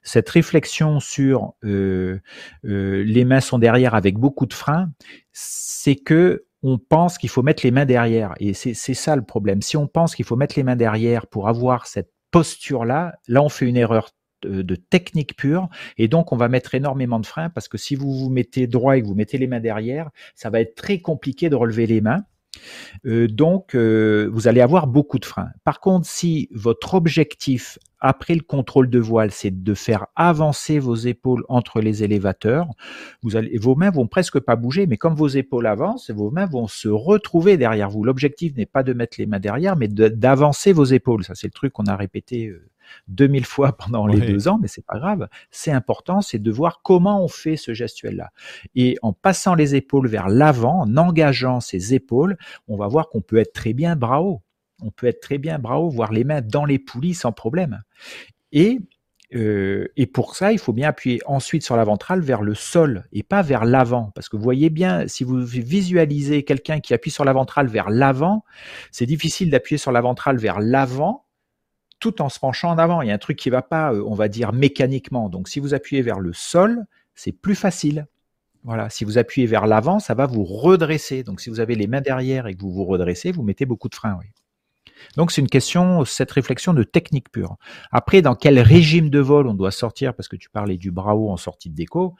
Cette 0.02 0.28
réflexion 0.28 1.00
sur 1.00 1.54
euh, 1.64 2.20
euh, 2.64 3.02
les 3.04 3.24
mains 3.24 3.40
sont 3.40 3.58
derrière 3.58 3.94
avec 3.94 4.18
beaucoup 4.18 4.46
de 4.46 4.54
freins, 4.54 4.90
c'est 5.32 5.96
que 5.96 6.44
on 6.62 6.78
pense 6.78 7.18
qu'il 7.18 7.28
faut 7.28 7.42
mettre 7.42 7.64
les 7.64 7.70
mains 7.70 7.84
derrière. 7.84 8.34
Et 8.40 8.54
c'est 8.54 8.74
ça 8.74 9.14
le 9.14 9.22
problème. 9.22 9.62
Si 9.62 9.76
on 9.76 9.86
pense 9.86 10.16
qu'il 10.16 10.24
faut 10.24 10.36
mettre 10.36 10.54
les 10.56 10.64
mains 10.64 10.74
derrière 10.74 11.26
pour 11.26 11.48
avoir 11.48 11.86
cette 11.86 12.10
posture-là, 12.32 13.14
là 13.28 13.42
on 13.42 13.48
fait 13.48 13.66
une 13.66 13.76
erreur 13.76 14.10
de, 14.42 14.74
technique 14.74 15.36
pure 15.36 15.68
et 15.96 16.08
donc 16.08 16.32
on 16.32 16.36
va 16.36 16.48
mettre 16.48 16.74
énormément 16.74 17.20
de 17.20 17.26
freins 17.26 17.50
parce 17.50 17.68
que 17.68 17.78
si 17.78 17.94
vous 17.94 18.12
vous 18.12 18.30
mettez 18.30 18.66
droit 18.66 18.96
et 18.96 19.02
que 19.02 19.06
vous 19.06 19.14
mettez 19.14 19.38
les 19.38 19.46
mains 19.46 19.60
derrière, 19.60 20.10
ça 20.34 20.50
va 20.50 20.60
être 20.60 20.74
très 20.74 21.00
compliqué 21.00 21.48
de 21.48 21.56
relever 21.56 21.86
les 21.86 22.00
mains. 22.00 22.24
Euh, 23.04 23.26
donc, 23.28 23.74
vous 23.74 24.48
allez 24.48 24.60
avoir 24.60 24.86
beaucoup 24.86 25.18
de 25.18 25.24
freins. 25.24 25.50
Par 25.64 25.80
contre, 25.80 26.06
si 26.06 26.48
votre 26.52 26.94
objectif 26.94 27.78
après 28.00 28.34
le 28.34 28.42
contrôle 28.42 28.90
de 28.90 28.98
voile, 28.98 29.30
c'est 29.30 29.62
de 29.62 29.74
faire 29.74 30.06
avancer 30.16 30.78
vos 30.78 30.94
épaules 30.94 31.44
entre 31.48 31.80
les 31.80 32.04
élévateurs. 32.04 32.68
Vos 33.22 33.74
mains 33.74 33.90
vont 33.90 34.06
presque 34.06 34.38
pas 34.38 34.56
bouger, 34.56 34.86
mais 34.86 34.96
comme 34.96 35.14
vos 35.14 35.28
épaules 35.28 35.66
avancent, 35.66 36.10
vos 36.10 36.30
mains 36.30 36.46
vont 36.46 36.68
se 36.68 36.88
retrouver 36.88 37.56
derrière 37.56 37.90
vous. 37.90 38.04
L'objectif 38.04 38.54
n'est 38.56 38.66
pas 38.66 38.82
de 38.82 38.92
mettre 38.92 39.16
les 39.18 39.26
mains 39.26 39.40
derrière, 39.40 39.76
mais 39.76 39.88
d'avancer 39.88 40.72
vos 40.72 40.84
épaules. 40.84 41.24
Ça, 41.24 41.34
c'est 41.34 41.46
le 41.46 41.52
truc 41.52 41.72
qu'on 41.72 41.86
a 41.86 41.96
répété 41.96 42.52
2000 43.08 43.42
euh, 43.42 43.44
fois 43.44 43.72
pendant 43.76 44.06
les 44.06 44.20
deux 44.20 44.48
ans, 44.48 44.58
mais 44.60 44.68
c'est 44.68 44.84
pas 44.84 44.98
grave. 44.98 45.28
C'est 45.50 45.72
important, 45.72 46.20
c'est 46.20 46.38
de 46.38 46.50
voir 46.50 46.80
comment 46.82 47.22
on 47.22 47.28
fait 47.28 47.56
ce 47.56 47.74
gestuel-là. 47.74 48.30
Et 48.74 48.96
en 49.02 49.12
passant 49.12 49.54
les 49.54 49.74
épaules 49.74 50.08
vers 50.08 50.28
l'avant, 50.28 50.82
en 50.82 50.96
engageant 50.96 51.60
ces 51.60 51.94
épaules, 51.94 52.36
on 52.68 52.76
va 52.76 52.88
voir 52.88 53.08
qu'on 53.08 53.20
peut 53.20 53.38
être 53.38 53.52
très 53.52 53.72
bien 53.72 53.96
bras 53.96 54.22
haut 54.22 54.42
on 54.82 54.90
peut 54.90 55.06
être 55.06 55.20
très 55.20 55.38
bien 55.38 55.58
bravo, 55.58 55.88
voir 55.88 56.12
les 56.12 56.24
mains 56.24 56.40
dans 56.40 56.64
les 56.64 56.78
poulies 56.78 57.14
sans 57.14 57.32
problème. 57.32 57.82
Et, 58.52 58.80
euh, 59.34 59.88
et 59.96 60.06
pour 60.06 60.36
ça, 60.36 60.52
il 60.52 60.58
faut 60.58 60.72
bien 60.72 60.88
appuyer 60.88 61.20
ensuite 61.26 61.62
sur 61.62 61.76
la 61.76 61.84
ventrale 61.84 62.20
vers 62.20 62.42
le 62.42 62.54
sol 62.54 63.04
et 63.12 63.22
pas 63.22 63.42
vers 63.42 63.64
l'avant. 63.64 64.12
Parce 64.14 64.28
que 64.28 64.36
vous 64.36 64.42
voyez 64.42 64.70
bien, 64.70 65.08
si 65.08 65.24
vous 65.24 65.38
visualisez 65.44 66.44
quelqu'un 66.44 66.80
qui 66.80 66.94
appuie 66.94 67.10
sur 67.10 67.24
la 67.24 67.32
ventrale 67.32 67.66
vers 67.68 67.90
l'avant, 67.90 68.44
c'est 68.90 69.06
difficile 69.06 69.50
d'appuyer 69.50 69.78
sur 69.78 69.92
la 69.92 70.00
ventrale 70.00 70.38
vers 70.38 70.60
l'avant 70.60 71.25
tout 71.98 72.22
en 72.22 72.28
se 72.28 72.38
penchant 72.38 72.70
en 72.70 72.78
avant. 72.78 73.02
Il 73.02 73.08
y 73.08 73.10
a 73.10 73.14
un 73.14 73.18
truc 73.18 73.38
qui 73.38 73.50
va 73.50 73.62
pas, 73.62 73.92
euh, 73.92 74.02
on 74.06 74.14
va 74.14 74.28
dire, 74.28 74.52
mécaniquement. 74.52 75.28
Donc 75.28 75.48
si 75.48 75.60
vous 75.60 75.74
appuyez 75.74 76.02
vers 76.02 76.20
le 76.20 76.32
sol, 76.32 76.84
c'est 77.14 77.32
plus 77.32 77.54
facile. 77.54 78.06
Voilà, 78.64 78.90
si 78.90 79.04
vous 79.04 79.16
appuyez 79.16 79.46
vers 79.46 79.66
l'avant, 79.66 80.00
ça 80.00 80.14
va 80.14 80.26
vous 80.26 80.44
redresser. 80.44 81.22
Donc 81.22 81.40
si 81.40 81.50
vous 81.50 81.60
avez 81.60 81.74
les 81.74 81.86
mains 81.86 82.00
derrière 82.00 82.46
et 82.46 82.54
que 82.54 82.60
vous 82.60 82.72
vous 82.72 82.84
redressez, 82.84 83.32
vous 83.32 83.42
mettez 83.42 83.64
beaucoup 83.64 83.88
de 83.88 83.94
frein. 83.94 84.16
Oui. 84.18 84.26
Donc 85.16 85.30
c'est 85.30 85.40
une 85.40 85.48
question, 85.48 86.04
cette 86.04 86.30
réflexion 86.32 86.74
de 86.74 86.82
technique 86.82 87.30
pure. 87.30 87.56
Après, 87.92 88.22
dans 88.22 88.34
quel 88.34 88.58
régime 88.58 89.10
de 89.10 89.18
vol 89.18 89.46
on 89.46 89.54
doit 89.54 89.70
sortir, 89.70 90.14
parce 90.14 90.28
que 90.28 90.36
tu 90.36 90.50
parlais 90.50 90.76
du 90.76 90.90
bras 90.90 91.14
haut 91.14 91.30
en 91.30 91.36
sortie 91.36 91.70
de 91.70 91.74
déco, 91.74 92.14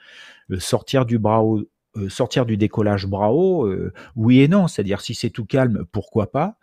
euh, 0.51 0.59
sortir 0.59 1.05
du 1.05 1.19
bras 1.19 1.43
haut, 1.43 1.63
euh, 1.97 2.09
sortir 2.09 2.45
du 2.45 2.57
décollage 2.57 3.07
haut, 3.11 3.65
euh, 3.65 3.91
oui 4.15 4.41
et 4.41 4.47
non. 4.47 4.67
C'est-à-dire 4.67 5.01
si 5.01 5.15
c'est 5.15 5.29
tout 5.29 5.45
calme, 5.45 5.85
pourquoi 5.91 6.31
pas? 6.31 6.57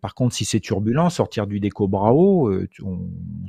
par 0.00 0.14
contre, 0.14 0.36
si 0.36 0.44
c'est 0.44 0.60
turbulent, 0.60 1.10
sortir 1.10 1.48
du 1.48 1.58
déco 1.58 1.88
haut, 1.90 2.52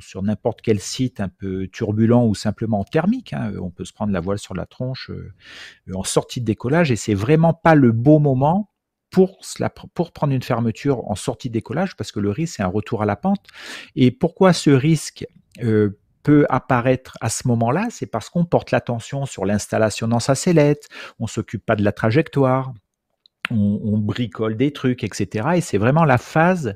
sur 0.00 0.22
n'importe 0.24 0.60
quel 0.60 0.80
site 0.80 1.20
un 1.20 1.28
peu 1.28 1.68
turbulent 1.68 2.26
ou 2.26 2.34
simplement 2.34 2.82
thermique, 2.82 3.32
hein, 3.32 3.52
on 3.62 3.70
peut 3.70 3.84
se 3.84 3.92
prendre 3.92 4.12
la 4.12 4.18
voile 4.18 4.40
sur 4.40 4.52
la 4.52 4.66
tronche 4.66 5.12
en 5.94 6.02
sortie 6.02 6.40
de 6.40 6.44
décollage 6.44 6.90
et 6.90 6.96
c'est 6.96 7.14
vraiment 7.14 7.54
pas 7.54 7.76
le 7.76 7.92
beau 7.92 8.18
moment 8.18 8.72
pour, 9.10 10.12
prendre 10.12 10.32
une 10.32 10.42
fermeture 10.42 11.08
en 11.10 11.14
sortie 11.14 11.48
de 11.48 11.54
décollage, 11.54 11.96
parce 11.96 12.12
que 12.12 12.20
le 12.20 12.30
risque, 12.30 12.56
c'est 12.56 12.62
un 12.62 12.68
retour 12.68 13.02
à 13.02 13.06
la 13.06 13.16
pente. 13.16 13.46
Et 13.94 14.10
pourquoi 14.10 14.52
ce 14.52 14.70
risque 14.70 15.26
euh, 15.62 15.98
apparaître 16.48 17.16
à 17.20 17.28
ce 17.28 17.48
moment-là 17.48 17.88
C'est 17.90 18.06
parce 18.06 18.28
qu'on 18.28 18.44
porte 18.44 18.70
l'attention 18.70 19.26
sur 19.26 19.44
l'installation 19.44 20.08
dans 20.08 20.20
sa 20.20 20.34
sellette, 20.34 20.88
on 21.18 21.26
s'occupe 21.26 21.64
pas 21.64 21.76
de 21.76 21.84
la 21.84 21.92
trajectoire, 21.92 22.72
on, 23.50 23.98
bricole 23.98 24.56
des 24.56 24.72
trucs, 24.72 25.04
etc. 25.04 25.48
Et 25.56 25.60
c'est 25.60 25.78
vraiment 25.78 26.04
la 26.04 26.18
phase, 26.18 26.74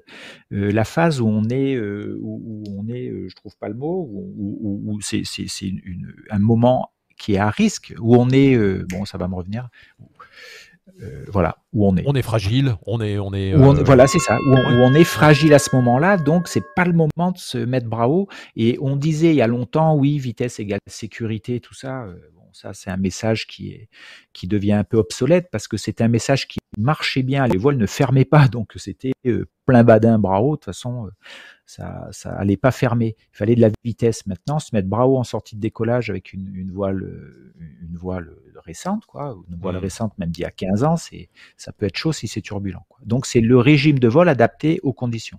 euh, 0.53 0.71
la 0.71 0.85
phase 0.85 1.21
où 1.21 1.27
on 1.27 1.49
est, 1.49 1.75
euh, 1.75 2.17
où, 2.23 2.63
on 2.79 2.89
est, 2.89 3.11
je 3.29 3.35
trouve 3.35 3.57
pas 3.57 3.69
le 3.69 3.75
mot, 3.75 4.09
où, 4.13 4.99
c'est 5.01 5.23
un 6.31 6.39
moment 6.39 6.93
qui 7.19 7.35
est 7.35 7.39
à 7.39 7.51
risque, 7.51 7.93
où 8.01 8.15
on 8.17 8.31
est, 8.31 8.57
bon, 8.89 9.05
ça 9.05 9.19
va 9.19 9.27
me 9.27 9.35
revenir, 9.35 9.69
euh, 11.03 11.24
voilà 11.29 11.57
où 11.72 11.87
on 11.87 11.96
est. 11.96 12.03
On 12.07 12.14
est 12.14 12.22
fragile, 12.22 12.76
on 12.87 13.00
est, 13.00 13.18
on 13.18 13.33
est. 13.33 13.55
Euh, 13.55 13.83
voilà, 13.85 14.07
c'est 14.07 14.18
ça. 14.18 14.38
Où 14.38 14.55
on, 14.55 14.94
est 14.94 15.05
fragile 15.05 15.55
à 15.55 15.59
ce 15.59 15.74
moment-là, 15.76 16.16
donc 16.16 16.48
c'est 16.48 16.64
pas 16.74 16.85
le 16.85 16.92
moment 16.92 17.33
de 17.33 17.38
se 17.38 17.59
mettre 17.59 17.88
bras 17.88 18.09
haut. 18.09 18.29
Et 18.57 18.79
on 18.81 18.96
disait 18.96 19.31
il 19.31 19.37
y 19.37 19.42
a 19.42 19.46
longtemps, 19.46 19.94
oui, 19.94 20.18
vitesse 20.18 20.59
égale 20.59 20.81
sécurité, 20.87 21.61
tout 21.61 21.74
ça. 21.74 22.05
Euh, 22.05 22.14
bon, 22.35 22.42
ça 22.53 22.74
c'est 22.74 22.90
un 22.90 22.96
message 22.96 23.46
qui 23.46 23.70
est 23.72 23.88
qui 24.33 24.48
devient 24.48 24.72
un 24.72 24.85
peu 24.85 24.96
obsolète 24.96 25.48
parce 25.50 25.68
que 25.68 25.76
c'était 25.76 26.05
un 26.05 26.09
message 26.09 26.48
qui 26.48 26.59
marchait 26.79 27.22
bien. 27.22 27.46
Les 27.46 27.59
voiles 27.59 27.79
ne 27.79 27.87
fermaient 27.87 28.24
pas, 28.24 28.48
donc 28.48 28.72
c'était 28.76 29.12
plein 29.66 29.85
badin 29.85 30.18
bras 30.18 30.42
haut. 30.42 30.53
De 30.53 30.57
toute 30.57 30.64
façon, 30.66 31.09
ça, 31.70 32.09
ça 32.11 32.33
allait 32.33 32.56
pas 32.56 32.72
fermer. 32.72 33.14
Il 33.33 33.37
fallait 33.37 33.54
de 33.54 33.61
la 33.61 33.70
vitesse. 33.85 34.26
Maintenant, 34.26 34.59
se 34.59 34.74
mettre 34.74 34.88
haut 34.90 35.18
en 35.18 35.24
sortie 35.24 35.54
de 35.54 35.61
décollage 35.61 36.11
avec 36.11 36.33
une, 36.33 36.52
une 36.54 36.72
voile, 36.72 37.09
une 37.80 37.96
voile 37.96 38.35
récente, 38.56 39.06
quoi, 39.06 39.37
une 39.48 39.56
voile 39.56 39.76
mmh. 39.76 39.78
récente 39.78 40.18
même 40.18 40.30
d'il 40.30 40.42
y 40.42 40.44
a 40.44 40.50
15 40.50 40.83
ans, 40.85 40.96
c'est, 40.96 41.28
ça 41.56 41.72
peut 41.72 41.87
être 41.87 41.96
chaud 41.96 42.12
si 42.12 42.26
c'est 42.26 42.40
turbulent. 42.40 42.85
Quoi. 42.88 42.98
Donc 43.04 43.24
c'est 43.24 43.40
le 43.40 43.56
régime 43.59 44.00
de 44.00 44.09
vol 44.09 44.28
adapté 44.28 44.80
aux 44.83 44.92
conditions. 44.92 45.38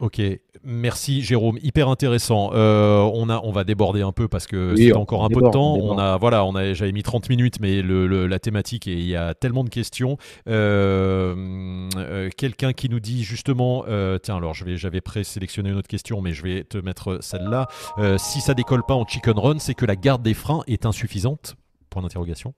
Ok, 0.00 0.20
merci 0.64 1.22
Jérôme, 1.22 1.56
hyper 1.62 1.88
intéressant. 1.88 2.50
Euh, 2.52 2.98
on, 3.14 3.28
a, 3.28 3.40
on 3.44 3.52
va 3.52 3.62
déborder 3.62 4.02
un 4.02 4.10
peu 4.10 4.26
parce 4.26 4.48
que 4.48 4.74
c'est 4.76 4.92
encore 4.92 5.24
un 5.24 5.28
peu 5.28 5.40
de 5.40 5.50
temps. 5.50 5.76
On 5.76 5.96
a, 5.98 6.16
voilà, 6.16 6.44
on 6.44 6.56
a, 6.56 6.74
j'avais 6.74 6.90
mis 6.90 7.04
30 7.04 7.28
minutes, 7.28 7.60
mais 7.60 7.80
le, 7.80 8.26
la 8.26 8.38
thématique, 8.40 8.88
et 8.88 8.94
il 8.94 9.06
y 9.06 9.14
a 9.14 9.34
tellement 9.34 9.62
de 9.62 9.70
questions. 9.70 10.16
Euh, 10.48 11.88
euh, 11.96 12.28
quelqu'un 12.36 12.72
qui 12.72 12.88
nous 12.88 12.98
dit 12.98 13.22
justement, 13.22 13.84
tiens, 14.22 14.36
alors 14.36 14.52
je 14.52 14.64
vais, 14.64 14.76
j'avais 14.76 15.00
présélectionné 15.00 15.70
une 15.70 15.76
autre 15.76 15.88
question, 15.88 16.20
mais 16.20 16.32
je 16.32 16.42
vais 16.42 16.64
te 16.64 16.78
mettre 16.78 17.18
celle-là. 17.20 17.68
si 18.18 18.40
ça 18.40 18.54
décolle 18.54 18.82
pas 18.82 18.94
en 18.94 19.06
chicken 19.06 19.38
run, 19.38 19.58
c'est 19.60 19.74
que 19.74 19.86
la 19.86 19.94
garde 19.94 20.22
des 20.22 20.34
freins 20.34 20.62
est 20.66 20.86
insuffisante? 20.86 21.54
Point 21.90 22.02
d'interrogation. 22.02 22.52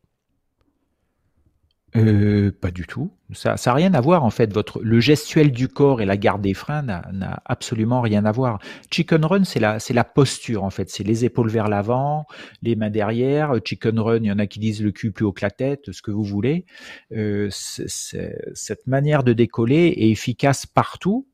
Euh, 1.95 2.51
pas 2.51 2.73
du 2.73 2.87
tout. 2.87 3.13
Ça 3.33 3.55
n'a 3.65 3.75
rien 3.75 3.95
à 3.95 4.01
voir 4.01 4.25
en 4.25 4.31
fait. 4.31 4.53
Votre, 4.53 4.83
le 4.83 5.01
gestuel 5.01 5.53
du 5.53 5.69
corps 5.69 6.03
et 6.03 6.05
la 6.05 6.17
garde 6.17 6.43
des 6.43 6.53
freins 6.53 6.83
n'a 6.83 7.43
absolument 7.45 8.01
rien 8.01 8.25
à 8.25 8.33
voir. 8.33 8.59
Chicken 8.91 9.25
run, 9.25 9.45
c'est 9.45 9.61
la, 9.61 9.79
c'est 9.79 9.95
la 9.95 10.05
posture 10.05 10.65
en 10.65 10.71
fait. 10.71 10.91
C'est 10.91 11.05
les 11.05 11.25
épaules 11.25 11.49
vers 11.49 11.69
l'avant, 11.69 12.27
les 12.63 12.77
mains 12.77 12.91
derrière. 12.91 13.55
Chicken 13.65 13.99
run, 13.99 14.19
il 14.19 14.27
y 14.27 14.33
en 14.33 14.39
a 14.39 14.47
qui 14.47 14.59
disent 14.59 14.83
le 14.83 14.91
cul 14.91 15.13
plus 15.13 15.25
haut 15.25 15.33
que 15.33 15.45
la 15.45 15.51
tête, 15.51 15.93
ce 15.93 16.03
que 16.03 16.11
vous 16.11 16.25
voulez. 16.25 16.67
Euh, 17.13 17.49
cette 17.51 18.87
manière 18.87 19.23
de 19.23 19.33
décoller 19.33 19.95
est 19.97 20.11
efficace 20.11 20.67
partout. 20.67 21.27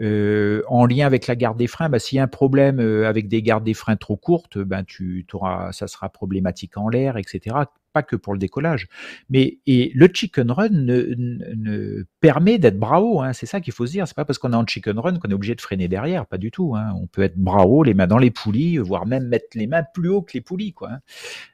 Euh, 0.00 0.62
en 0.68 0.86
lien 0.86 1.06
avec 1.06 1.26
la 1.26 1.36
garde 1.36 1.58
des 1.58 1.66
freins, 1.66 1.90
bah, 1.90 1.98
s'il 1.98 2.16
y 2.16 2.18
a 2.18 2.22
un 2.22 2.28
problème 2.28 2.80
euh, 2.80 3.06
avec 3.06 3.28
des 3.28 3.42
gardes 3.42 3.64
des 3.64 3.74
freins 3.74 3.96
trop 3.96 4.16
courtes, 4.16 4.58
ben 4.58 4.84
tu 4.84 5.26
auras, 5.34 5.72
ça 5.72 5.86
sera 5.86 6.08
problématique 6.08 6.78
en 6.78 6.88
l'air, 6.88 7.18
etc 7.18 7.56
pas 7.92 8.02
que 8.02 8.16
pour 8.16 8.32
le 8.32 8.38
décollage. 8.38 8.88
Mais 9.30 9.58
et 9.66 9.92
le 9.94 10.08
chicken 10.12 10.50
run 10.50 10.68
ne, 10.70 12.04
permet 12.20 12.58
d'être 12.58 12.78
bravo. 12.78 13.20
Hein, 13.20 13.32
c'est 13.32 13.46
ça 13.46 13.60
qu'il 13.60 13.72
faut 13.72 13.86
se 13.86 13.92
dire. 13.92 14.06
C'est 14.08 14.16
pas 14.16 14.24
parce 14.24 14.38
qu'on 14.38 14.52
est 14.52 14.56
en 14.56 14.66
chicken 14.66 14.98
run 14.98 15.18
qu'on 15.18 15.28
est 15.28 15.34
obligé 15.34 15.54
de 15.54 15.60
freiner 15.60 15.88
derrière. 15.88 16.26
Pas 16.26 16.38
du 16.38 16.50
tout. 16.50 16.74
Hein. 16.76 16.92
On 17.00 17.06
peut 17.06 17.22
être 17.22 17.36
bravo, 17.36 17.82
les 17.82 17.94
mains 17.94 18.06
dans 18.06 18.18
les 18.18 18.30
poulies, 18.30 18.78
voire 18.78 19.06
même 19.06 19.28
mettre 19.28 19.46
les 19.54 19.66
mains 19.66 19.82
plus 19.94 20.08
haut 20.08 20.22
que 20.22 20.32
les 20.34 20.40
poulies. 20.40 20.72
Quoi, 20.72 20.90
hein. 20.90 21.00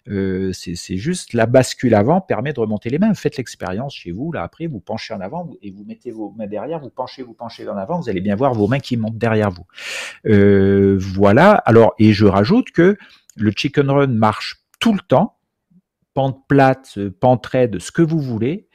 euh, 0.08 0.52
c'est 0.52 0.96
juste 0.96 1.32
la 1.32 1.46
bascule 1.46 1.94
avant 1.94 2.20
permet 2.20 2.52
de 2.52 2.60
remonter 2.60 2.90
les 2.90 2.98
mains. 2.98 3.14
Faites 3.14 3.36
l'expérience 3.36 3.94
chez 3.94 4.12
vous. 4.12 4.32
Là 4.32 4.42
après, 4.42 4.66
vous 4.66 4.80
penchez 4.80 5.14
en 5.14 5.20
avant 5.20 5.50
et 5.62 5.70
vous 5.70 5.84
mettez 5.84 6.10
vos 6.10 6.34
mains 6.36 6.46
derrière. 6.46 6.80
Vous 6.80 6.90
penchez, 6.90 7.22
vous 7.22 7.34
penchez 7.34 7.68
en 7.68 7.76
avant. 7.76 8.00
Vous 8.00 8.08
allez 8.08 8.20
bien 8.20 8.36
voir 8.36 8.54
vos 8.54 8.68
mains 8.68 8.80
qui 8.80 8.96
montent 8.96 9.18
derrière 9.18 9.50
vous. 9.50 9.66
Euh, 10.26 10.96
voilà. 10.98 11.52
Alors 11.52 11.94
et 11.98 12.12
je 12.12 12.26
rajoute 12.26 12.70
que 12.70 12.96
le 13.36 13.52
chicken 13.54 13.90
run 13.90 14.06
marche 14.08 14.62
tout 14.80 14.92
le 14.92 15.00
temps 15.00 15.37
pente 16.18 16.48
plate, 16.48 16.98
pente 17.20 17.46
raide, 17.46 17.78
ce 17.78 17.92
que 17.92 18.02
vous 18.02 18.18
voulez. 18.18 18.66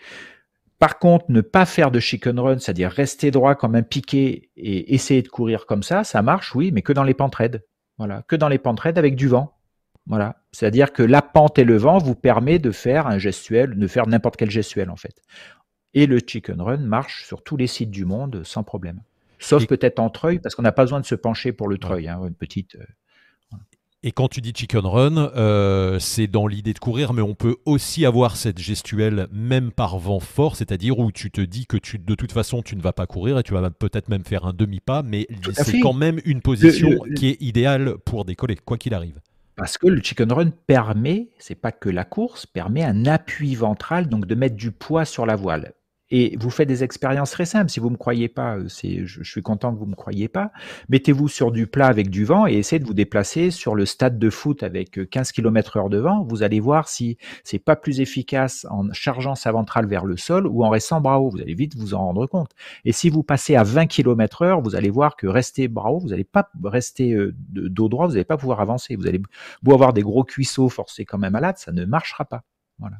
Par 0.80 0.98
contre, 0.98 1.26
ne 1.28 1.42
pas 1.42 1.66
faire 1.66 1.92
de 1.92 2.00
chicken 2.00 2.40
run, 2.40 2.60
c'est-à-dire 2.60 2.90
rester 2.90 3.32
droit 3.32 3.56
comme 3.56 3.76
un 3.76 3.82
piqué 3.82 4.50
et 4.56 4.94
essayer 4.96 5.22
de 5.22 5.28
courir 5.28 5.66
comme 5.66 5.84
ça, 5.84 6.06
ça 6.06 6.22
marche, 6.22 6.56
oui, 6.56 6.72
mais 6.72 6.82
que 6.82 6.94
dans 6.94 7.04
les 7.04 7.14
pentes 7.14 7.36
raides. 7.36 7.66
Voilà, 7.98 8.22
que 8.30 8.38
dans 8.38 8.48
les 8.48 8.60
pentes 8.60 8.80
raides 8.80 8.98
avec 8.98 9.18
du 9.18 9.28
vent. 9.28 9.58
Voilà, 10.08 10.42
c'est-à-dire 10.54 10.94
que 10.94 11.04
la 11.04 11.22
pente 11.22 11.60
et 11.60 11.66
le 11.66 11.76
vent 11.76 11.98
vous 11.98 12.16
permet 12.16 12.60
de 12.60 12.72
faire 12.72 13.08
un 13.08 13.18
gestuel, 13.18 13.78
de 13.78 13.88
faire 13.88 14.08
n'importe 14.08 14.38
quel 14.38 14.50
gestuel 14.50 14.90
en 14.90 14.96
fait. 14.96 15.22
Et 15.94 16.06
le 16.06 16.20
chicken 16.26 16.62
run 16.62 16.78
marche 16.78 17.26
sur 17.26 17.44
tous 17.44 17.58
les 17.58 17.68
sites 17.68 17.92
du 17.92 18.06
monde 18.06 18.46
sans 18.46 18.64
problème. 18.64 19.02
Sauf 19.38 19.68
peut-être 19.68 20.00
en 20.00 20.10
treuil, 20.10 20.40
parce 20.40 20.56
qu'on 20.56 20.62
n'a 20.62 20.72
pas 20.72 20.84
besoin 20.84 21.02
de 21.02 21.06
se 21.06 21.16
pencher 21.16 21.52
pour 21.52 21.68
le 21.68 21.78
treuil. 21.78 22.08
Hein, 22.08 22.22
une 22.26 22.36
petite. 22.36 22.78
Et 24.06 24.12
quand 24.12 24.28
tu 24.28 24.42
dis 24.42 24.52
chicken 24.54 24.86
run, 24.86 25.18
euh, 25.18 25.98
c'est 25.98 26.28
dans 26.28 26.46
l'idée 26.46 26.74
de 26.74 26.80
courir, 26.80 27.14
mais 27.14 27.22
on 27.22 27.36
peut 27.36 27.56
aussi 27.66 28.06
avoir 28.06 28.36
cette 28.36 28.60
gestuelle 28.60 29.28
même 29.32 29.72
par 29.72 29.98
vent 29.98 30.20
fort, 30.20 30.58
c'est-à-dire 30.58 31.00
où 31.00 31.10
tu 31.14 31.32
te 31.32 31.40
dis 31.40 31.66
que 31.66 31.78
tu, 31.78 32.00
de 32.00 32.14
toute 32.14 32.34
façon 32.34 32.62
tu 32.62 32.76
ne 32.76 32.82
vas 32.82 32.92
pas 32.92 33.08
courir 33.08 33.40
et 33.40 33.44
tu 33.44 33.54
vas 33.54 33.70
peut-être 33.70 34.10
même 34.10 34.26
faire 34.26 34.46
un 34.46 34.52
demi-pas, 34.52 35.04
mais 35.04 35.26
c'est 35.54 35.80
quand 35.80 35.94
même 35.94 36.20
une 36.26 36.42
position 36.42 37.00
qui 37.16 37.30
est 37.30 37.42
idéale 37.42 37.96
pour 38.04 38.26
décoller, 38.26 38.58
quoi 38.58 38.78
qu'il 38.78 38.94
arrive. 38.94 39.22
Parce 39.56 39.78
que 39.78 39.88
le 39.88 40.02
chicken 40.02 40.34
run 40.34 40.50
permet, 40.68 41.30
c'est 41.40 41.56
pas 41.56 41.72
que 41.72 41.90
la 41.90 42.04
course, 42.04 42.46
permet 42.46 42.84
un 42.84 43.06
appui 43.06 43.56
ventral, 43.56 44.10
donc 44.10 44.26
de 44.26 44.36
mettre 44.36 44.56
du 44.58 44.72
poids 44.72 45.06
sur 45.06 45.26
la 45.26 45.38
voile. 45.38 45.72
Et 46.16 46.38
vous 46.40 46.52
faites 46.52 46.68
des 46.68 46.84
expériences 46.84 47.32
très 47.32 47.46
simples. 47.46 47.72
Si 47.72 47.80
vous 47.80 47.88
ne 47.88 47.94
me 47.94 47.98
croyez 47.98 48.28
pas, 48.28 48.58
euh, 48.58 48.68
c'est, 48.68 49.04
je, 49.04 49.24
suis 49.24 49.42
content 49.42 49.74
que 49.74 49.80
vous 49.80 49.86
ne 49.86 49.92
me 49.92 49.96
croyez 49.96 50.28
pas. 50.28 50.52
Mettez-vous 50.90 51.28
sur 51.28 51.52
du 51.52 51.66
plat 51.66 51.88
avec 51.88 52.12
du 52.12 52.24
vent 52.24 52.46
et 52.46 52.54
essayez 52.54 52.80
de 52.80 52.86
vous 52.86 52.94
déplacer 52.94 53.50
sur 53.50 53.74
le 53.74 53.88
stade 53.88 54.20
de 54.20 54.30
foot 54.30 54.62
avec 54.62 55.10
15 55.10 55.32
km 55.32 55.78
heure 55.78 55.90
de 55.90 55.98
vent. 55.98 56.24
Vous 56.24 56.44
allez 56.44 56.60
voir 56.60 56.88
si 56.88 57.18
c'est 57.44 57.58
pas 57.58 57.76
plus 57.76 58.00
efficace 58.00 58.68
en 58.70 58.94
chargeant 58.94 59.34
sa 59.34 59.52
ventrale 59.52 59.88
vers 59.88 60.06
le 60.06 60.16
sol 60.16 60.46
ou 60.46 60.64
en 60.64 60.70
restant 60.70 61.02
bras. 61.02 61.18
Vous 61.18 61.42
allez 61.42 61.56
vite 61.56 61.76
vous 61.76 61.96
en 61.96 62.06
rendre 62.06 62.28
compte. 62.28 62.52
Et 62.86 62.92
si 62.92 63.10
vous 63.10 63.24
passez 63.24 63.56
à 63.56 63.64
20 63.64 63.88
km 63.88 64.44
heure, 64.44 64.62
vous 64.62 64.76
allez 64.76 64.92
voir 64.92 65.16
que 65.16 65.26
rester 65.26 65.68
bras 65.68 65.90
haut, 65.90 66.00
vous 66.00 66.10
n'allez 66.10 66.26
pas 66.26 66.48
rester 66.64 67.14
euh, 67.14 67.34
dos 67.36 67.90
droit, 67.90 68.06
vous 68.06 68.14
n'allez 68.14 68.24
pas 68.24 68.38
pouvoir 68.38 68.62
avancer. 68.62 68.96
Vous 68.96 69.08
allez 69.08 69.22
beau 69.64 69.74
avoir 69.74 69.94
des 69.94 70.04
gros 70.04 70.24
cuisseaux 70.24 70.70
forcés 70.70 71.06
comme 71.06 71.24
un 71.24 71.32
malade, 71.32 71.58
ça 71.58 71.72
ne 71.72 71.86
marchera 71.86 72.24
pas. 72.26 72.44
Voilà. 72.78 72.98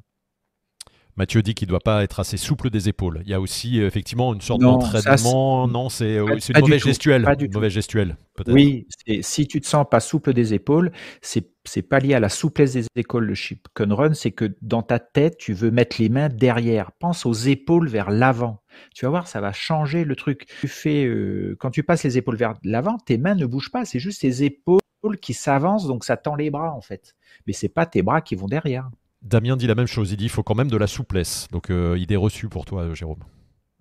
Mathieu 1.16 1.44
dit 1.44 1.54
qu'il 1.54 1.68
ne 1.68 1.70
doit 1.70 1.80
pas 1.80 2.04
être 2.04 2.20
assez 2.20 2.38
souple 2.38 2.70
des 2.70 2.90
épaules. 2.90 3.22
Il 3.24 3.30
y 3.30 3.34
a 3.34 3.42
aussi 3.42 3.80
euh, 3.80 3.88
effectivement 3.88 4.34
une 4.34 4.42
sorte 4.42 4.62
d'entraînement. 4.62 5.68
Non, 5.68 5.90
c'est 5.90 6.16
une 6.16 6.60
mauvaise 6.60 6.84
gestuelle. 6.84 7.26
Mauvaise 7.54 7.72
gestuelle, 7.72 8.18
Oui, 8.48 8.88
si 9.22 9.48
tu 9.48 9.62
te 9.62 9.68
sens 9.68 9.86
pas 9.90 10.00
souple 10.00 10.34
des 10.34 10.54
épaules, 10.54 10.92
c'est 11.22 11.54
c'est 11.66 11.82
pas 11.82 12.00
lié 12.00 12.14
à 12.14 12.20
la 12.20 12.30
souplesse 12.30 12.74
des 12.74 12.86
épaules 12.96 13.26
le 13.26 13.36
chicken 13.36 13.94
run, 13.94 14.14
c'est 14.14 14.32
que 14.32 14.54
dans 14.62 14.82
ta 14.82 15.00
tête, 15.00 15.38
tu 15.38 15.54
veux 15.54 15.72
mettre 15.72 15.96
les 16.00 16.10
mains 16.10 16.28
derrière. 16.28 16.92
Pense 16.92 17.26
aux 17.26 17.34
épaules 17.34 17.88
vers 17.88 18.12
l'avant. 18.12 18.62
Tu 18.94 19.06
vas 19.06 19.12
voir, 19.12 19.28
ça 19.28 19.40
va 19.40 19.54
changer 19.54 20.04
le 20.04 20.16
truc. 20.16 20.46
Tu 20.60 20.68
fais 20.68 21.06
euh, 21.06 21.56
quand 21.60 21.72
tu 21.72 21.84
passes 21.84 22.04
les 22.04 22.18
épaules 22.18 22.36
vers 22.36 22.56
l'avant, 22.64 22.98
tes 22.98 23.18
mains 23.18 23.36
ne 23.36 23.46
bougent 23.46 23.72
pas, 23.72 23.86
c'est 23.86 24.00
juste 24.00 24.22
tes 24.22 24.44
épaules 24.44 24.82
qui 25.22 25.34
s'avancent, 25.34 25.88
donc 25.88 26.04
ça 26.04 26.18
tend 26.18 26.36
les 26.36 26.50
bras 26.50 26.74
en 26.74 26.82
fait. 26.82 27.16
Mais 27.48 27.54
c'est 27.54 27.70
pas 27.70 27.86
tes 27.86 28.02
bras 28.02 28.22
qui 28.22 28.36
vont 28.36 28.48
derrière. 28.48 28.90
Damien 29.24 29.56
dit 29.56 29.68
la 29.68 29.76
même 29.76 29.88
chose. 29.88 30.12
Il 30.12 30.18
dit 30.18 30.26
il 30.26 30.30
faut 30.30 30.44
quand 30.44 30.56
même 30.56 30.70
de 30.70 30.78
la 30.78 30.88
souplesse. 30.88 31.48
Donc, 31.52 31.70
euh, 31.70 31.98
idée 31.98 32.16
reçue 32.16 32.50
pour 32.50 32.66
toi, 32.66 32.84
euh, 32.84 32.94
Jérôme. 32.94 33.24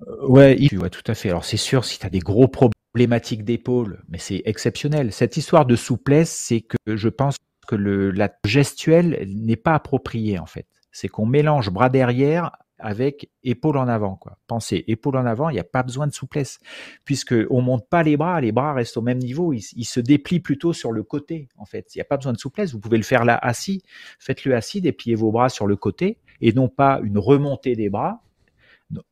Euh, 0.06 0.26
ouais, 0.26 0.56
tout 0.90 1.02
à 1.06 1.14
fait. 1.14 1.30
Alors, 1.30 1.44
c'est 1.44 1.56
sûr, 1.56 1.84
si 1.84 1.98
tu 1.98 2.06
as 2.06 2.10
des 2.10 2.20
gros 2.20 2.48
problématiques 2.48 3.44
d'épaule, 3.44 4.02
mais 4.08 4.18
c'est 4.18 4.42
exceptionnel. 4.44 5.12
Cette 5.12 5.36
histoire 5.36 5.66
de 5.66 5.76
souplesse, 5.76 6.30
c'est 6.30 6.60
que 6.60 6.76
je 6.86 7.08
pense 7.08 7.36
que 7.66 7.76
le, 7.76 8.10
la 8.10 8.30
gestuelle 8.44 9.26
n'est 9.28 9.56
pas 9.56 9.74
appropriée, 9.74 10.38
en 10.38 10.46
fait. 10.46 10.66
C'est 10.90 11.08
qu'on 11.08 11.26
mélange 11.26 11.70
bras 11.70 11.88
derrière 11.88 12.52
avec 12.82 13.30
épaule 13.44 13.78
en 13.78 13.88
avant. 13.88 14.16
Quoi. 14.16 14.38
Pensez, 14.46 14.84
épaule 14.88 15.16
en 15.16 15.26
avant, 15.26 15.48
il 15.48 15.54
n'y 15.54 15.60
a 15.60 15.64
pas 15.64 15.82
besoin 15.82 16.06
de 16.06 16.12
souplesse, 16.12 16.58
puisque 17.04 17.34
on 17.50 17.62
monte 17.62 17.88
pas 17.88 18.02
les 18.02 18.16
bras, 18.16 18.40
les 18.40 18.52
bras 18.52 18.74
restent 18.74 18.96
au 18.96 19.02
même 19.02 19.18
niveau, 19.18 19.52
ils, 19.52 19.62
se 19.62 20.00
déplient 20.00 20.40
plutôt 20.40 20.72
sur 20.72 20.92
le 20.92 21.02
côté. 21.02 21.48
En 21.56 21.64
fait, 21.64 21.94
il 21.94 21.98
n'y 21.98 22.02
a 22.02 22.04
pas 22.04 22.16
besoin 22.16 22.32
de 22.32 22.38
souplesse. 22.38 22.72
Vous 22.72 22.80
pouvez 22.80 22.98
le 22.98 23.02
faire 23.04 23.24
là 23.24 23.38
assis, 23.40 23.82
faites-le 24.18 24.54
assis, 24.54 24.80
dépliez 24.80 25.14
vos 25.14 25.30
bras 25.30 25.48
sur 25.48 25.66
le 25.66 25.76
côté, 25.76 26.18
et 26.40 26.52
non 26.52 26.68
pas 26.68 27.00
une 27.02 27.18
remontée 27.18 27.76
des 27.76 27.88
bras, 27.88 28.22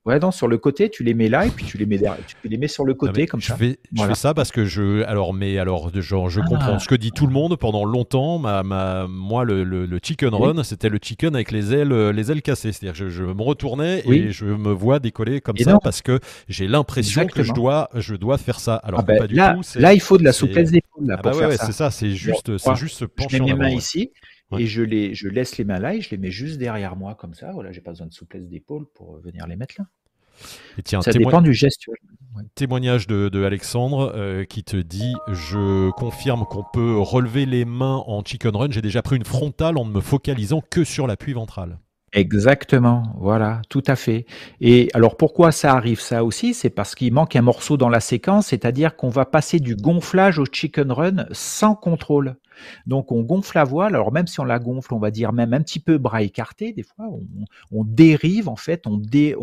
Ouais, 0.05 0.19
non, 0.19 0.31
sur 0.31 0.49
le 0.49 0.59
côté, 0.59 0.91
tu 0.91 1.05
les 1.05 1.15
mets 1.15 1.29
là 1.29 1.47
et 1.47 1.51
puis 1.51 1.65
tu 1.65 1.79
les 1.79 1.87
mets 1.87 1.99
derrière, 1.99 2.25
tu 2.27 2.49
les 2.49 2.57
mets 2.57 2.69
sur 2.69 2.85
le 2.85 2.95
côté 2.95 3.27
comme 3.27 3.41
je 3.41 3.49
ça. 3.49 3.57
Fais, 3.57 3.79
je 3.93 4.03
fais 4.03 4.15
ça 4.15 4.35
parce 4.35 4.51
que 4.51 4.65
je, 4.65 5.03
alors, 5.05 5.33
mais 5.33 5.59
alors, 5.59 5.91
genre, 6.01 6.29
je 6.29 6.41
comprends 6.41 6.75
ah. 6.75 6.79
ce 6.79 6.89
que 6.89 6.95
dit 6.95 7.13
tout 7.13 7.27
le 7.27 7.33
monde 7.33 7.57
pendant 7.57 7.85
longtemps. 7.85 8.39
Ma, 8.39 8.63
ma, 8.63 9.07
moi, 9.09 9.45
le, 9.45 9.65
le, 9.65 9.99
chicken 10.03 10.35
run, 10.35 10.63
c'était 10.65 10.89
le 10.89 10.99
chicken 11.01 11.35
avec 11.35 11.51
les 11.51 11.75
ailes, 11.75 11.93
les 12.11 12.33
ailes 12.33 12.43
cassées. 12.43 12.73
C'est-à-dire, 12.73 12.95
je, 12.95 13.09
je, 13.09 13.25
me 13.25 13.43
retournais 13.43 14.03
et 14.07 14.31
je 14.31 14.47
me 14.47 14.73
vois 14.73 14.99
décoller 14.99 15.41
comme 15.41 15.57
ça 15.57 15.79
parce 15.83 16.03
que 16.03 16.21
j'ai 16.49 16.69
l'impression 16.69 17.27
que 17.27 17.43
je 17.43 17.53
dois, 17.53 17.89
je 17.95 18.15
dois 18.15 18.39
faire 18.39 18.61
ça. 18.61 18.77
Alors, 18.77 19.01
ah 19.01 19.05
pas 19.05 19.27
du 19.27 19.35
là, 19.35 19.55
tout. 19.55 19.79
Là, 19.79 19.95
il 19.95 20.01
faut 20.01 20.19
de 20.19 20.25
la 20.25 20.33
souplesse 20.33 20.71
d'épaule. 20.71 21.15
Ah 21.17 21.21
bah 21.23 21.35
ouais, 21.35 21.57
c'est 21.57 21.73
ça. 21.73 21.91
C'est 21.91 22.11
juste, 22.11 22.57
c'est 22.59 22.77
juste 22.77 22.97
se 22.97 23.05
pencher. 23.05 23.39
Je 23.39 23.43
mets 23.43 23.53
mes 23.53 23.59
mains 23.59 23.71
ici 23.71 24.11
et 24.59 24.67
je, 24.67 24.83
les, 24.83 25.15
je 25.15 25.29
laisse 25.29 25.59
les 25.59 25.65
mains 25.65 25.79
là 25.79 25.95
et 25.95 26.01
je 26.01 26.11
les 26.11 26.17
mets 26.17 26.31
juste 26.31 26.59
derrière 26.59 26.97
moi 26.97 27.15
comme 27.15 27.35
ça. 27.35 27.53
Voilà, 27.53 27.73
j'ai 27.73 27.81
pas 27.81 27.93
besoin 27.93 28.07
de 28.07 28.13
souplesse 28.13 28.49
d'épaule 28.49 28.87
pour 28.95 29.19
venir 29.19 29.47
les 29.47 29.57
mettre 29.57 29.75
là. 29.79 29.87
Et 30.79 30.83
tiens, 30.83 31.03
ça 31.03 31.13
dépend 31.13 31.43
du 31.43 31.53
gestuel. 31.53 31.97
Témoignage 32.55 33.07
de, 33.07 33.45
Alexandre 33.45 34.13
euh, 34.15 34.45
qui 34.45 34.65
te 34.65 34.77
dit 34.77 35.15
Je 35.29 35.91
confirme 35.91 36.45
qu'on 36.45 36.65
peut 36.73 36.99
relever 36.99 37.45
les 37.45 37.65
mains 37.65 38.03
en 38.07 38.25
chicken 38.25 38.55
run. 38.57 38.71
J'ai 38.71 38.83
déjà 38.83 39.03
pris 39.03 39.17
une 39.17 39.25
frontale 39.25 39.77
en 39.77 39.85
ne 39.85 39.91
me 39.91 40.01
focalisant 40.01 40.61
que 40.61 40.85
sur 40.85 41.07
l'appui 41.07 41.33
ventral. 41.33 41.79
Exactement, 42.13 43.05
voilà, 43.19 43.63
tout 43.69 43.85
à 43.87 43.95
fait. 43.95 44.27
Et 44.61 44.89
alors 44.95 45.17
pourquoi 45.17 45.53
ça 45.53 45.75
arrive 45.75 46.01
ça 46.01 46.25
aussi? 46.25 46.55
C'est 46.55 46.71
parce 46.71 46.97
qu'il 46.97 47.13
manque 47.13 47.37
un 47.37 47.43
morceau 47.43 47.77
dans 47.77 47.89
la 47.89 48.01
séquence, 48.01 48.49
c'est-à-dire 48.49 48.97
qu'on 48.97 49.11
va 49.11 49.25
passer 49.25 49.61
du 49.61 49.77
gonflage 49.77 50.41
au 50.41 50.45
chicken 50.45 50.91
run 50.91 51.27
sans 51.31 51.77
contrôle. 51.77 52.35
Donc 52.85 53.13
on 53.13 53.23
gonfle 53.23 53.57
la 53.57 53.63
voile, 53.63 53.95
alors 53.95 54.11
même 54.13 54.27
si 54.27 54.41
on 54.41 54.45
la 54.45 54.59
gonfle, 54.59 54.93
on 54.93 54.99
va 54.99 55.13
dire 55.13 55.33
même 55.33 55.55
un 55.55 55.61
petit 55.61 55.79
peu 55.79 55.99
bras 55.99 56.23
écarté, 56.23 56.73
des 56.73 56.83
fois 56.83 57.07
on, 57.71 57.85
dérive 57.85 58.49
en 58.49 58.57
fait, 58.57 58.89
on, 58.89 58.97
dé, 58.97 59.37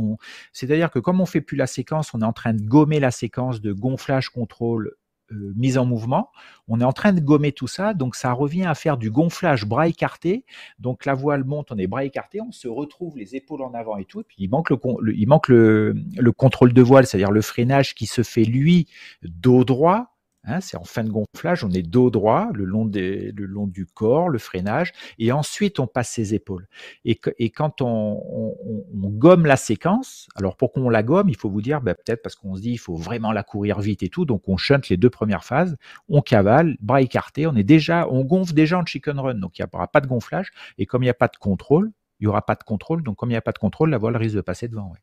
c'est-à-dire 0.52 0.92
que 0.92 1.00
comme 1.00 1.22
on 1.22 1.26
fait 1.26 1.42
plus 1.42 1.56
la 1.58 1.68
séquence, 1.68 2.14
on 2.14 2.22
est 2.22 2.26
en 2.26 2.34
train 2.34 2.54
de 2.54 2.62
gommer 2.62 3.00
la 3.00 3.12
séquence 3.12 3.62
de 3.62 3.72
gonflage 3.72 4.30
contrôle 4.30 4.92
euh, 5.32 5.54
mise 5.56 5.78
en 5.78 5.86
mouvement. 5.86 6.32
On 6.68 6.82
est 6.82 6.84
en 6.84 6.94
train 6.94 7.14
de 7.14 7.20
gommer 7.20 7.52
tout 7.52 7.68
ça, 7.68 7.94
donc 7.94 8.16
ça 8.16 8.32
revient 8.34 8.66
à 8.66 8.76
faire 8.76 8.98
du 8.98 9.12
gonflage 9.12 9.66
bras 9.66 9.88
écartés. 9.88 10.46
Donc 10.80 11.06
la 11.06 11.14
voile 11.14 11.44
monte, 11.44 11.72
on 11.72 11.78
est 11.78 11.88
bras 11.88 12.04
écartés, 12.04 12.42
on 12.42 12.52
se 12.52 12.68
retrouve 12.68 13.18
les 13.18 13.36
épaules 13.36 13.62
en 13.62 13.74
avant 13.74 13.98
et 13.98 14.06
tout. 14.06 14.22
Et 14.22 14.24
puis 14.24 14.38
il 14.40 14.50
manque 14.50 14.70
le, 14.70 14.78
il 15.16 15.28
manque 15.28 15.48
le, 15.48 15.96
le 16.18 16.32
contrôle 16.32 16.74
de 16.74 16.82
voile, 16.82 17.06
c'est-à-dire 17.06 17.32
le 17.32 17.42
freinage 17.42 17.96
qui 17.96 18.06
se 18.06 18.24
fait 18.24 18.44
lui 18.44 18.88
dos 19.24 19.64
droit 19.64 20.17
Hein, 20.50 20.62
c'est 20.62 20.78
en 20.78 20.86
fin 20.86 21.04
de 21.04 21.10
gonflage, 21.10 21.66
on 21.66 21.72
est 21.72 21.82
dos 21.82 22.10
droit, 22.10 22.50
le 22.54 22.64
long, 22.64 22.86
du 22.86 23.86
corps, 23.86 24.30
le 24.30 24.40
freinage, 24.40 24.94
et 25.20 25.34
ensuite 25.34 25.78
on 25.82 25.88
passe 25.88 26.10
ses 26.10 26.34
épaules. 26.34 26.68
Et, 27.04 27.20
quand 27.50 27.82
on, 27.82 28.56
gomme 28.94 29.46
la 29.46 29.58
séquence, 29.58 30.30
alors 30.36 30.56
pourquoi 30.56 30.84
on 30.84 30.90
la 30.90 31.04
gomme? 31.04 31.28
Il 31.28 31.36
faut 31.36 31.50
vous 31.50 31.62
dire, 31.62 31.82
bah, 31.82 31.96
peut-être 31.96 32.22
parce 32.22 32.36
qu'on 32.36 32.56
se 32.56 32.62
dit 32.62 32.72
il 32.72 32.78
faut 32.78 32.96
vraiment 32.96 33.34
la 33.34 33.44
courir 33.44 33.82
vite 33.82 34.04
et 34.04 34.10
tout, 34.10 34.24
donc 34.24 34.48
on 34.48 34.56
shunt 34.56 34.80
les 34.90 34.96
deux 34.96 35.10
premières 35.10 35.44
phases, 35.44 35.76
on 36.08 36.22
cavale, 36.22 36.78
bras 36.80 37.02
écartés, 37.02 37.46
on 37.46 37.56
est 37.56 37.64
déjà, 37.64 38.08
on 38.10 38.24
gonfle 38.24 38.54
déjà 38.54 38.78
en 38.80 38.86
chicken 38.86 39.20
run, 39.20 39.36
donc 39.36 39.60
il 39.60 39.64
n'y 39.64 39.70
aura 39.74 39.88
pas 39.90 40.00
de 40.00 40.08
gonflage, 40.08 40.52
et 40.78 40.86
comme 40.86 41.04
il 41.04 41.08
n'y 41.08 41.12
a 41.12 41.14
pas 41.14 41.28
de 41.28 41.38
contrôle, 41.38 41.92
il 42.22 42.24
n'y 42.24 42.28
aura 42.28 42.46
pas 42.46 42.56
de 42.56 42.64
contrôle, 42.64 43.04
donc 43.04 43.18
comme 43.18 43.30
il 43.30 43.34
n'y 43.34 43.38
a 43.38 43.42
pas 43.42 43.52
de 43.52 43.60
contrôle, 43.60 43.90
la 43.90 43.98
voile 43.98 44.16
risque 44.16 44.36
de 44.36 44.42
passer 44.42 44.70
devant. 44.70 44.94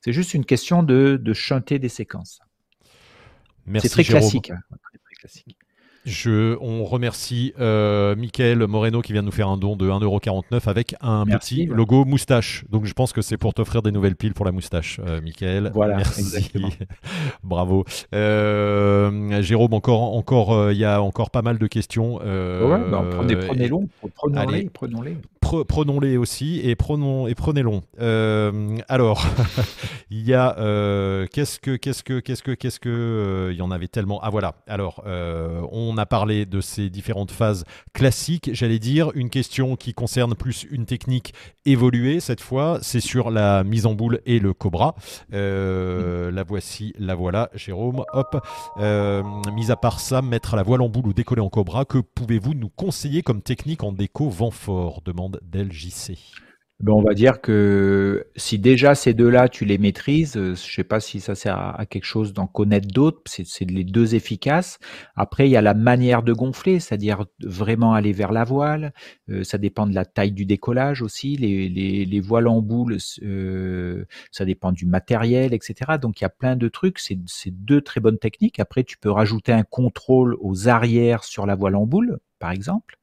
C'est 0.00 0.14
juste 0.14 0.32
une 0.32 0.46
question 0.46 0.82
de, 0.82 1.18
de 1.20 1.32
shunter 1.34 1.78
des 1.78 1.90
séquences. 1.90 2.40
C'est 3.78 3.88
très 3.88 4.04
classique. 4.04 4.46
Très 4.48 5.14
classique. 5.18 5.56
Je, 6.06 6.56
on 6.62 6.84
remercie 6.84 7.52
euh, 7.60 8.16
Michael 8.16 8.66
Moreno 8.66 9.02
qui 9.02 9.12
vient 9.12 9.20
de 9.20 9.26
nous 9.26 9.32
faire 9.32 9.48
un 9.48 9.58
don 9.58 9.76
de 9.76 9.86
1,49€ 9.86 10.66
avec 10.66 10.94
un 11.02 11.26
petit 11.26 11.66
logo 11.66 12.06
moustache. 12.06 12.64
Donc 12.70 12.86
je 12.86 12.94
pense 12.94 13.12
que 13.12 13.20
c'est 13.20 13.36
pour 13.36 13.52
t'offrir 13.52 13.82
des 13.82 13.92
nouvelles 13.92 14.16
piles 14.16 14.32
pour 14.32 14.46
la 14.46 14.52
moustache, 14.52 14.98
euh, 15.06 15.20
Michael. 15.20 15.70
Voilà, 15.74 15.96
Merci. 15.96 16.50
Bravo. 17.44 17.84
Euh, 18.14 19.42
Jérôme, 19.42 19.74
encore, 19.74 20.16
encore, 20.16 20.54
euh, 20.54 20.72
il 20.72 20.78
y 20.78 20.86
a 20.86 21.02
encore 21.02 21.30
pas 21.30 21.42
mal 21.42 21.58
de 21.58 21.66
questions. 21.66 22.14
Ouais, 22.16 22.90
bah, 22.90 23.04
prenez, 23.10 23.36
prenez 23.36 23.68
long, 23.68 23.86
prenons-les, 24.14 24.70
prenons-les 24.70 25.16
prenons-les 25.66 26.16
aussi 26.16 26.60
et 26.60 26.76
prenez-les. 26.76 27.60
Euh, 28.00 28.78
alors, 28.88 29.26
il 30.10 30.26
y 30.26 30.34
a 30.34 30.56
euh, 30.58 31.26
qu'est-ce 31.32 31.58
que 31.58 31.76
qu'est-ce 31.76 32.02
que 32.02 32.20
qu'est-ce 32.20 32.42
que 32.42 32.52
qu'est-ce 32.52 32.80
que 32.80 32.88
euh, 32.88 33.52
il 33.52 33.58
y 33.58 33.62
en 33.62 33.70
avait 33.70 33.88
tellement. 33.88 34.20
Ah 34.22 34.30
voilà. 34.30 34.54
Alors, 34.66 35.02
on 35.72 35.96
a 35.98 36.06
parlé 36.06 36.46
de 36.46 36.60
ces 36.60 36.90
différentes 36.90 37.30
phases 37.30 37.64
classiques. 37.92 38.50
J'allais 38.52 38.78
dire 38.78 39.10
une 39.14 39.30
question 39.30 39.76
qui 39.76 39.94
concerne 39.94 40.34
plus 40.34 40.66
une 40.70 40.86
technique 40.86 41.34
évoluée 41.64 42.20
cette 42.20 42.40
fois. 42.40 42.78
C'est 42.82 43.00
sur 43.00 43.30
la 43.30 43.64
mise 43.64 43.86
en 43.86 43.94
boule 43.94 44.20
et 44.26 44.38
le 44.38 44.52
cobra. 44.52 44.94
La 45.30 46.42
voici, 46.44 46.92
la 46.98 47.14
voilà, 47.14 47.50
Jérôme. 47.54 48.04
Hop. 48.12 48.36
mis 49.54 49.70
à 49.70 49.76
part 49.76 50.00
ça, 50.00 50.22
mettre 50.22 50.56
la 50.56 50.62
voile 50.62 50.82
en 50.82 50.88
boule 50.88 51.08
ou 51.08 51.12
décoller 51.12 51.42
en 51.42 51.48
cobra, 51.48 51.84
que 51.84 51.98
pouvez-vous 51.98 52.54
nous 52.54 52.68
conseiller 52.68 53.22
comme 53.22 53.42
technique 53.42 53.82
en 53.82 53.92
déco 53.92 54.28
vent 54.28 54.50
fort? 54.50 55.02
Demande 55.04 55.39
d'LJC. 55.42 56.16
Ben, 56.80 56.94
on 56.94 57.02
va 57.02 57.12
dire 57.12 57.42
que 57.42 58.26
si 58.36 58.58
déjà 58.58 58.94
ces 58.94 59.12
deux-là, 59.12 59.50
tu 59.50 59.66
les 59.66 59.76
maîtrises, 59.76 60.38
euh, 60.38 60.54
je 60.54 60.74
sais 60.74 60.84
pas 60.84 60.98
si 60.98 61.20
ça 61.20 61.34
sert 61.34 61.58
à, 61.58 61.84
quelque 61.84 62.06
chose 62.06 62.32
d'en 62.32 62.46
connaître 62.46 62.88
d'autres, 62.88 63.20
c'est 63.26 63.70
les 63.70 63.84
deux 63.84 64.14
efficaces. 64.14 64.78
Après, 65.14 65.46
il 65.46 65.50
y 65.50 65.58
a 65.58 65.60
la 65.60 65.74
manière 65.74 66.22
de 66.22 66.32
gonfler, 66.32 66.80
c'est-à-dire 66.80 67.26
vraiment 67.44 67.92
aller 67.92 68.12
vers 68.12 68.32
la 68.32 68.44
voile. 68.44 68.94
Euh, 69.28 69.44
ça 69.44 69.58
dépend 69.58 69.86
de 69.86 69.94
la 69.94 70.06
taille 70.06 70.32
du 70.32 70.46
décollage 70.46 71.02
aussi. 71.02 71.36
Les, 71.36 71.68
les, 71.68 72.06
les 72.06 72.20
voiles 72.20 72.48
en 72.48 72.62
boule, 72.62 72.96
euh, 73.22 74.06
ça 74.32 74.46
dépend 74.46 74.72
du 74.72 74.86
matériel, 74.86 75.52
etc. 75.52 75.98
Donc 76.00 76.20
il 76.20 76.24
y 76.24 76.26
a 76.26 76.30
plein 76.30 76.56
de 76.56 76.68
trucs. 76.68 76.98
C'est 76.98 77.18
deux 77.50 77.82
très 77.82 78.00
bonnes 78.00 78.18
techniques. 78.18 78.58
Après, 78.58 78.84
tu 78.84 78.96
peux 78.96 79.10
rajouter 79.10 79.52
un 79.52 79.64
contrôle 79.64 80.34
aux 80.40 80.68
arrières 80.68 81.24
sur 81.24 81.44
la 81.44 81.56
voile 81.56 81.76
en 81.76 81.84
boule, 81.84 82.20
par 82.38 82.52
exemple. 82.52 82.99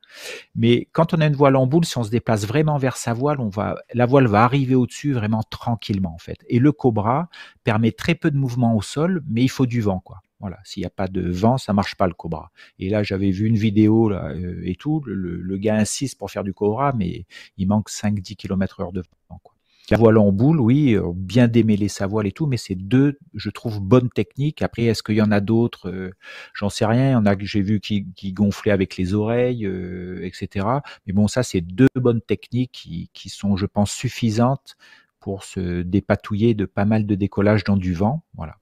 Mais 0.55 0.87
quand 0.91 1.13
on 1.13 1.21
a 1.21 1.25
une 1.25 1.35
voile 1.35 1.55
en 1.55 1.67
boule, 1.67 1.85
si 1.85 1.97
on 1.97 2.03
se 2.03 2.09
déplace 2.09 2.45
vraiment 2.45 2.77
vers 2.77 2.97
sa 2.97 3.13
voile, 3.13 3.39
on 3.39 3.49
va, 3.49 3.75
la 3.93 4.05
voile 4.05 4.27
va 4.27 4.43
arriver 4.43 4.75
au-dessus 4.75 5.13
vraiment 5.13 5.43
tranquillement 5.43 6.13
en 6.13 6.17
fait. 6.17 6.37
Et 6.47 6.59
le 6.59 6.71
cobra 6.71 7.29
permet 7.63 7.91
très 7.91 8.15
peu 8.15 8.31
de 8.31 8.37
mouvement 8.37 8.75
au 8.75 8.81
sol, 8.81 9.23
mais 9.29 9.43
il 9.43 9.49
faut 9.49 9.65
du 9.65 9.81
vent 9.81 9.99
quoi. 9.99 10.21
Voilà, 10.39 10.59
s'il 10.63 10.81
n'y 10.81 10.85
a 10.85 10.91
pas 10.91 11.07
de 11.07 11.31
vent, 11.31 11.57
ça 11.57 11.73
marche 11.73 11.95
pas 11.95 12.05
le 12.05 12.13
cobra. 12.13 12.51
Et 12.77 12.89
là, 12.89 13.01
j'avais 13.01 13.31
vu 13.31 13.47
une 13.47 13.57
vidéo 13.57 14.09
là, 14.09 14.29
euh, 14.29 14.61
et 14.63 14.75
tout, 14.75 15.01
le, 15.05 15.57
gars 15.57 15.75
insiste 15.75 16.19
pour 16.19 16.29
faire 16.29 16.43
du 16.43 16.53
cobra, 16.53 16.93
mais 16.93 17.25
il 17.57 17.67
manque 17.67 17.89
5-10 17.89 18.35
km 18.35 18.81
heure 18.81 18.91
de 18.91 19.01
vent. 19.29 19.39
Quoi. 19.41 19.56
La 19.89 19.95
voile 19.97 20.17
en 20.17 20.33
boule, 20.33 20.59
oui, 20.59 20.95
euh, 20.95 21.13
bien 21.15 21.47
démêler 21.47 21.87
sa 21.87 22.07
voile 22.07 22.27
et 22.27 22.33
tout, 22.33 22.45
mais 22.45 22.57
c'est 22.57 22.75
deux, 22.75 23.17
je 23.33 23.49
trouve, 23.49 23.79
bonnes 23.79 24.09
techniques. 24.09 24.61
Après, 24.61 24.83
est-ce 24.83 25.01
qu'il 25.01 25.15
y 25.15 25.21
en 25.21 25.31
a 25.31 25.39
d'autres 25.39 25.89
euh, 25.89 26.11
J'en 26.53 26.69
sais 26.69 26.85
rien. 26.85 27.09
Il 27.09 27.11
y 27.13 27.15
en 27.15 27.25
a 27.25 27.37
que 27.37 27.45
j'ai 27.45 27.61
vu 27.61 27.79
qui, 27.79 28.05
qui 28.15 28.33
gonflaient 28.33 28.73
avec 28.73 28.97
les 28.97 29.13
oreilles, 29.13 29.65
euh, 29.65 30.25
etc. 30.25 30.67
Mais 31.05 31.13
bon, 31.13 31.29
ça, 31.29 31.41
c'est 31.41 31.61
deux 31.61 31.87
bonnes 31.95 32.21
techniques 32.21 32.73
qui, 32.73 33.09
qui 33.13 33.29
sont, 33.29 33.55
je 33.55 33.65
pense, 33.65 33.91
suffisantes 33.91 34.75
pour 35.21 35.45
se 35.45 35.83
dépatouiller 35.83 36.53
de 36.53 36.65
pas 36.65 36.85
mal 36.85 37.05
de 37.05 37.15
décollage 37.15 37.63
dans 37.63 37.77
du 37.77 37.93
vent. 37.93 38.23
Voilà. 38.35 38.57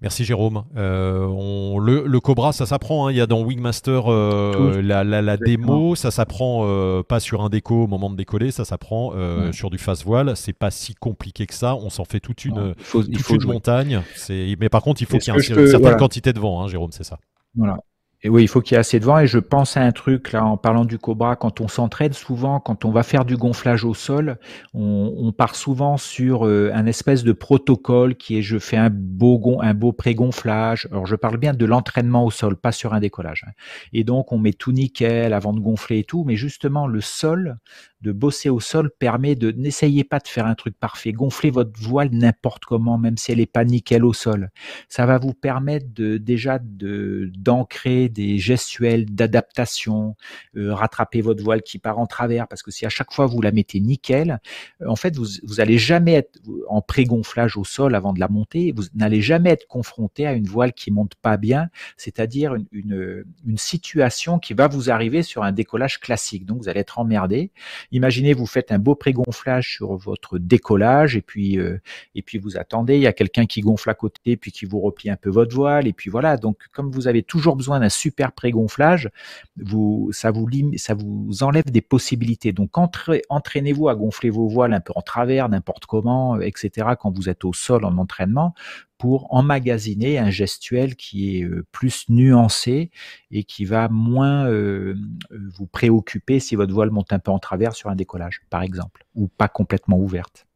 Merci 0.00 0.24
Jérôme. 0.24 0.62
Euh, 0.76 1.26
on, 1.26 1.78
le, 1.80 2.20
Cobra, 2.20 2.52
ça 2.52 2.66
s'apprend. 2.66 3.06
Hein. 3.06 3.12
Il 3.12 3.16
y 3.16 3.20
a 3.20 3.26
dans 3.26 3.42
Wingmaster 3.42 4.02
euh, 4.06 4.80
la, 4.80 5.02
la, 5.02 5.36
démo, 5.36 5.96
ça 5.96 6.12
s'apprend 6.12 6.62
euh, 6.64 7.02
pas 7.02 7.18
sur 7.18 7.42
un 7.42 7.48
déco 7.48 7.84
au 7.84 7.86
moment 7.88 8.08
de 8.08 8.16
décoller, 8.16 8.52
ça 8.52 8.64
s'apprend 8.64 9.12
sur 9.52 9.70
du 9.70 9.78
face 9.78 10.04
voile. 10.04 10.36
C'est 10.36 10.52
pas 10.52 10.70
si 10.70 10.94
compliqué 10.94 11.46
que 11.46 11.54
ça. 11.54 11.74
On 11.74 11.90
s'en 11.90 12.04
fait 12.04 12.20
toute 12.20 12.44
une, 12.44 12.74
il 12.78 12.84
faut, 12.84 13.02
toute 13.02 13.30
une 13.30 13.46
montagne. 13.46 14.02
Mais 14.28 14.68
par 14.68 14.82
contre, 14.82 15.02
il 15.02 15.06
faut 15.06 15.18
qu'il 15.18 15.34
y 15.34 15.36
ait 15.36 15.40
une 15.40 15.66
certaine 15.66 15.96
quantité 15.96 16.32
de 16.32 16.38
vent, 16.38 16.62
hein, 16.62 16.68
Jérôme, 16.68 16.92
c'est 16.92 17.04
ça. 17.04 17.18
Voilà. 17.56 17.78
Et 18.22 18.28
oui, 18.28 18.42
il 18.42 18.48
faut 18.48 18.60
qu'il 18.60 18.74
y 18.74 18.76
ait 18.76 18.80
assez 18.80 18.98
de 18.98 19.04
vent. 19.04 19.20
Et 19.20 19.28
je 19.28 19.38
pense 19.38 19.76
à 19.76 19.82
un 19.82 19.92
truc, 19.92 20.32
là, 20.32 20.44
en 20.44 20.56
parlant 20.56 20.84
du 20.84 20.98
Cobra, 20.98 21.36
quand 21.36 21.60
on 21.60 21.68
s'entraîne 21.68 22.12
souvent, 22.12 22.58
quand 22.58 22.84
on 22.84 22.90
va 22.90 23.04
faire 23.04 23.24
du 23.24 23.36
gonflage 23.36 23.84
au 23.84 23.94
sol, 23.94 24.38
on, 24.74 25.32
part 25.32 25.54
souvent 25.54 25.96
sur 25.96 26.46
euh, 26.46 26.72
un 26.74 26.86
espèce 26.86 27.22
de 27.22 27.32
protocole 27.32 28.16
qui 28.16 28.38
est 28.38 28.42
je 28.42 28.58
fais 28.58 28.76
un 28.76 28.90
beau, 28.90 29.60
un 29.62 29.74
beau 29.74 29.92
pré-gonflage. 29.92 30.88
Alors, 30.90 31.06
je 31.06 31.14
parle 31.14 31.36
bien 31.36 31.54
de 31.54 31.64
l'entraînement 31.64 32.24
au 32.24 32.32
sol, 32.32 32.56
pas 32.56 32.72
sur 32.72 32.92
un 32.92 32.98
décollage. 32.98 33.44
Hein. 33.46 33.52
Et 33.92 34.02
donc, 34.02 34.32
on 34.32 34.38
met 34.38 34.52
tout 34.52 34.72
nickel 34.72 35.32
avant 35.32 35.52
de 35.52 35.60
gonfler 35.60 36.00
et 36.00 36.04
tout. 36.04 36.24
Mais 36.24 36.34
justement, 36.34 36.88
le 36.88 37.00
sol, 37.00 37.58
de 38.00 38.12
bosser 38.12 38.48
au 38.48 38.60
sol 38.60 38.90
permet 38.98 39.34
de 39.34 39.50
n'essayez 39.50 40.04
pas 40.04 40.20
de 40.20 40.28
faire 40.28 40.46
un 40.46 40.54
truc 40.54 40.78
parfait. 40.78 41.12
Gonflez 41.12 41.50
votre 41.50 41.78
voile 41.80 42.10
n'importe 42.12 42.64
comment, 42.64 42.96
même 42.96 43.16
si 43.16 43.32
elle 43.32 43.40
est 43.40 43.46
pas 43.46 43.64
nickel 43.64 44.04
au 44.04 44.12
sol. 44.12 44.50
Ça 44.88 45.04
va 45.06 45.18
vous 45.18 45.34
permettre 45.34 45.86
de 45.92 46.16
déjà 46.16 46.58
de 46.58 47.30
d'ancrer 47.36 48.08
des 48.08 48.38
gestuels 48.38 49.06
d'adaptation, 49.06 50.14
euh, 50.56 50.72
rattraper 50.74 51.20
votre 51.20 51.42
voile 51.42 51.62
qui 51.62 51.78
part 51.78 51.98
en 51.98 52.06
travers, 52.06 52.46
parce 52.46 52.62
que 52.62 52.70
si 52.70 52.86
à 52.86 52.88
chaque 52.88 53.12
fois 53.12 53.26
vous 53.26 53.40
la 53.40 53.50
mettez 53.50 53.80
nickel, 53.80 54.38
euh, 54.80 54.88
en 54.88 54.96
fait 54.96 55.16
vous 55.16 55.26
vous 55.42 55.60
allez 55.60 55.78
jamais 55.78 56.14
être 56.14 56.38
en 56.68 56.80
pré-gonflage 56.80 57.56
au 57.56 57.64
sol 57.64 57.94
avant 57.94 58.12
de 58.12 58.20
la 58.20 58.28
monter. 58.28 58.72
Vous 58.76 58.84
n'allez 58.94 59.22
jamais 59.22 59.50
être 59.50 59.66
confronté 59.66 60.26
à 60.26 60.34
une 60.34 60.46
voile 60.46 60.72
qui 60.72 60.90
monte 60.90 61.14
pas 61.16 61.36
bien, 61.36 61.68
c'est-à-dire 61.96 62.54
une, 62.54 62.66
une, 62.72 63.24
une 63.46 63.58
situation 63.58 64.38
qui 64.38 64.54
va 64.54 64.68
vous 64.68 64.90
arriver 64.90 65.22
sur 65.22 65.42
un 65.42 65.52
décollage 65.52 65.98
classique. 65.98 66.46
Donc 66.46 66.58
vous 66.62 66.68
allez 66.68 66.80
être 66.80 66.98
emmerdé 66.98 67.50
Imaginez, 67.90 68.34
vous 68.34 68.46
faites 68.46 68.70
un 68.72 68.78
beau 68.78 68.94
pré-gonflage 68.94 69.74
sur 69.74 69.96
votre 69.96 70.38
décollage 70.38 71.16
et 71.16 71.22
puis 71.22 71.58
euh, 71.58 71.78
et 72.14 72.22
puis 72.22 72.38
vous 72.38 72.56
attendez, 72.58 72.96
il 72.96 73.02
y 73.02 73.06
a 73.06 73.12
quelqu'un 73.12 73.46
qui 73.46 73.60
gonfle 73.60 73.88
à 73.90 73.94
côté 73.94 74.36
puis 74.36 74.52
qui 74.52 74.66
vous 74.66 74.80
replie 74.80 75.10
un 75.10 75.16
peu 75.16 75.30
votre 75.30 75.54
voile 75.54 75.86
et 75.86 75.92
puis 75.92 76.10
voilà. 76.10 76.36
Donc 76.36 76.58
comme 76.72 76.90
vous 76.90 77.08
avez 77.08 77.22
toujours 77.22 77.56
besoin 77.56 77.80
d'un 77.80 77.88
super 77.88 78.32
pré-gonflage, 78.32 79.08
vous 79.56 80.10
ça 80.12 80.30
vous 80.30 80.46
ça 80.76 80.94
vous 80.94 81.42
enlève 81.42 81.70
des 81.70 81.80
possibilités. 81.80 82.52
Donc 82.52 82.76
entraînez-vous 82.76 83.88
à 83.88 83.94
gonfler 83.94 84.30
vos 84.30 84.48
voiles 84.48 84.74
un 84.74 84.80
peu 84.80 84.92
en 84.94 85.02
travers, 85.02 85.48
n'importe 85.48 85.86
comment, 85.86 86.40
etc. 86.40 86.88
Quand 87.00 87.16
vous 87.16 87.28
êtes 87.28 87.44
au 87.44 87.52
sol 87.52 87.84
en 87.84 87.96
entraînement 87.96 88.54
pour 88.98 89.32
emmagasiner 89.32 90.18
un 90.18 90.30
gestuel 90.30 90.96
qui 90.96 91.38
est 91.38 91.44
euh, 91.44 91.64
plus 91.72 92.06
nuancé 92.08 92.90
et 93.30 93.44
qui 93.44 93.64
va 93.64 93.88
moins 93.88 94.46
euh, 94.46 94.96
vous 95.30 95.66
préoccuper 95.66 96.40
si 96.40 96.56
votre 96.56 96.74
voile 96.74 96.90
monte 96.90 97.12
un 97.12 97.20
peu 97.20 97.30
en 97.30 97.38
travers 97.38 97.74
sur 97.74 97.90
un 97.90 97.96
décollage, 97.96 98.42
par 98.50 98.62
exemple, 98.62 99.04
ou 99.14 99.28
pas 99.28 99.48
complètement 99.48 99.98
ouverte. 99.98 100.47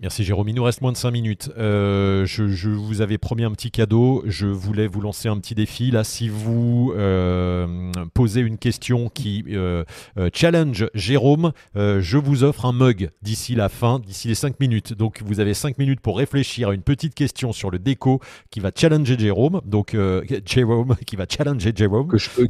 Merci 0.00 0.22
Jérôme. 0.22 0.48
Il 0.48 0.54
nous 0.54 0.62
reste 0.62 0.80
moins 0.80 0.92
de 0.92 0.96
5 0.96 1.10
minutes. 1.10 1.50
Euh, 1.58 2.24
je, 2.24 2.68
vous 2.68 3.00
avais 3.00 3.18
promis 3.18 3.42
un 3.42 3.50
petit 3.50 3.72
cadeau. 3.72 4.22
Je 4.26 4.46
voulais 4.46 4.86
vous 4.86 5.00
lancer 5.00 5.28
un 5.28 5.36
petit 5.38 5.56
défi. 5.56 5.90
Là, 5.90 6.04
si 6.04 6.28
vous 6.28 6.92
euh, 6.96 7.90
posez 8.14 8.40
une 8.40 8.58
question 8.58 9.08
qui 9.08 9.44
euh, 9.48 9.82
challenge 10.32 10.88
Jérôme, 10.94 11.50
je 11.74 12.16
vous 12.16 12.44
offre 12.44 12.64
un 12.64 12.72
mug 12.72 13.10
d'ici 13.22 13.56
la 13.56 13.68
fin, 13.68 13.98
d'ici 13.98 14.28
les 14.28 14.36
5 14.36 14.60
minutes. 14.60 14.92
Donc, 14.92 15.20
vous 15.24 15.40
avez 15.40 15.52
5 15.52 15.78
minutes 15.78 16.00
pour 16.00 16.18
réfléchir 16.18 16.68
à 16.68 16.74
une 16.74 16.82
petite 16.82 17.14
question 17.14 17.52
sur 17.52 17.70
le 17.70 17.80
déco 17.80 18.20
qui 18.50 18.60
va 18.60 18.70
challenger 18.74 19.18
Jérôme. 19.18 19.60
Donc, 19.64 19.96
Jérôme 20.46 20.94
qui 21.06 21.16
va 21.16 21.24
challenger 21.28 21.72
Jérôme. 21.74 22.06
Que 22.06 22.18
je 22.18 22.30
peux, 22.30 22.48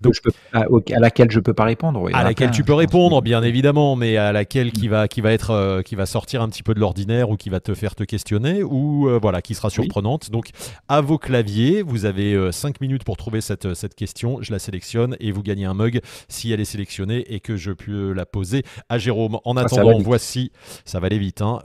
à, 0.53 0.67
laquelle 0.99 1.31
je 1.31 1.41
peux 1.41 1.55
pas 1.55 1.65
répondre. 1.65 2.11
à 2.13 2.25
laquelle 2.25 2.51
tu 2.51 2.63
peux 2.63 2.75
répondre, 2.75 3.23
bien 3.23 3.43
évidemment, 3.43 3.97
mais 3.97 4.19
à 4.19 4.33
laquelle 4.33 4.71
qui 4.71 4.89
va, 4.89 5.09
qui 5.09 5.23
va 5.23 5.33
être, 5.33 5.81
qui 5.83 5.95
va 5.95 6.05
sortir 6.05 6.43
un 6.43 6.51
petit 6.51 6.63
peu 6.63 6.75
de 6.75 6.81
l'ordinaire 6.81 7.31
qui 7.39 7.49
va 7.49 7.61
te 7.61 7.75
faire 7.75 7.95
te 7.95 8.05
questionner 8.05 8.63
ou 8.63 9.09
euh, 9.09 9.19
voilà, 9.21 9.43
qui 9.43 9.55
sera 9.55 9.71
surprenante. 9.71 10.31
Donc, 10.31 10.51
à 10.89 11.01
vos 11.01 11.19
claviers, 11.19 11.83
vous 11.83 12.05
avez 12.05 12.53
5 12.53 12.69
euh, 12.69 12.73
minutes 12.81 13.05
pour 13.05 13.17
trouver 13.17 13.41
cette, 13.41 13.67
euh, 13.67 13.75
cette 13.75 13.95
question. 13.95 14.39
Je 14.43 14.53
la 14.53 14.59
sélectionne 14.59 15.17
et 15.21 15.33
vous 15.33 15.43
gagnez 15.43 15.65
un 15.65 15.75
mug 15.75 16.01
si 16.29 16.53
elle 16.53 16.61
est 16.61 16.67
sélectionnée 16.67 17.25
et 17.33 17.41
que 17.41 17.57
je 17.57 17.73
peux 17.73 18.13
la 18.13 18.27
poser 18.27 18.65
à 18.89 18.99
Jérôme. 18.99 19.39
En 19.45 19.57
ah, 19.57 19.63
attendant, 19.63 19.99
voici, 19.99 20.53
ça 20.85 21.01
va 21.01 21.07
aller 21.07 21.19
vite. 21.19 21.43
Hein. 21.43 21.61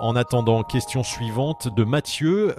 en 0.00 0.16
attendant, 0.16 0.62
question 0.62 1.02
suivante 1.02 1.68
de 1.76 1.84
Mathieu 1.84 2.54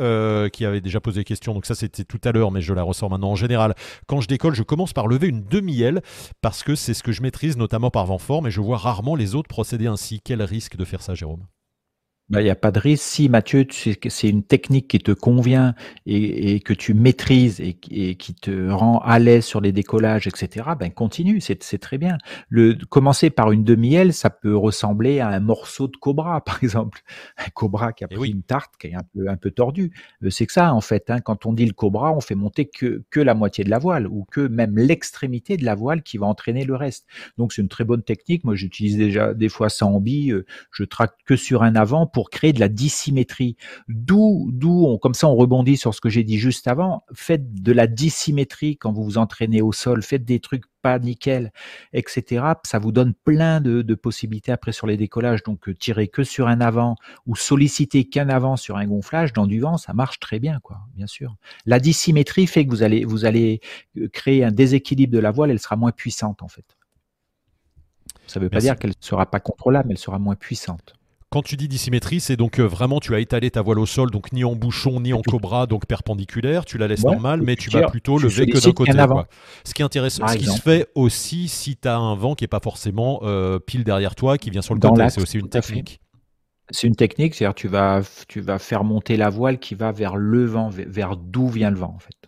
qui 0.53 0.65
avait 0.65 0.81
déjà 0.81 1.01
posé 1.01 1.23
question. 1.23 1.53
Donc, 1.53 1.65
ça, 1.65 1.75
c'était 1.75 2.03
tout 2.03 2.21
à 2.23 2.31
l'heure, 2.31 2.51
mais 2.51 2.61
je 2.61 2.73
la 2.73 2.83
ressors 2.83 3.09
maintenant. 3.09 3.31
En 3.31 3.35
général, 3.35 3.73
quand 4.07 4.21
je 4.21 4.27
décolle, 4.27 4.55
je 4.55 4.63
commence 4.63 4.93
par 4.93 5.07
lever 5.07 5.27
une 5.27 5.43
demi-aile 5.43 6.01
parce 6.41 6.63
que 6.63 6.75
c'est 6.75 6.93
ce 6.93 7.03
que 7.03 7.11
je 7.11 7.21
maîtrise, 7.21 7.57
notamment 7.57 7.89
par 7.89 8.05
vent 8.05 8.17
fort, 8.17 8.41
mais 8.41 8.51
je 8.51 8.61
vois 8.61 8.77
rarement 8.77 9.15
les 9.15 9.35
autres 9.35 9.47
procéder 9.47 9.87
ainsi. 9.87 10.21
Quel 10.23 10.41
risque 10.41 10.77
de 10.77 10.85
faire 10.85 11.01
ça, 11.01 11.15
Jérôme? 11.15 11.45
Il 12.39 12.43
n'y 12.43 12.49
a 12.49 12.55
pas 12.55 12.71
de 12.71 12.79
risque. 12.79 13.03
Si 13.03 13.29
Mathieu, 13.29 13.65
c'est 13.69 14.29
une 14.29 14.43
technique 14.43 14.87
qui 14.87 14.99
te 14.99 15.11
convient 15.11 15.75
et, 16.05 16.59
que 16.61 16.73
tu 16.73 16.93
maîtrises 16.93 17.59
et, 17.59 17.73
qui 17.73 18.33
te 18.33 18.69
rend 18.69 18.99
à 18.99 19.19
l'aise 19.19 19.45
sur 19.45 19.61
les 19.61 19.71
décollages, 19.71 20.27
etc., 20.27 20.69
ben 20.79 20.91
continue, 20.91 21.41
c'est 21.41 21.57
très 21.79 21.97
bien. 21.97 22.17
Le, 22.49 22.77
commencer 22.89 23.29
par 23.29 23.51
une 23.51 23.63
demi-aile, 23.63 24.13
ça 24.13 24.29
peut 24.29 24.55
ressembler 24.55 25.19
à 25.19 25.29
un 25.29 25.39
morceau 25.39 25.87
de 25.87 25.97
cobra, 25.97 26.41
par 26.45 26.63
exemple. 26.63 27.01
Un 27.37 27.49
cobra 27.53 27.93
qui 27.93 28.03
a 28.03 28.07
eh 28.09 28.15
pris 28.15 28.31
une 28.31 28.43
tarte 28.43 28.73
qui 28.79 28.87
est 28.87 28.95
un 28.95 29.03
peu, 29.13 29.29
un 29.29 29.37
peu 29.37 29.51
tordue. 29.51 29.91
Euh, 30.23 30.29
c'est 30.29 30.45
que 30.45 30.53
ça, 30.53 30.73
en 30.73 30.81
fait. 30.81 31.09
Hein. 31.09 31.19
quand 31.19 31.45
on 31.45 31.53
dit 31.53 31.65
le 31.65 31.73
cobra, 31.73 32.13
on 32.13 32.21
fait 32.21 32.35
monter 32.35 32.65
que, 32.65 33.03
que 33.09 33.19
la 33.19 33.33
moitié 33.33 33.63
de 33.63 33.69
la 33.69 33.79
voile 33.79 34.07
ou 34.07 34.25
que 34.31 34.41
même 34.41 34.77
l'extrémité 34.77 35.57
de 35.57 35.65
la 35.65 35.75
voile 35.75 36.03
qui 36.03 36.17
va 36.17 36.27
entraîner 36.27 36.65
le 36.65 36.75
reste. 36.75 37.05
Donc 37.37 37.53
c'est 37.53 37.61
une 37.61 37.69
très 37.69 37.83
bonne 37.83 38.03
technique. 38.03 38.43
Moi, 38.43 38.55
j'utilise 38.55 38.97
déjà 38.97 39.33
des 39.33 39.49
fois 39.49 39.69
sans 39.69 39.95
ambi. 39.95 40.31
Euh, 40.31 40.45
je 40.71 40.83
tracte 40.83 41.19
que 41.25 41.35
sur 41.35 41.63
un 41.63 41.75
avant 41.75 42.07
pour 42.07 42.22
créer 42.29 42.53
de 42.53 42.59
la 42.59 42.69
dissymétrie. 42.69 43.55
D'où, 43.87 44.49
d'où, 44.51 44.97
comme 44.97 45.13
ça, 45.13 45.27
on 45.27 45.35
rebondit 45.35 45.77
sur 45.77 45.93
ce 45.93 46.01
que 46.01 46.09
j'ai 46.09 46.23
dit 46.23 46.37
juste 46.37 46.67
avant. 46.67 47.03
Faites 47.13 47.53
de 47.61 47.71
la 47.71 47.87
dissymétrie 47.87 48.77
quand 48.77 48.91
vous 48.91 49.03
vous 49.03 49.17
entraînez 49.17 49.61
au 49.61 49.71
sol. 49.71 50.03
Faites 50.03 50.25
des 50.25 50.39
trucs 50.39 50.63
pas 50.83 50.99
nickel, 50.99 51.51
etc. 51.93 52.45
Ça 52.63 52.77
vous 52.77 52.91
donne 52.91 53.13
plein 53.13 53.61
de, 53.61 53.95
possibilités 53.95 54.51
après 54.51 54.73
sur 54.73 54.85
les 54.85 54.97
décollages. 54.97 55.41
Donc, 55.43 55.69
euh, 55.69 55.73
tirer 55.73 56.07
que 56.07 56.23
sur 56.23 56.47
un 56.47 56.61
avant 56.61 56.95
ou 57.25 57.35
solliciter 57.35 58.03
qu'un 58.05 58.29
avant 58.29 58.57
sur 58.57 58.77
un 58.77 58.85
gonflage 58.85 59.33
dans 59.33 59.47
du 59.47 59.61
vent, 59.61 59.77
ça 59.77 59.93
marche 59.93 60.19
très 60.19 60.39
bien, 60.39 60.59
quoi. 60.61 60.79
Bien 60.95 61.07
sûr. 61.07 61.35
La 61.65 61.79
dissymétrie 61.79 62.47
fait 62.47 62.65
que 62.65 62.69
vous 62.69 62.83
allez, 62.83 63.05
vous 63.05 63.25
allez 63.25 63.61
euh, 63.97 64.09
créer 64.09 64.43
un 64.43 64.51
déséquilibre 64.51 65.13
de 65.13 65.19
la 65.19 65.31
voile. 65.31 65.51
Elle 65.51 65.59
sera 65.59 65.77
moins 65.77 65.91
puissante, 65.91 66.43
en 66.43 66.49
fait. 66.49 66.65
Ça 68.27 68.39
ne 68.39 68.45
veut 68.45 68.49
pas 68.49 68.59
dire 68.59 68.77
qu'elle 68.77 68.91
ne 68.91 68.95
sera 68.99 69.25
pas 69.25 69.39
contrôlable, 69.39 69.87
mais 69.87 69.93
elle 69.93 69.99
sera 69.99 70.19
moins 70.19 70.35
puissante. 70.35 70.95
Quand 71.33 71.41
tu 71.41 71.57
dis 71.57 71.67
dissymétrie, 71.67 72.19
c'est 72.19 72.37
donc 72.37 72.59
euh, 72.59 72.63
vraiment 72.63 72.99
tu 72.99 73.15
as 73.15 73.19
étalé 73.19 73.49
ta 73.49 73.63
voile 73.63 73.79
au 73.79 73.87
sol, 73.87 74.11
donc 74.11 74.31
ni 74.33 74.43
en 74.43 74.55
bouchon 74.55 74.99
ni 74.99 75.13
en 75.13 75.23
cobra, 75.23 75.65
donc 75.65 75.87
perpendiculaire. 75.87 76.63
Tu 76.63 76.77
la 76.77 76.87
laisses 76.87 77.03
normale, 77.03 77.41
mais 77.41 77.55
tu 77.55 77.71
vas 77.71 77.87
plutôt 77.87 78.19
lever 78.19 78.45
que 78.45 78.63
d'un 78.63 78.71
côté. 78.71 79.25
Ce 79.63 79.73
qui 79.73 79.81
est 79.81 79.85
intéressant, 79.85 80.27
ce 80.27 80.37
qui 80.37 80.45
se 80.45 80.61
fait 80.61 80.87
aussi 80.93 81.47
si 81.47 81.75
tu 81.75 81.87
as 81.87 81.97
un 81.97 82.15
vent 82.15 82.35
qui 82.35 82.43
est 82.43 82.47
pas 82.47 82.59
forcément 82.59 83.21
euh, 83.23 83.57
pile 83.57 83.83
derrière 83.83 84.13
toi, 84.13 84.37
qui 84.37 84.51
vient 84.51 84.61
sur 84.61 84.75
le 84.75 84.79
côté. 84.79 85.09
C'est 85.09 85.23
aussi 85.23 85.39
une 85.39 85.49
technique. 85.49 85.99
C'est 86.69 86.85
une 86.85 86.95
technique, 86.95 87.33
c'est-à-dire 87.33 87.55
tu 87.55 87.67
vas, 87.67 88.01
tu 88.27 88.39
vas 88.39 88.59
faire 88.59 88.83
monter 88.83 89.17
la 89.17 89.29
voile 89.29 89.57
qui 89.57 89.73
va 89.73 89.91
vers 89.91 90.15
le 90.15 90.45
vent, 90.45 90.69
vers 90.69 91.17
d'où 91.17 91.47
vient 91.47 91.71
le 91.71 91.77
vent 91.77 91.95
en 91.95 91.99
fait. 91.99 92.22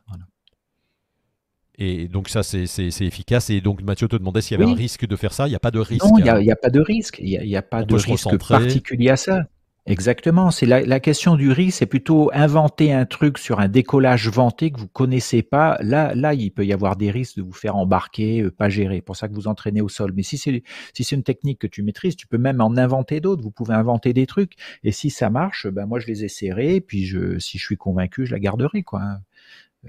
Et 1.78 2.08
donc 2.08 2.30
ça, 2.30 2.44
c'est 2.44 2.66
efficace. 3.02 3.50
Et 3.50 3.62
donc 3.62 3.82
Mathieu 3.82 4.08
te 4.08 4.16
demandait 4.16 4.42
s'il 4.42 4.60
y 4.60 4.62
avait 4.62 4.72
un 4.72 4.76
risque 4.76 5.06
de 5.06 5.16
faire 5.16 5.34
ça. 5.34 5.48
Il 5.48 5.52
n'y 5.52 5.56
a 5.56 5.60
pas 5.60 5.72
de 5.72 5.80
risque. 5.80 6.04
Non, 6.04 6.18
il 6.18 6.24
n'y 6.24 6.52
a, 6.52 6.56
pas 6.56 6.70
de 6.70 6.80
risque. 6.80 7.18
Il 7.20 7.40
n'y 7.40 7.56
a, 7.56 7.62
pas 7.62 7.84
de 7.84 7.96
risque 7.96 8.38
particulier 8.48 9.10
à 9.10 9.18
ça. 9.18 9.44
Exactement. 9.88 10.50
C'est 10.50 10.66
la, 10.66 11.00
question 11.00 11.36
du 11.36 11.52
risque, 11.52 11.78
c'est 11.78 11.86
plutôt 11.86 12.32
inventer 12.34 12.92
un 12.92 13.06
truc 13.06 13.38
sur 13.38 13.60
un 13.60 13.68
décollage 13.68 14.28
vanté 14.30 14.72
que 14.72 14.80
vous 14.80 14.88
connaissez 14.88 15.44
pas. 15.44 15.78
Là, 15.80 16.16
là, 16.16 16.34
il 16.34 16.50
peut 16.50 16.66
y 16.66 16.74
avoir 16.74 16.96
des 16.96 17.12
risques 17.12 17.38
de 17.38 17.44
vous 17.44 17.54
faire 17.54 17.76
embarquer, 17.76 18.42
euh, 18.42 18.50
pas 18.50 18.68
gérer. 18.68 19.02
Pour 19.02 19.16
ça 19.16 19.28
que 19.28 19.36
vous 19.36 19.48
entraînez 19.48 19.82
au 19.82 19.90
sol. 19.90 20.12
Mais 20.16 20.24
si 20.24 20.40
c'est 20.40 20.64
si 20.96 21.04
c'est 21.04 21.16
une 21.16 21.22
technique 21.22 21.60
que 21.60 21.68
tu 21.68 21.84
maîtrises, 21.84 22.16
tu 22.16 22.26
peux 22.26 22.40
même 22.40 22.62
en 22.62 22.76
inventer 22.78 23.20
d'autres. 23.20 23.44
Vous 23.44 23.52
pouvez 23.52 23.76
inventer 23.76 24.12
des 24.12 24.26
trucs. 24.26 24.54
Et 24.84 24.92
si 24.92 25.12
ça 25.12 25.30
marche, 25.30 25.68
ben 25.68 25.86
moi 25.86 26.00
je 26.00 26.08
les 26.08 26.26
essaierai. 26.26 26.82
Puis 26.82 27.06
je, 27.06 27.38
si 27.38 27.60
je 27.60 27.66
suis 27.66 27.78
convaincu, 27.78 28.26
je 28.26 28.32
la 28.32 28.40
garderai 28.40 28.82
quoi. 28.82 29.20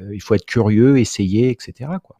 Euh, 0.00 0.14
il 0.14 0.20
faut 0.20 0.34
être 0.34 0.46
curieux, 0.46 0.98
essayer, 0.98 1.50
etc. 1.50 1.90
Quoi. 2.02 2.16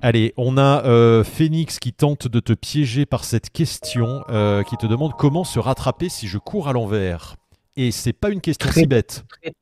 Allez, 0.00 0.32
on 0.36 0.56
a 0.56 0.84
euh, 0.84 1.24
Phoenix 1.24 1.78
qui 1.78 1.92
tente 1.92 2.28
de 2.28 2.40
te 2.40 2.52
piéger 2.52 3.04
par 3.04 3.24
cette 3.24 3.50
question, 3.50 4.22
euh, 4.28 4.62
qui 4.62 4.76
te 4.76 4.86
demande 4.86 5.12
comment 5.18 5.44
se 5.44 5.58
rattraper 5.58 6.08
si 6.08 6.28
je 6.28 6.38
cours 6.38 6.68
à 6.68 6.72
l'envers. 6.72 7.36
Et 7.76 7.90
c'est 7.90 8.12
pas 8.12 8.30
une 8.30 8.40
question 8.40 8.70
si 8.70 8.86
bête. 8.86 9.24
Très, 9.28 9.52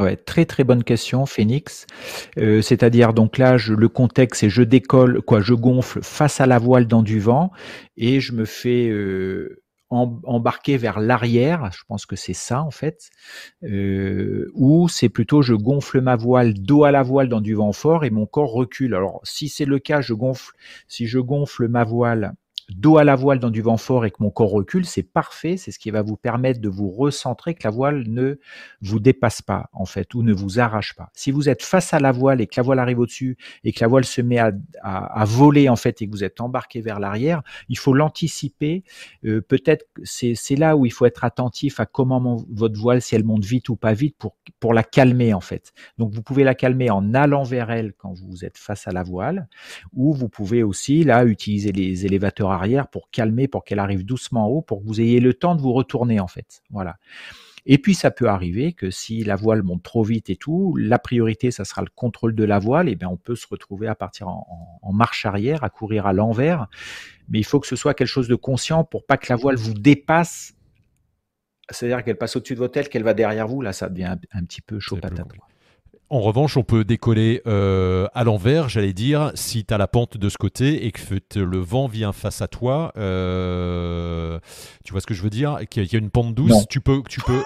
ouais, 0.00 0.16
très 0.16 0.44
très 0.44 0.64
bonne 0.64 0.84
question, 0.84 1.26
Phoenix. 1.26 1.86
C'est-à-dire 2.36 3.12
donc 3.12 3.38
là, 3.38 3.56
le 3.56 3.88
contexte 3.88 4.40
c'est 4.40 4.50
je 4.50 4.62
décolle, 4.62 5.20
quoi, 5.22 5.40
je 5.40 5.54
gonfle 5.54 6.00
face 6.02 6.40
à 6.40 6.46
la 6.46 6.58
voile 6.58 6.86
dans 6.86 7.02
du 7.02 7.20
vent 7.20 7.52
et 7.96 8.20
je 8.20 8.32
me 8.32 8.44
fais 8.44 8.90
embarquer 9.92 10.76
vers 10.76 11.00
l'arrière, 11.00 11.70
je 11.72 11.82
pense 11.86 12.06
que 12.06 12.16
c'est 12.16 12.32
ça 12.34 12.62
en 12.62 12.70
fait, 12.70 13.10
euh, 13.62 14.50
ou 14.54 14.88
c'est 14.88 15.08
plutôt 15.08 15.42
je 15.42 15.54
gonfle 15.54 16.00
ma 16.00 16.16
voile 16.16 16.54
dos 16.54 16.84
à 16.84 16.90
la 16.90 17.02
voile 17.02 17.28
dans 17.28 17.40
du 17.40 17.54
vent 17.54 17.72
fort 17.72 18.04
et 18.04 18.10
mon 18.10 18.26
corps 18.26 18.52
recule. 18.52 18.94
Alors 18.94 19.20
si 19.24 19.48
c'est 19.48 19.64
le 19.66 19.78
cas, 19.78 20.00
je 20.00 20.14
gonfle, 20.14 20.52
si 20.88 21.06
je 21.06 21.18
gonfle 21.18 21.68
ma 21.68 21.84
voile 21.84 22.34
dos 22.74 22.98
à 22.98 23.04
la 23.04 23.16
voile 23.16 23.38
dans 23.38 23.50
du 23.50 23.62
vent 23.62 23.76
fort 23.76 24.04
et 24.04 24.10
que 24.10 24.16
mon 24.20 24.30
corps 24.30 24.50
recule, 24.50 24.84
c'est 24.84 25.02
parfait. 25.02 25.56
C'est 25.56 25.70
ce 25.70 25.78
qui 25.78 25.90
va 25.90 26.02
vous 26.02 26.16
permettre 26.16 26.60
de 26.60 26.68
vous 26.68 26.90
recentrer, 26.90 27.54
que 27.54 27.62
la 27.64 27.70
voile 27.70 28.04
ne 28.06 28.38
vous 28.80 29.00
dépasse 29.00 29.42
pas, 29.42 29.68
en 29.72 29.84
fait, 29.84 30.14
ou 30.14 30.22
ne 30.22 30.32
vous 30.32 30.60
arrache 30.60 30.94
pas. 30.94 31.10
Si 31.14 31.30
vous 31.30 31.48
êtes 31.48 31.62
face 31.62 31.94
à 31.94 32.00
la 32.00 32.12
voile 32.12 32.40
et 32.40 32.46
que 32.46 32.54
la 32.56 32.62
voile 32.62 32.78
arrive 32.78 33.00
au-dessus 33.00 33.36
et 33.64 33.72
que 33.72 33.80
la 33.80 33.88
voile 33.88 34.04
se 34.04 34.20
met 34.20 34.38
à, 34.38 34.52
à, 34.82 35.24
voler, 35.24 35.68
en 35.68 35.76
fait, 35.76 36.02
et 36.02 36.06
que 36.06 36.12
vous 36.12 36.24
êtes 36.24 36.40
embarqué 36.40 36.80
vers 36.80 37.00
l'arrière, 37.00 37.42
il 37.68 37.78
faut 37.78 37.94
l'anticiper. 37.94 38.84
Euh, 39.24 39.40
peut-être, 39.40 39.86
c'est 40.04 40.56
là 40.56 40.76
où 40.76 40.86
il 40.86 40.92
faut 40.92 41.06
être 41.06 41.24
attentif 41.24 41.80
à 41.80 41.86
comment 41.86 42.44
votre 42.50 42.78
voile, 42.78 43.02
si 43.02 43.14
elle 43.14 43.24
monte 43.24 43.44
vite 43.44 43.68
ou 43.68 43.76
pas 43.76 43.92
vite, 43.92 44.16
pour, 44.18 44.36
pour 44.60 44.74
la 44.74 44.82
calmer, 44.82 45.34
en 45.34 45.40
fait. 45.40 45.72
Donc, 45.98 46.12
vous 46.12 46.22
pouvez 46.22 46.44
la 46.44 46.54
calmer 46.54 46.90
en 46.90 47.14
allant 47.14 47.42
vers 47.42 47.70
elle 47.70 47.92
quand 47.92 48.14
vous 48.14 48.44
êtes 48.44 48.58
face 48.58 48.86
à 48.86 48.92
la 48.92 49.02
voile, 49.02 49.48
ou 49.92 50.14
vous 50.14 50.28
pouvez 50.28 50.62
aussi, 50.62 51.04
là, 51.04 51.24
utiliser 51.24 51.72
les 51.72 52.06
élévateurs 52.06 52.50
arrière 52.50 52.61
pour 52.90 53.10
calmer, 53.10 53.48
pour 53.48 53.64
qu'elle 53.64 53.78
arrive 53.78 54.04
doucement 54.04 54.46
en 54.46 54.48
haut, 54.48 54.62
pour 54.62 54.80
que 54.80 54.86
vous 54.86 55.00
ayez 55.00 55.20
le 55.20 55.34
temps 55.34 55.54
de 55.54 55.60
vous 55.60 55.72
retourner 55.72 56.20
en 56.20 56.28
fait. 56.28 56.62
Voilà. 56.70 56.96
Et 57.64 57.78
puis 57.78 57.94
ça 57.94 58.10
peut 58.10 58.28
arriver 58.28 58.72
que 58.72 58.90
si 58.90 59.22
la 59.22 59.36
voile 59.36 59.62
monte 59.62 59.84
trop 59.84 60.02
vite 60.02 60.30
et 60.30 60.36
tout, 60.36 60.76
la 60.76 60.98
priorité 60.98 61.50
ça 61.50 61.64
sera 61.64 61.82
le 61.82 61.90
contrôle 61.94 62.34
de 62.34 62.44
la 62.44 62.58
voile. 62.58 62.88
Et 62.88 62.96
bien 62.96 63.08
on 63.08 63.16
peut 63.16 63.36
se 63.36 63.46
retrouver 63.46 63.86
à 63.86 63.94
partir 63.94 64.28
en, 64.28 64.92
marche 64.92 65.26
arrière, 65.26 65.62
à 65.62 65.70
courir 65.70 66.06
à 66.06 66.12
l'envers. 66.12 66.66
Mais 67.28 67.38
il 67.38 67.44
faut 67.44 67.60
que 67.60 67.66
ce 67.66 67.76
soit 67.76 67.94
quelque 67.94 68.08
chose 68.08 68.28
de 68.28 68.34
conscient 68.34 68.84
pour 68.84 69.06
pas 69.06 69.16
que 69.16 69.26
la 69.28 69.36
voile 69.36 69.56
vous 69.56 69.74
dépasse. 69.74 70.54
C'est-à-dire 71.70 72.04
qu'elle 72.04 72.18
passe 72.18 72.36
au-dessus 72.36 72.54
de 72.54 72.58
votre 72.58 72.74
tête, 72.74 72.88
qu'elle 72.88 73.04
va 73.04 73.14
derrière 73.14 73.46
vous. 73.46 73.62
Là, 73.62 73.72
ça 73.72 73.88
devient 73.88 74.16
un, 74.32 74.44
petit 74.44 74.60
peu 74.60 74.80
chaud 74.80 74.96
patate. 74.96 75.28
En 76.12 76.20
revanche, 76.20 76.58
on 76.58 76.62
peut 76.62 76.84
décoller 76.84 77.40
euh, 77.46 78.06
à 78.12 78.22
l'envers, 78.22 78.68
j'allais 78.68 78.92
dire, 78.92 79.32
si 79.34 79.64
tu 79.64 79.72
as 79.72 79.78
la 79.78 79.88
pente 79.88 80.18
de 80.18 80.28
ce 80.28 80.36
côté 80.36 80.84
et 80.84 80.92
que 80.92 81.38
le 81.38 81.58
vent 81.58 81.86
vient 81.86 82.12
face 82.12 82.42
à 82.42 82.48
toi. 82.48 82.92
Euh, 82.98 84.38
tu 84.84 84.92
vois 84.92 85.00
ce 85.00 85.06
que 85.06 85.14
je 85.14 85.22
veux 85.22 85.30
dire? 85.30 85.60
Qu'il 85.70 85.90
y 85.90 85.96
a 85.96 85.98
une 85.98 86.10
pente 86.10 86.34
douce, 86.34 86.68
tu 86.68 86.82
peux, 86.82 87.00
tu 87.08 87.22
peux. 87.22 87.42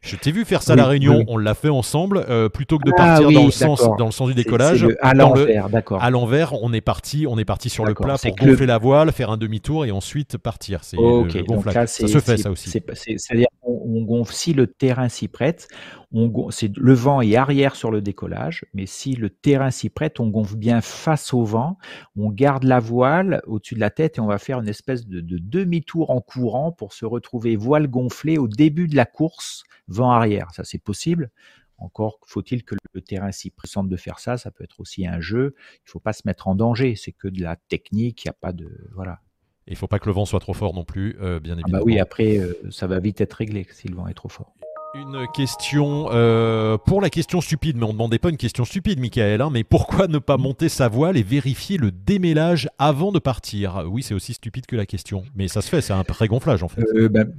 Je 0.00 0.16
t'ai 0.16 0.32
vu 0.32 0.44
faire 0.44 0.62
ça 0.62 0.72
à 0.72 0.76
la 0.76 0.86
Réunion, 0.86 1.24
on 1.28 1.36
l'a 1.36 1.54
fait 1.54 1.68
ensemble. 1.68 2.24
Euh, 2.28 2.48
plutôt 2.48 2.78
que 2.78 2.86
de 2.86 2.92
ah 2.94 2.96
partir 2.96 3.30
dans, 3.30 3.44
le 3.44 3.50
sens, 3.52 3.88
dans 3.98 4.06
le 4.06 4.10
sens 4.10 4.28
du 4.28 4.34
décollage, 4.34 4.84
à 5.00 5.14
l'envers, 5.14 5.68
d'accord. 5.68 6.02
À 6.02 6.10
l'envers, 6.10 6.60
on 6.60 6.72
est 6.72 6.80
parti, 6.80 7.24
on 7.28 7.38
est 7.38 7.44
parti 7.44 7.70
sur 7.70 7.84
le 7.84 7.94
plat 7.94 8.16
pour 8.20 8.34
gonfler 8.34 8.66
la 8.66 8.78
voile, 8.78 9.12
faire 9.12 9.30
un 9.30 9.36
demi-tour 9.36 9.86
et 9.86 9.92
ensuite 9.92 10.38
partir. 10.38 10.82
C'est 10.82 10.96
ça 10.96 12.08
se 12.08 12.18
fait 12.18 12.36
ça 12.36 12.50
aussi. 12.50 12.68
C'est-à-dire 12.70 13.46
on 13.62 14.02
gonfle 14.02 14.34
si 14.34 14.54
le 14.54 14.66
terrain 14.66 15.08
s'y 15.08 15.28
prête. 15.28 15.68
On, 16.10 16.48
le 16.76 16.94
vent 16.94 17.20
est 17.20 17.36
arrière 17.36 17.76
sur 17.76 17.90
le 17.90 18.00
décollage, 18.00 18.64
mais 18.72 18.86
si 18.86 19.14
le 19.14 19.28
terrain 19.28 19.70
s'y 19.70 19.90
prête, 19.90 20.20
on 20.20 20.28
gonfle 20.28 20.56
bien 20.56 20.80
face 20.80 21.34
au 21.34 21.44
vent. 21.44 21.76
On 22.16 22.30
garde 22.30 22.64
la 22.64 22.80
voile 22.80 23.42
au-dessus 23.46 23.74
de 23.74 23.80
la 23.80 23.90
tête 23.90 24.16
et 24.16 24.20
on 24.20 24.26
va 24.26 24.38
faire 24.38 24.60
une 24.60 24.68
espèce 24.68 25.06
de, 25.06 25.20
de 25.20 25.36
demi-tour 25.36 26.10
en 26.10 26.22
courant 26.22 26.72
pour 26.72 26.94
se 26.94 27.04
retrouver 27.04 27.56
voile 27.56 27.88
gonflée 27.88 28.38
au 28.38 28.48
début 28.48 28.88
de 28.88 28.96
la 28.96 29.04
course 29.04 29.64
vent 29.88 30.10
arrière. 30.10 30.48
Ça, 30.52 30.64
c'est 30.64 30.82
possible. 30.82 31.30
Encore 31.78 32.18
faut-il 32.26 32.64
que 32.64 32.74
le 32.92 33.00
terrain 33.00 33.30
s'y 33.30 33.50
présente 33.50 33.88
de 33.88 33.96
faire 33.96 34.18
ça. 34.18 34.36
Ça 34.36 34.50
peut 34.50 34.64
être 34.64 34.80
aussi 34.80 35.06
un 35.06 35.20
jeu. 35.20 35.54
Il 35.74 35.86
ne 35.86 35.90
faut 35.90 36.00
pas 36.00 36.12
se 36.12 36.22
mettre 36.24 36.48
en 36.48 36.54
danger. 36.54 36.96
C'est 36.96 37.12
que 37.12 37.28
de 37.28 37.42
la 37.42 37.56
technique. 37.56 38.24
Il 38.24 38.28
n'y 38.28 38.30
a 38.30 38.38
pas 38.40 38.52
de 38.52 38.88
voilà. 38.94 39.20
Il 39.68 39.72
ne 39.72 39.76
faut 39.76 39.86
pas 39.86 39.98
que 39.98 40.06
le 40.06 40.12
vent 40.12 40.24
soit 40.24 40.40
trop 40.40 40.54
fort 40.54 40.72
non 40.72 40.84
plus, 40.84 41.18
euh, 41.20 41.40
bien 41.40 41.52
évidemment. 41.52 41.76
Ah 41.76 41.80
bah 41.80 41.84
oui, 41.84 42.00
après, 42.00 42.38
euh, 42.38 42.54
ça 42.70 42.86
va 42.86 42.98
vite 43.00 43.20
être 43.20 43.34
réglé 43.34 43.66
si 43.70 43.86
le 43.88 43.96
vent 43.96 44.08
est 44.08 44.14
trop 44.14 44.30
fort. 44.30 44.54
Une 44.94 45.26
question 45.34 46.08
euh, 46.12 46.78
pour 46.78 47.02
la 47.02 47.10
question 47.10 47.42
stupide, 47.42 47.76
mais 47.76 47.84
on 47.84 47.88
ne 47.88 47.92
demandait 47.92 48.18
pas 48.18 48.30
une 48.30 48.38
question 48.38 48.64
stupide, 48.64 48.98
Michael. 48.98 49.42
Hein, 49.42 49.50
mais 49.52 49.62
pourquoi 49.62 50.08
ne 50.08 50.18
pas 50.18 50.38
monter 50.38 50.70
sa 50.70 50.88
voile 50.88 51.18
et 51.18 51.22
vérifier 51.22 51.76
le 51.76 51.90
démêlage 51.90 52.68
avant 52.78 53.12
de 53.12 53.18
partir? 53.18 53.84
Oui, 53.86 54.02
c'est 54.02 54.14
aussi 54.14 54.32
stupide 54.32 54.64
que 54.64 54.76
la 54.76 54.86
question, 54.86 55.24
mais 55.36 55.46
ça 55.46 55.60
se 55.60 55.68
fait, 55.68 55.82
c'est 55.82 55.92
un 55.92 56.04
pré-gonflage 56.04 56.62
en 56.62 56.68
fait. 56.68 56.82
Ben, 57.10 57.30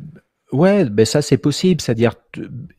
Ouais, 0.51 0.85
ben 0.85 1.05
ça 1.05 1.21
c'est 1.21 1.37
possible, 1.37 1.79
c'est-à-dire 1.79 2.15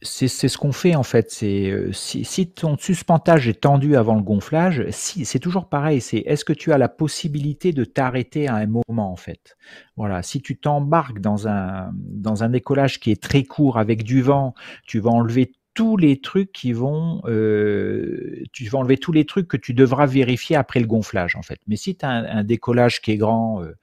c'est 0.03 0.27
ce 0.27 0.59
qu'on 0.59 0.73
fait 0.73 0.97
en 0.97 1.05
fait. 1.05 1.31
C'est 1.31 1.71
euh, 1.71 1.93
si, 1.93 2.25
si, 2.25 2.51
ton 2.51 2.77
suspentage 2.77 3.47
est 3.47 3.61
tendu 3.61 3.95
avant 3.95 4.17
le 4.17 4.23
gonflage, 4.23 4.85
si 4.91 5.25
c'est 5.25 5.39
toujours 5.39 5.69
pareil. 5.69 6.01
C'est 6.01 6.19
est-ce 6.19 6.45
que 6.45 6.53
tu 6.53 6.73
as 6.73 6.79
la 6.79 6.89
possibilité 6.89 7.73
de 7.73 7.85
t'arrêter 7.85 8.49
à 8.49 8.57
un 8.57 8.67
moment 8.67 9.13
en 9.13 9.17
fait? 9.17 9.57
Voilà, 9.97 10.23
si 10.25 10.43
tu 10.43 10.59
t'embarques 10.59 11.21
dans 11.21 11.47
un 11.47 11.93
dans 11.95 12.43
un 12.43 12.49
décollage 12.49 12.99
qui 12.99 13.13
est 13.13 13.23
très 13.23 13.45
court 13.45 13.79
avec 13.79 14.03
du 14.03 14.21
vent, 14.21 14.55
tu 14.85 14.99
vas 14.99 15.11
enlever 15.11 15.53
tous 15.75 15.97
les 15.97 16.21
trucs 16.21 16.53
qui 16.53 16.73
vont, 16.73 17.23
euh, 17.27 18.43
tu 18.53 18.67
vas 18.69 18.81
enlever 18.81 18.99
tous 18.99 19.13
les 19.13 19.25
trucs 19.25 19.47
que 19.47 19.57
tu 19.57 19.75
devras 19.75 20.07
vérifier 20.07 20.57
après 20.57 20.81
le 20.81 20.87
gonflage 20.87 21.37
en 21.37 21.43
fait. 21.43 21.61
Mais 21.69 21.77
si 21.77 21.97
tu 21.97 22.05
as 22.05 22.11
un, 22.11 22.45
décollage 22.45 23.01
qui 23.01 23.13
est 23.13 23.17
grand, 23.17 23.63
euh, 23.63 23.77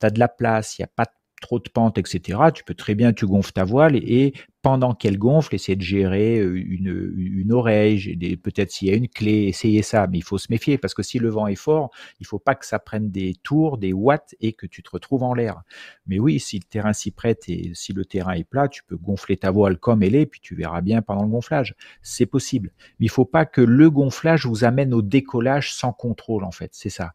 tu 0.00 0.06
as 0.06 0.10
de 0.10 0.18
la 0.18 0.28
place, 0.28 0.78
il 0.78 0.82
n'y 0.82 0.84
a 0.84 0.90
pas 0.96 1.04
de 1.04 1.10
trop 1.44 1.58
de 1.58 1.68
pente, 1.68 1.98
etc., 1.98 2.38
tu 2.54 2.64
peux 2.64 2.74
très 2.74 2.94
bien, 2.94 3.12
tu 3.12 3.26
gonfles 3.26 3.52
ta 3.52 3.64
voile 3.64 3.96
et, 3.96 4.32
pendant 4.64 4.94
qu'elle 4.94 5.18
gonfle, 5.18 5.54
essayer 5.54 5.76
de 5.76 5.82
gérer 5.82 6.38
euh, 6.38 6.56
une, 6.56 7.12
une 7.18 7.52
oreille, 7.52 8.16
peut-être 8.42 8.70
s'il 8.70 8.88
y 8.88 8.90
a 8.90 8.94
une 8.94 9.08
clé, 9.08 9.42
essayer 9.42 9.82
ça, 9.82 10.06
mais 10.06 10.16
il 10.16 10.24
faut 10.24 10.38
se 10.38 10.46
méfier 10.48 10.78
parce 10.78 10.94
que 10.94 11.02
si 11.02 11.18
le 11.18 11.28
vent 11.28 11.46
est 11.48 11.54
fort, 11.54 11.90
il 12.18 12.26
faut 12.26 12.38
pas 12.38 12.54
que 12.54 12.64
ça 12.64 12.78
prenne 12.78 13.10
des 13.10 13.34
tours, 13.42 13.76
des 13.76 13.92
watts 13.92 14.34
et 14.40 14.54
que 14.54 14.64
tu 14.64 14.82
te 14.82 14.88
retrouves 14.90 15.22
en 15.22 15.34
l'air. 15.34 15.60
Mais 16.06 16.18
oui, 16.18 16.40
si 16.40 16.58
le 16.58 16.64
terrain 16.64 16.94
s'y 16.94 17.10
prête 17.10 17.46
et 17.46 17.72
si 17.74 17.92
le 17.92 18.06
terrain 18.06 18.32
est 18.32 18.48
plat, 18.48 18.68
tu 18.68 18.82
peux 18.84 18.96
gonfler 18.96 19.36
ta 19.36 19.50
voile 19.50 19.76
comme 19.76 20.02
elle 20.02 20.14
est, 20.14 20.24
puis 20.24 20.40
tu 20.40 20.54
verras 20.54 20.80
bien 20.80 21.02
pendant 21.02 21.24
le 21.24 21.28
gonflage. 21.28 21.74
C'est 22.00 22.24
possible. 22.24 22.72
Mais 22.98 23.04
il 23.04 23.10
faut 23.10 23.26
pas 23.26 23.44
que 23.44 23.60
le 23.60 23.90
gonflage 23.90 24.46
vous 24.46 24.64
amène 24.64 24.94
au 24.94 25.02
décollage 25.02 25.74
sans 25.74 25.92
contrôle, 25.92 26.42
en 26.42 26.52
fait. 26.52 26.70
C'est 26.72 26.88
ça. 26.88 27.12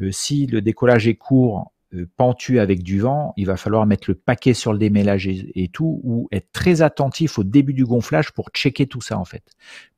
Euh, 0.00 0.10
si 0.10 0.46
le 0.46 0.62
décollage 0.62 1.06
est 1.06 1.14
court, 1.14 1.72
pentu 2.16 2.58
avec 2.58 2.82
du 2.82 3.00
vent, 3.00 3.32
il 3.36 3.46
va 3.46 3.56
falloir 3.56 3.86
mettre 3.86 4.10
le 4.10 4.14
paquet 4.14 4.54
sur 4.54 4.72
le 4.72 4.78
démêlage 4.78 5.26
et, 5.28 5.68
tout, 5.72 6.00
ou 6.04 6.28
être 6.32 6.50
très 6.52 6.82
attentif 6.82 7.38
au 7.38 7.44
début 7.44 7.72
du 7.72 7.84
gonflage 7.84 8.32
pour 8.32 8.50
checker 8.50 8.86
tout 8.86 9.00
ça 9.00 9.18
en 9.18 9.24
fait. 9.24 9.44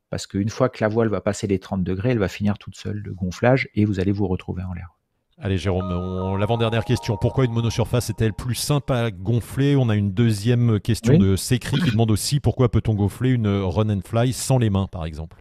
Parce 0.08 0.26
qu'une 0.26 0.48
fois 0.48 0.68
que 0.68 0.82
la 0.82 0.88
voile 0.88 1.08
va 1.08 1.20
passer 1.20 1.46
les 1.46 1.58
30 1.58 1.84
degrés, 1.84 2.10
elle 2.10 2.18
va 2.18 2.28
finir 2.28 2.58
toute 2.58 2.76
seule 2.76 2.98
le 2.98 3.14
gonflage 3.14 3.68
et 3.74 3.84
vous 3.84 4.00
allez 4.00 4.12
vous 4.12 4.26
retrouver 4.26 4.62
en 4.62 4.72
l'air. 4.72 4.96
Allez 5.42 5.56
Jérôme, 5.56 6.36
l'avant-dernière 6.38 6.84
question. 6.84 7.16
Pourquoi 7.16 7.46
une 7.46 7.52
monosurface 7.52 8.10
est-elle 8.10 8.34
plus 8.34 8.54
simple 8.54 8.92
à 8.92 9.10
gonfler? 9.10 9.74
On 9.74 9.88
a 9.88 9.96
une 9.96 10.12
deuxième 10.12 10.80
question 10.80 11.16
de 11.16 11.34
Secri 11.34 11.80
qui 11.80 11.90
demande 11.90 12.10
aussi 12.10 12.40
pourquoi 12.40 12.70
peut-on 12.70 12.94
gonfler 12.94 13.30
une 13.30 13.48
run 13.48 13.88
and 13.88 14.02
fly 14.04 14.34
sans 14.34 14.58
les 14.58 14.68
mains 14.68 14.86
par 14.86 15.06
exemple? 15.06 15.40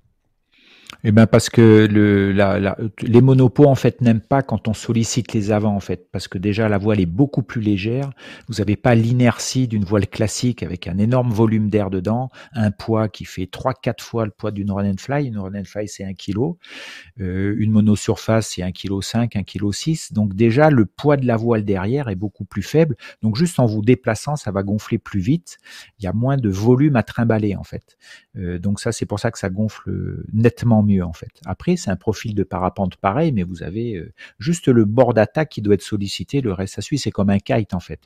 Eh 1.05 1.13
ben 1.13 1.27
parce 1.27 1.49
que 1.49 1.87
le, 1.89 2.33
la, 2.33 2.77
les 3.01 3.21
monopos 3.21 3.67
en 3.67 3.75
fait 3.75 4.01
n'aiment 4.01 4.19
pas 4.19 4.41
quand 4.41 4.67
on 4.67 4.73
sollicite 4.73 5.31
les 5.31 5.51
avants 5.51 5.75
en 5.75 5.79
fait 5.79 6.11
parce 6.11 6.27
que 6.27 6.37
déjà 6.37 6.67
la 6.67 6.77
voile 6.77 6.99
est 6.99 7.05
beaucoup 7.05 7.41
plus 7.41 7.61
légère. 7.61 8.09
Vous 8.49 8.55
n'avez 8.55 8.75
pas 8.75 8.95
l'inertie 8.95 9.69
d'une 9.69 9.85
voile 9.85 10.07
classique 10.07 10.61
avec 10.61 10.87
un 10.87 10.97
énorme 10.97 11.31
volume 11.31 11.69
d'air 11.69 11.89
dedans, 11.89 12.29
un 12.51 12.71
poids 12.71 13.07
qui 13.07 13.23
fait 13.23 13.45
3-4 13.45 14.01
fois 14.01 14.25
le 14.25 14.31
poids 14.31 14.51
d'une 14.51 14.71
run 14.71 14.91
and 14.91 14.97
fly. 14.97 15.27
Une 15.27 15.37
run 15.37 15.63
fly 15.63 15.87
c'est 15.87 16.03
1 16.03 16.15
kg, 16.15 16.55
euh, 17.21 17.55
une 17.57 17.71
monosurface 17.71 18.49
c'est 18.55 18.63
1 18.63 18.71
kg 18.73 19.01
5, 19.01 19.37
1 19.37 19.43
kg 19.43 19.71
6. 19.71 20.11
Donc 20.11 20.33
déjà 20.33 20.69
le 20.69 20.85
poids 20.85 21.15
de 21.15 21.25
la 21.25 21.37
voile 21.37 21.63
derrière 21.63 22.09
est 22.09 22.15
beaucoup 22.15 22.43
plus 22.43 22.63
faible. 22.63 22.97
Donc 23.21 23.37
juste 23.37 23.59
en 23.61 23.67
vous 23.67 23.81
déplaçant 23.81 24.35
ça 24.35 24.51
va 24.51 24.63
gonfler 24.63 24.97
plus 24.97 25.21
vite. 25.21 25.59
Il 25.99 26.03
y 26.03 26.07
a 26.07 26.13
moins 26.13 26.35
de 26.35 26.49
volume 26.49 26.97
à 26.97 27.03
trimballer 27.03 27.55
en 27.55 27.63
fait. 27.63 27.97
Euh, 28.35 28.59
donc 28.59 28.81
ça 28.81 28.91
c'est 28.91 29.05
pour 29.05 29.19
ça 29.21 29.31
que 29.31 29.39
ça 29.39 29.49
gonfle 29.49 30.25
nettement 30.33 30.78
mieux 30.83 31.03
en 31.03 31.13
fait. 31.13 31.31
Après, 31.45 31.75
c'est 31.75 31.91
un 31.91 31.95
profil 31.95 32.35
de 32.35 32.43
parapente 32.43 32.97
pareil, 32.97 33.31
mais 33.31 33.43
vous 33.43 33.63
avez 33.63 33.95
euh, 33.95 34.13
juste 34.39 34.67
le 34.67 34.85
bord 34.85 35.13
d'attaque 35.13 35.49
qui 35.49 35.61
doit 35.61 35.75
être 35.75 35.81
sollicité, 35.81 36.41
le 36.41 36.53
reste 36.53 36.79
à 36.79 36.81
suivre, 36.81 37.01
c'est 37.01 37.11
comme 37.11 37.29
un 37.29 37.39
kite 37.39 37.73
en 37.73 37.79
fait. 37.79 38.01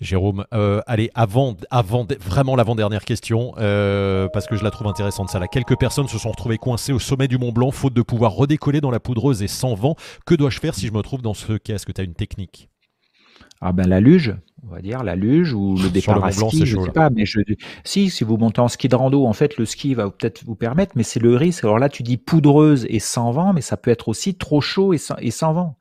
Jérôme, 0.00 0.44
euh, 0.54 0.80
allez, 0.86 1.10
avant, 1.14 1.56
avant, 1.70 2.06
vraiment 2.20 2.54
l'avant-dernière 2.54 3.04
question, 3.04 3.54
euh, 3.58 4.28
parce 4.32 4.46
que 4.46 4.56
je 4.56 4.62
la 4.62 4.70
trouve 4.70 4.86
intéressante, 4.86 5.28
ça 5.28 5.40
là. 5.40 5.48
Quelques 5.48 5.76
personnes 5.76 6.06
se 6.06 6.18
sont 6.18 6.30
retrouvées 6.30 6.58
coincées 6.58 6.92
au 6.92 7.00
sommet 7.00 7.26
du 7.26 7.36
Mont 7.36 7.50
Blanc, 7.50 7.72
faute 7.72 7.94
de 7.94 8.02
pouvoir 8.02 8.32
redécoller 8.32 8.80
dans 8.80 8.92
la 8.92 9.00
poudreuse 9.00 9.42
et 9.42 9.48
sans 9.48 9.74
vent. 9.74 9.96
Que 10.24 10.36
dois-je 10.36 10.60
faire 10.60 10.74
si 10.74 10.86
je 10.86 10.92
me 10.92 11.02
trouve 11.02 11.22
dans 11.22 11.34
ce 11.34 11.54
cas? 11.54 11.74
Est-ce 11.74 11.86
que 11.86 11.92
tu 11.92 12.00
as 12.00 12.04
une 12.04 12.14
technique? 12.14 12.68
Ah 13.60 13.72
ben 13.72 13.88
la 13.88 14.00
luge, 14.00 14.34
on 14.62 14.68
va 14.68 14.80
dire 14.80 15.02
la 15.02 15.16
luge 15.16 15.52
ou 15.52 15.76
le 15.76 15.90
départ 15.90 16.24
à 16.24 16.30
ski, 16.30 16.64
je 16.64 16.80
sais 16.80 16.90
pas, 16.90 17.10
mais 17.10 17.26
je 17.26 17.40
si 17.84 18.08
si 18.10 18.24
vous 18.24 18.36
montez 18.36 18.60
en 18.60 18.68
ski 18.68 18.88
de 18.88 18.94
rando, 18.94 19.24
en 19.26 19.32
fait 19.32 19.56
le 19.56 19.64
ski 19.64 19.94
va 19.94 20.10
peut-être 20.10 20.44
vous 20.44 20.54
permettre, 20.54 20.92
mais 20.96 21.02
c'est 21.02 21.20
le 21.20 21.34
risque. 21.34 21.64
Alors 21.64 21.78
là 21.78 21.88
tu 21.88 22.02
dis 22.02 22.16
poudreuse 22.16 22.86
et 22.88 23.00
sans 23.00 23.32
vent, 23.32 23.52
mais 23.52 23.60
ça 23.60 23.76
peut 23.76 23.90
être 23.90 24.08
aussi 24.08 24.36
trop 24.36 24.60
chaud 24.60 24.92
et 24.92 24.98
sans, 24.98 25.52
vent. 25.52 25.76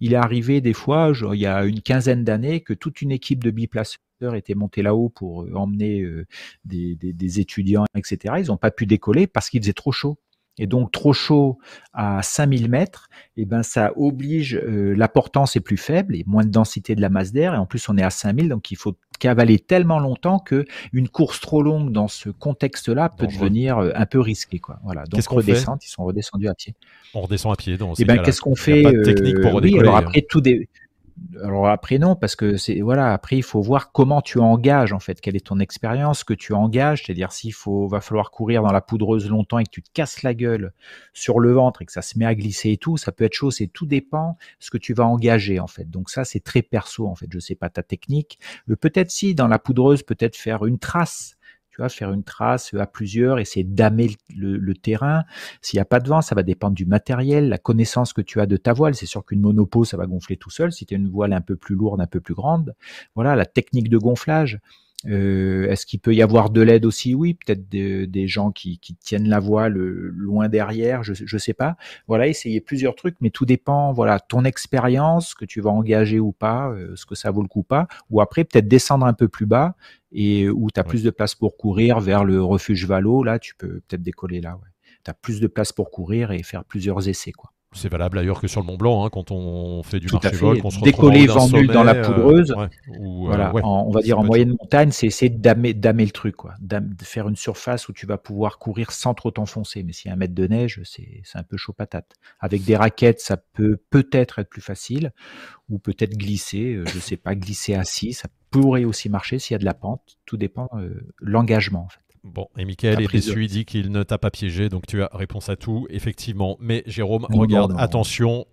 Il 0.00 0.12
est 0.12 0.16
arrivé 0.16 0.60
des 0.60 0.72
fois, 0.72 1.12
il 1.32 1.40
y 1.40 1.46
a 1.46 1.64
une 1.64 1.82
quinzaine 1.82 2.24
d'années, 2.24 2.60
que 2.60 2.74
toute 2.74 3.00
une 3.00 3.12
équipe 3.12 3.44
de 3.44 3.50
biplaceurs 3.50 4.00
était 4.34 4.54
montée 4.54 4.82
là-haut 4.82 5.08
pour 5.08 5.44
euh, 5.44 5.54
emmener 5.54 6.02
euh, 6.02 6.26
des, 6.64 6.94
des, 6.94 7.40
étudiants, 7.40 7.84
etc. 7.96 8.34
Ils 8.38 8.48
n'ont 8.48 8.58
pas 8.58 8.70
pu 8.70 8.86
décoller 8.86 9.26
parce 9.26 9.48
qu'il 9.48 9.62
faisait 9.62 9.72
trop 9.72 9.92
chaud 9.92 10.18
et 10.60 10.66
donc 10.66 10.92
trop 10.92 11.12
chaud 11.12 11.58
à 11.92 12.22
5000 12.22 12.68
mètres, 12.68 13.08
et 13.36 13.42
eh 13.42 13.44
ben 13.46 13.62
ça 13.64 13.92
oblige, 13.96 14.54
euh, 14.54 14.94
la 14.94 15.08
portance 15.08 15.56
est 15.56 15.60
plus 15.60 15.78
faible 15.78 16.14
et 16.14 16.22
moins 16.26 16.44
de 16.44 16.50
densité 16.50 16.94
de 16.94 17.00
la 17.00 17.08
masse 17.08 17.32
d'air, 17.32 17.54
et 17.54 17.56
en 17.56 17.66
plus 17.66 17.88
on 17.88 17.96
est 17.96 18.02
à 18.02 18.10
5000, 18.10 18.48
donc 18.48 18.70
il 18.70 18.76
faut 18.76 18.94
cavaler 19.18 19.58
tellement 19.58 19.98
longtemps 19.98 20.38
que 20.38 20.64
une 20.92 21.08
course 21.08 21.40
trop 21.40 21.62
longue 21.62 21.92
dans 21.92 22.08
ce 22.08 22.28
contexte-là 22.28 23.10
peut 23.10 23.26
devenir 23.26 23.78
euh, 23.78 23.90
un 23.94 24.06
peu 24.06 24.20
risquée, 24.20 24.58
quoi. 24.58 24.78
Voilà. 24.84 25.04
Donc 25.04 25.26
redescendre, 25.26 25.78
ils 25.82 25.88
sont 25.88 26.04
redescendus 26.04 26.48
à 26.48 26.54
pied. 26.54 26.74
On 27.14 27.22
redescend 27.22 27.52
à 27.52 27.56
pied 27.56 27.76
dans 27.76 27.92
Et 27.92 27.96
eh 28.00 28.04
ben 28.04 28.18
qu'est-ce 28.22 28.40
qu'on 28.40 28.54
fait 28.54 28.82
pas 28.82 28.92
de 28.92 29.02
technique 29.02 29.40
pour 29.40 29.52
redécoller. 29.52 29.82
Oui, 29.82 29.88
alors 29.88 29.96
après 29.96 30.22
tout 30.22 30.40
des 30.40 30.68
alors 31.42 31.68
après 31.68 31.98
non, 31.98 32.16
parce 32.16 32.34
que 32.34 32.56
c'est 32.56 32.80
voilà, 32.80 33.12
après 33.12 33.36
il 33.36 33.42
faut 33.42 33.60
voir 33.60 33.92
comment 33.92 34.22
tu 34.22 34.38
engages 34.38 34.92
en 34.92 35.00
fait, 35.00 35.20
quelle 35.20 35.36
est 35.36 35.46
ton 35.46 35.58
expérience 35.60 36.24
que 36.24 36.34
tu 36.34 36.52
engages, 36.54 37.04
c'est-à-dire 37.04 37.32
s'il 37.32 37.52
faut 37.52 37.86
va 37.88 38.00
falloir 38.00 38.30
courir 38.30 38.62
dans 38.62 38.72
la 38.72 38.80
poudreuse 38.80 39.28
longtemps 39.28 39.58
et 39.58 39.64
que 39.64 39.70
tu 39.70 39.82
te 39.82 39.90
casses 39.92 40.22
la 40.22 40.34
gueule 40.34 40.72
sur 41.12 41.38
le 41.38 41.52
ventre 41.52 41.82
et 41.82 41.86
que 41.86 41.92
ça 41.92 42.02
se 42.02 42.18
met 42.18 42.24
à 42.24 42.34
glisser 42.34 42.70
et 42.72 42.76
tout, 42.78 42.96
ça 42.96 43.12
peut 43.12 43.24
être 43.24 43.34
chaud, 43.34 43.50
c'est 43.50 43.66
tout 43.66 43.86
dépend 43.86 44.36
ce 44.58 44.70
que 44.70 44.78
tu 44.78 44.94
vas 44.94 45.06
engager 45.06 45.60
en 45.60 45.66
fait. 45.66 45.88
Donc 45.88 46.10
ça 46.10 46.24
c'est 46.24 46.40
très 46.40 46.62
perso 46.62 47.06
en 47.06 47.14
fait, 47.14 47.26
je 47.30 47.38
sais 47.38 47.54
pas 47.54 47.68
ta 47.68 47.82
technique, 47.82 48.38
peut-être 48.80 49.10
si 49.10 49.34
dans 49.34 49.48
la 49.48 49.58
poudreuse 49.58 50.02
peut-être 50.02 50.36
faire 50.36 50.64
une 50.64 50.78
trace 50.78 51.36
faire 51.88 52.12
une 52.12 52.24
trace 52.24 52.74
à 52.74 52.86
plusieurs, 52.86 53.38
essayer 53.38 53.64
d'amer 53.64 54.10
le, 54.36 54.74
terrain. 54.74 55.24
S'il 55.62 55.76
n'y 55.78 55.82
a 55.82 55.84
pas 55.84 56.00
de 56.00 56.08
vent, 56.08 56.20
ça 56.20 56.34
va 56.34 56.42
dépendre 56.42 56.74
du 56.74 56.86
matériel, 56.86 57.48
la 57.48 57.58
connaissance 57.58 58.12
que 58.12 58.20
tu 58.20 58.40
as 58.40 58.46
de 58.46 58.56
ta 58.56 58.72
voile. 58.72 58.94
C'est 58.94 59.06
sûr 59.06 59.24
qu'une 59.24 59.40
monopo, 59.40 59.84
ça 59.84 59.96
va 59.96 60.06
gonfler 60.06 60.36
tout 60.36 60.50
seul. 60.50 60.72
Si 60.72 60.86
tu 60.86 60.94
as 60.94 60.98
une 60.98 61.08
voile 61.08 61.32
un 61.32 61.40
peu 61.40 61.56
plus 61.56 61.74
lourde, 61.74 62.00
un 62.00 62.06
peu 62.06 62.20
plus 62.20 62.34
grande, 62.34 62.74
voilà, 63.14 63.36
la 63.36 63.46
technique 63.46 63.88
de 63.88 63.98
gonflage. 63.98 64.60
Euh, 65.06 65.70
est-ce 65.70 65.86
qu'il 65.86 66.00
peut 66.00 66.14
y 66.14 66.22
avoir 66.22 66.50
de 66.50 66.60
l'aide 66.60 66.84
aussi? 66.84 67.14
Oui, 67.14 67.34
peut-être 67.34 67.68
des 67.68 68.26
gens 68.26 68.50
qui, 68.50 68.78
tiennent 69.00 69.28
la 69.28 69.40
voile 69.40 69.74
loin 69.74 70.48
derrière, 70.48 71.02
je 71.02 71.12
ne 71.12 71.38
sais 71.38 71.54
pas. 71.54 71.76
Voilà, 72.06 72.26
essayer 72.26 72.60
plusieurs 72.60 72.94
trucs, 72.94 73.16
mais 73.20 73.30
tout 73.30 73.46
dépend. 73.46 73.92
Voilà, 73.92 74.20
ton 74.20 74.44
expérience, 74.44 75.34
que 75.34 75.44
tu 75.44 75.60
vas 75.60 75.70
engager 75.70 76.20
ou 76.20 76.32
pas, 76.32 76.70
euh, 76.70 76.94
ce 76.96 77.06
que 77.06 77.14
ça 77.14 77.30
vaut 77.30 77.42
le 77.42 77.48
coup 77.48 77.62
pas. 77.62 77.86
Ou 78.10 78.20
après, 78.20 78.44
peut-être 78.44 78.68
descendre 78.68 79.06
un 79.06 79.14
peu 79.14 79.28
plus 79.28 79.46
bas 79.46 79.74
et 80.12 80.48
où 80.48 80.68
tu 80.70 80.80
as 80.80 80.84
plus 80.84 81.02
de 81.02 81.10
place 81.10 81.34
pour 81.34 81.56
courir 81.56 82.00
vers 82.00 82.24
le 82.24 82.42
refuge 82.42 82.86
Valo. 82.86 83.22
Là, 83.22 83.38
tu 83.38 83.54
peux 83.54 83.80
peut-être 83.88 84.02
décoller 84.02 84.40
là. 84.40 84.56
Ouais. 84.56 84.68
Tu 85.04 85.10
as 85.10 85.14
plus 85.14 85.40
de 85.40 85.46
place 85.46 85.72
pour 85.72 85.90
courir 85.90 86.32
et 86.32 86.42
faire 86.42 86.64
plusieurs 86.64 87.08
essais, 87.08 87.32
quoi. 87.32 87.52
C'est 87.72 87.88
valable 87.88 88.18
ailleurs 88.18 88.40
que 88.40 88.48
sur 88.48 88.60
le 88.60 88.66
Mont 88.66 88.76
Blanc, 88.76 89.04
hein, 89.04 89.10
quand 89.12 89.30
on 89.30 89.84
fait 89.84 90.00
du 90.00 90.08
Tout 90.08 90.18
marché 90.20 90.36
vol, 90.36 90.60
qu'on 90.60 90.70
se 90.70 90.80
Décoller 90.80 91.28
vendu 91.28 91.68
dans 91.68 91.84
la 91.84 91.94
euh, 91.94 92.02
poudreuse, 92.02 92.52
voilà, 92.98 93.50
euh, 93.54 93.60
on 93.62 93.92
va 93.92 94.00
dire 94.02 94.18
en 94.18 94.24
moyenne 94.24 94.56
montagne, 94.60 94.90
c'est 94.90 95.06
essayer 95.06 95.30
d'amer, 95.30 95.72
le 95.72 96.10
truc, 96.10 96.34
quoi, 96.34 96.54
de 96.60 96.82
faire 97.04 97.28
une 97.28 97.36
surface 97.36 97.88
où 97.88 97.92
tu 97.92 98.06
vas 98.06 98.18
pouvoir 98.18 98.58
courir 98.58 98.90
sans 98.90 99.14
trop 99.14 99.30
t'enfoncer. 99.30 99.84
Mais 99.84 99.92
s'il 99.92 100.08
y 100.08 100.10
a 100.10 100.14
un 100.14 100.16
mètre 100.16 100.34
de 100.34 100.48
neige, 100.48 100.80
c'est, 100.82 101.22
un 101.34 101.44
peu 101.44 101.56
chaud 101.56 101.72
patate. 101.72 102.16
Avec 102.40 102.64
des 102.64 102.74
raquettes, 102.74 103.20
ça 103.20 103.36
peut 103.36 103.78
peut-être 103.90 104.40
être 104.40 104.50
plus 104.50 104.62
facile, 104.62 105.12
ou 105.68 105.78
peut-être 105.78 106.16
glisser, 106.16 106.74
euh, 106.74 106.84
je 106.86 106.98
sais 106.98 107.16
pas, 107.16 107.36
glisser 107.36 107.74
assis, 107.74 108.14
ça 108.14 108.28
pourrait 108.50 108.84
aussi 108.84 109.08
marcher 109.08 109.38
s'il 109.38 109.54
y 109.54 109.56
a 109.56 109.60
de 109.60 109.64
la 109.64 109.74
pente. 109.74 110.18
Tout 110.26 110.36
dépend 110.36 110.68
l'engagement 111.20 111.84
en 111.84 111.88
fait. 111.88 112.09
Bon, 112.22 112.48
et 112.58 112.64
Michael 112.64 113.00
est 113.00 113.10
déçu, 113.10 113.44
il 113.44 113.48
dit 113.48 113.64
qu'il 113.64 113.90
ne 113.90 114.02
t'a 114.02 114.18
pas 114.18 114.30
piégé, 114.30 114.68
donc 114.68 114.86
tu 114.86 115.02
as 115.02 115.08
réponse 115.12 115.48
à 115.48 115.56
tout, 115.56 115.86
effectivement. 115.88 116.56
Mais 116.60 116.82
Jérôme, 116.86 117.26
regarde, 117.30 117.74
attention. 117.78 118.46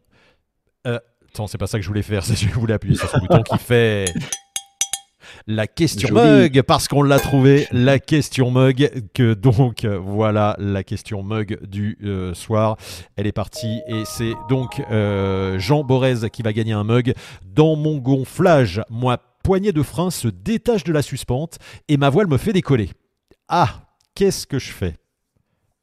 Euh, 0.85 0.99
attends, 1.29 1.47
c'est 1.47 1.57
pas 1.57 1.67
ça 1.67 1.77
que 1.77 1.83
je 1.83 1.87
voulais 1.87 2.01
faire, 2.01 2.23
c'est 2.25 2.35
je 2.35 2.53
voulais 2.53 2.73
appuyer 2.73 2.95
sur 2.95 3.09
ce 3.09 3.19
bouton 3.19 3.43
qui 3.43 3.57
fait 3.57 4.05
la 5.45 5.67
question 5.67 6.13
mug 6.13 6.61
parce 6.63 6.87
qu'on 6.87 7.03
l'a 7.03 7.19
trouvé 7.19 7.67
la 7.71 7.99
question 7.99 8.51
mug 8.51 8.91
que 9.13 9.33
donc 9.33 9.85
voilà 9.85 10.55
la 10.59 10.83
question 10.83 11.23
mug 11.23 11.59
du 11.65 11.97
euh, 12.03 12.33
soir. 12.33 12.77
Elle 13.15 13.27
est 13.27 13.31
partie 13.31 13.81
et 13.87 14.03
c'est 14.05 14.33
donc 14.49 14.81
euh, 14.91 15.57
Jean 15.59 15.83
Borez 15.83 16.29
qui 16.31 16.41
va 16.41 16.53
gagner 16.53 16.73
un 16.73 16.83
mug. 16.83 17.13
Dans 17.45 17.75
mon 17.75 17.97
gonflage 17.97 18.81
moi 18.89 19.17
poignée 19.43 19.71
de 19.71 19.83
frein 19.83 20.11
se 20.11 20.27
détache 20.27 20.83
de 20.83 20.91
la 20.91 21.01
suspente 21.01 21.57
et 21.87 21.97
ma 21.97 22.09
voile 22.09 22.27
me 22.27 22.37
fait 22.37 22.53
décoller 22.53 22.89
ah, 23.49 23.81
qu'est-ce 24.15 24.47
que 24.47 24.59
je 24.59 24.71
fais? 24.71 24.95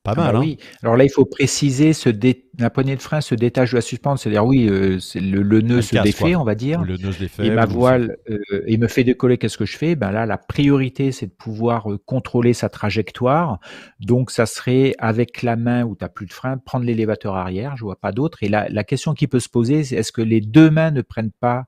Pas 0.04 0.12
ah 0.18 0.20
mal, 0.20 0.32
bah 0.32 0.38
hein 0.38 0.42
oui. 0.42 0.58
Alors 0.82 0.98
là, 0.98 1.04
il 1.04 1.10
faut 1.10 1.24
préciser, 1.24 1.94
ce 1.94 2.10
la 2.58 2.68
poignée 2.68 2.94
de 2.94 3.00
frein 3.00 3.22
se 3.22 3.34
détache 3.34 3.70
de 3.70 3.76
la 3.76 3.80
suspente, 3.80 4.18
c'est-à-dire 4.18 4.44
oui, 4.44 4.68
euh, 4.68 4.98
le, 5.14 5.62
nœud 5.62 5.80
se 5.80 5.96
défait, 5.96 6.36
on 6.36 6.44
va 6.44 6.54
dire. 6.54 6.82
Le 6.82 6.98
nœud 6.98 7.10
se 7.10 7.20
défait. 7.20 7.46
Et 7.46 7.50
ma 7.50 7.64
voile, 7.64 8.18
euh, 8.28 8.38
il 8.66 8.78
me 8.78 8.86
fait 8.86 9.02
décoller, 9.02 9.38
qu'est-ce 9.38 9.56
que 9.56 9.64
je 9.64 9.78
fais? 9.78 9.96
Ben 9.96 10.10
là, 10.10 10.26
la 10.26 10.36
priorité, 10.36 11.10
c'est 11.10 11.28
de 11.28 11.32
pouvoir 11.32 11.90
euh, 11.90 11.98
contrôler 12.04 12.52
sa 12.52 12.68
trajectoire. 12.68 13.60
Donc, 13.98 14.30
ça 14.30 14.44
serait 14.44 14.92
avec 14.98 15.42
la 15.42 15.56
main 15.56 15.84
où 15.84 15.96
tu 15.96 16.04
n'as 16.04 16.10
plus 16.10 16.26
de 16.26 16.34
frein, 16.34 16.58
prendre 16.58 16.84
l'élévateur 16.84 17.34
arrière, 17.36 17.74
je 17.78 17.84
vois 17.84 17.98
pas 17.98 18.12
d'autre. 18.12 18.42
Et 18.42 18.50
la 18.50 18.84
question 18.84 19.14
qui 19.14 19.26
peut 19.26 19.40
se 19.40 19.48
poser, 19.48 19.84
c'est 19.84 19.96
est-ce 19.96 20.12
que 20.12 20.20
les 20.20 20.42
deux 20.42 20.70
mains 20.70 20.90
ne 20.90 21.00
prennent 21.00 21.32
pas 21.32 21.64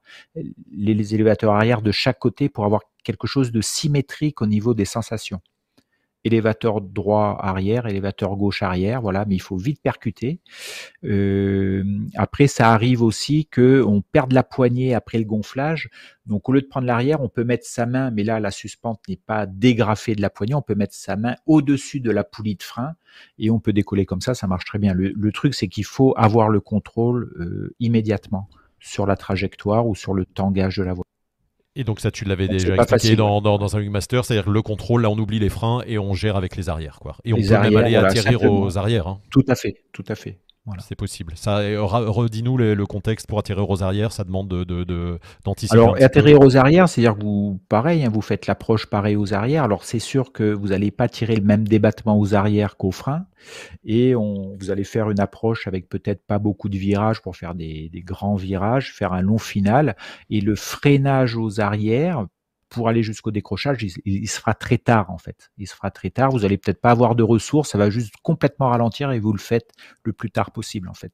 les 0.70 1.14
élévateurs 1.14 1.54
arrière 1.54 1.80
de 1.80 1.90
chaque 1.90 2.18
côté 2.18 2.50
pour 2.50 2.66
avoir 2.66 2.82
quelque 3.02 3.26
chose 3.26 3.50
de 3.50 3.62
symétrique 3.62 4.42
au 4.42 4.46
niveau 4.46 4.74
des 4.74 4.84
sensations? 4.84 5.40
Élévateur 6.26 6.80
droit 6.80 7.38
arrière, 7.40 7.86
élévateur 7.86 8.36
gauche 8.36 8.62
arrière, 8.62 9.00
voilà, 9.00 9.24
mais 9.26 9.36
il 9.36 9.40
faut 9.40 9.56
vite 9.56 9.80
percuter. 9.80 10.40
Euh, 11.04 11.84
après, 12.16 12.48
ça 12.48 12.72
arrive 12.72 13.02
aussi 13.02 13.46
que 13.46 13.82
on 13.86 14.02
perde 14.02 14.32
la 14.32 14.42
poignée 14.42 14.92
après 14.92 15.18
le 15.18 15.24
gonflage. 15.24 15.88
Donc, 16.26 16.48
au 16.48 16.52
lieu 16.52 16.60
de 16.60 16.66
prendre 16.66 16.86
l'arrière, 16.86 17.22
on 17.22 17.28
peut 17.28 17.44
mettre 17.44 17.64
sa 17.64 17.86
main, 17.86 18.10
mais 18.10 18.24
là, 18.24 18.40
la 18.40 18.50
suspente 18.50 19.00
n'est 19.08 19.20
pas 19.24 19.46
dégrafée 19.46 20.16
de 20.16 20.20
la 20.20 20.28
poignée. 20.28 20.54
On 20.54 20.62
peut 20.62 20.74
mettre 20.74 20.94
sa 20.94 21.16
main 21.16 21.36
au-dessus 21.46 22.00
de 22.00 22.10
la 22.10 22.24
poulie 22.24 22.56
de 22.56 22.62
frein 22.64 22.94
et 23.38 23.50
on 23.50 23.60
peut 23.60 23.72
décoller 23.72 24.04
comme 24.04 24.20
ça. 24.20 24.34
Ça 24.34 24.48
marche 24.48 24.64
très 24.64 24.80
bien. 24.80 24.94
Le, 24.94 25.32
truc, 25.32 25.54
c'est 25.54 25.68
qu'il 25.68 25.84
faut 25.84 26.12
avoir 26.16 26.48
le 26.48 26.60
contrôle 26.60 27.32
euh, 27.38 27.74
immédiatement 27.78 28.48
sur 28.80 29.06
la 29.06 29.16
trajectoire 29.16 29.86
ou 29.86 29.94
sur 29.94 30.12
le 30.12 30.26
tangage 30.26 30.78
de 30.78 30.82
la 30.82 30.92
voie. 30.92 31.04
Et 31.78 31.84
donc 31.84 32.00
ça, 32.00 32.10
tu 32.10 32.24
l'avais 32.24 32.48
déjà 32.48 32.74
expliqué 32.74 33.16
dans, 33.16 33.42
dans, 33.42 33.76
un 33.76 33.78
Wingmaster, 33.78 34.24
c'est-à-dire 34.24 34.50
le 34.50 34.62
contrôle, 34.62 35.02
là 35.02 35.10
on 35.10 35.18
oublie 35.18 35.38
les 35.38 35.50
freins 35.50 35.82
et 35.86 35.98
on 35.98 36.14
gère 36.14 36.36
avec 36.36 36.56
les 36.56 36.70
arrières. 36.70 36.98
Quoi. 37.00 37.16
Et 37.24 37.34
on 37.34 37.36
peut 37.36 37.48
même 37.48 37.76
aller 37.76 37.94
atterrir 37.96 38.42
aux 38.44 38.78
arrières. 38.78 39.06
Hein. 39.06 39.20
Tout 39.30 39.44
à 39.46 39.54
fait, 39.54 39.82
tout 39.92 40.04
à 40.08 40.14
fait. 40.14 40.38
C'est 40.80 40.96
possible. 40.96 41.32
Ça, 41.36 41.58
redis-nous 41.58 42.56
le, 42.56 42.86
contexte 42.86 43.26
pour 43.26 43.38
atterrir 43.38 43.70
aux 43.70 43.82
arrières. 43.82 44.12
Ça 44.12 44.24
demande 44.24 44.48
de, 44.48 45.18
d'anticiper. 45.44 45.78
Alors, 45.78 45.96
atterrir 46.00 46.40
aux 46.40 46.56
arrières, 46.56 46.88
c'est-à-dire 46.88 47.16
que 47.16 47.22
vous, 47.22 47.60
pareil, 47.68 48.04
hein, 48.04 48.10
vous 48.12 48.20
faites 48.20 48.46
l'approche 48.46 48.86
pareil 48.86 49.16
aux 49.16 49.32
arrières. 49.32 49.64
Alors, 49.64 49.84
c'est 49.84 49.98
sûr 49.98 50.32
que 50.32 50.52
vous 50.52 50.68
n'allez 50.68 50.90
pas 50.90 51.08
tirer 51.08 51.36
le 51.36 51.42
même 51.42 51.66
débattement 51.66 52.18
aux 52.18 52.34
arrières 52.34 52.76
qu'aux 52.76 52.90
freins, 52.90 53.26
et 53.84 54.16
on, 54.16 54.56
vous 54.58 54.70
allez 54.70 54.84
faire 54.84 55.10
une 55.10 55.20
approche 55.20 55.66
avec 55.66 55.88
peut-être 55.88 56.26
pas 56.26 56.38
beaucoup 56.38 56.68
de 56.68 56.76
virages 56.76 57.22
pour 57.22 57.36
faire 57.36 57.54
des, 57.54 57.88
des 57.92 58.02
grands 58.02 58.36
virages, 58.36 58.92
faire 58.92 59.12
un 59.12 59.22
long 59.22 59.38
final, 59.38 59.96
et 60.30 60.40
le 60.40 60.56
freinage 60.56 61.36
aux 61.36 61.60
arrières 61.60 62.26
pour 62.68 62.88
aller 62.88 63.02
jusqu'au 63.02 63.30
décrochage, 63.30 63.84
il, 64.04 64.28
se 64.28 64.40
fera 64.40 64.54
très 64.54 64.78
tard 64.78 65.10
en 65.10 65.18
fait. 65.18 65.50
Il 65.58 65.66
se 65.66 65.74
fera 65.74 65.90
très 65.90 66.10
tard. 66.10 66.30
Vous 66.30 66.44
allez 66.44 66.58
peut-être 66.58 66.80
pas 66.80 66.90
avoir 66.90 67.14
de 67.14 67.22
ressources, 67.22 67.70
ça 67.70 67.78
va 67.78 67.90
juste 67.90 68.14
complètement 68.22 68.68
ralentir 68.68 69.12
et 69.12 69.20
vous 69.20 69.32
le 69.32 69.38
faites 69.38 69.72
le 70.02 70.12
plus 70.12 70.30
tard 70.30 70.50
possible 70.50 70.88
en 70.88 70.94
fait. 70.94 71.12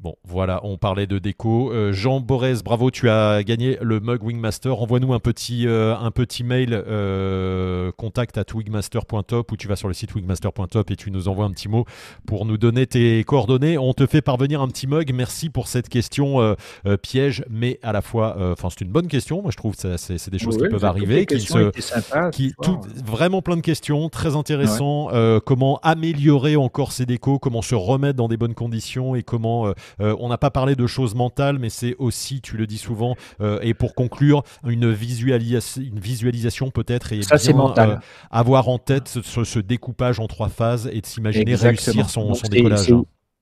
Bon, 0.00 0.14
voilà, 0.22 0.60
on 0.62 0.76
parlait 0.76 1.08
de 1.08 1.18
déco. 1.18 1.72
Euh, 1.72 1.92
Jean 1.92 2.20
Borès, 2.20 2.62
bravo, 2.62 2.92
tu 2.92 3.10
as 3.10 3.42
gagné 3.42 3.78
le 3.80 3.98
mug 3.98 4.22
Wingmaster. 4.22 4.80
Envoie-nous 4.80 5.12
un 5.12 5.18
petit, 5.18 5.66
euh, 5.66 5.96
un 5.96 6.12
petit 6.12 6.44
mail 6.44 6.68
euh, 6.72 7.90
contact 7.96 8.38
at 8.38 8.44
wingmaster.top 8.54 9.50
ou 9.50 9.56
tu 9.56 9.66
vas 9.66 9.74
sur 9.74 9.88
le 9.88 9.94
site 9.94 10.14
wingmaster.top 10.14 10.92
et 10.92 10.94
tu 10.94 11.10
nous 11.10 11.26
envoies 11.26 11.46
un 11.46 11.50
petit 11.50 11.68
mot 11.68 11.84
pour 12.28 12.46
nous 12.46 12.58
donner 12.58 12.86
tes 12.86 13.24
coordonnées. 13.24 13.76
On 13.76 13.92
te 13.92 14.06
fait 14.06 14.22
parvenir 14.22 14.62
un 14.62 14.68
petit 14.68 14.86
mug. 14.86 15.12
Merci 15.12 15.50
pour 15.50 15.66
cette 15.66 15.88
question 15.88 16.54
piège, 17.02 17.44
mais 17.50 17.80
à 17.82 17.92
la 17.92 18.00
fois, 18.00 18.36
enfin, 18.52 18.68
c'est 18.70 18.82
une 18.82 18.92
bonne 18.92 19.08
question. 19.08 19.42
Moi, 19.42 19.50
je 19.50 19.56
trouve 19.56 19.74
que 19.74 19.96
c'est 19.96 20.30
des 20.30 20.38
choses 20.38 20.58
qui 20.58 20.68
peuvent 20.68 20.84
arriver, 20.84 21.26
qui 21.26 21.40
se, 21.40 22.30
qui 22.30 22.54
tout, 22.62 22.80
vraiment 23.04 23.42
plein 23.42 23.56
de 23.56 23.62
questions, 23.62 24.08
très 24.10 24.36
intéressant. 24.36 25.08
comment 25.44 25.80
améliorer 25.82 26.54
encore 26.54 26.92
ces 26.92 27.04
décos, 27.04 27.40
comment 27.40 27.62
se 27.62 27.74
remettre 27.74 28.16
dans 28.16 28.28
des 28.28 28.36
bonnes 28.36 28.54
conditions 28.54 29.16
et 29.16 29.24
comment 29.24 29.74
euh, 30.00 30.16
on 30.18 30.28
n'a 30.28 30.38
pas 30.38 30.50
parlé 30.50 30.74
de 30.74 30.86
choses 30.86 31.14
mentales, 31.14 31.58
mais 31.58 31.70
c'est 31.70 31.94
aussi, 31.98 32.40
tu 32.40 32.56
le 32.56 32.66
dis 32.66 32.78
souvent, 32.78 33.16
euh, 33.40 33.58
et 33.62 33.74
pour 33.74 33.94
conclure, 33.94 34.42
une, 34.66 34.92
visualisation, 34.92 35.82
une 35.82 36.00
visualisation 36.00 36.70
peut-être 36.70 37.12
et 37.12 37.22
Ça, 37.22 37.36
bien, 37.36 37.74
euh, 37.78 37.96
avoir 38.30 38.68
en 38.68 38.78
tête 38.78 39.08
ce, 39.08 39.58
découpage 39.58 40.20
en 40.20 40.26
trois 40.26 40.48
phases 40.48 40.88
et 40.92 41.00
de 41.00 41.06
s'imaginer 41.06 41.54
réussir 41.54 42.08
son, 42.08 42.34
son 42.34 42.48
décollage. 42.48 42.92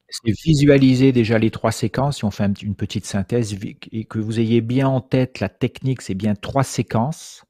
C'est 0.08 0.30
visualiser 0.44 1.10
déjà 1.10 1.36
les 1.36 1.50
trois 1.50 1.72
séquences, 1.72 2.18
si 2.18 2.24
on 2.24 2.30
fait 2.30 2.48
une 2.62 2.76
petite 2.76 3.06
synthèse, 3.06 3.56
et 3.90 4.04
que 4.04 4.18
vous 4.20 4.38
ayez 4.38 4.60
bien 4.60 4.86
en 4.88 5.00
tête 5.00 5.40
la 5.40 5.48
technique, 5.48 6.00
c'est 6.00 6.14
bien 6.14 6.34
trois 6.36 6.62
séquences. 6.62 7.42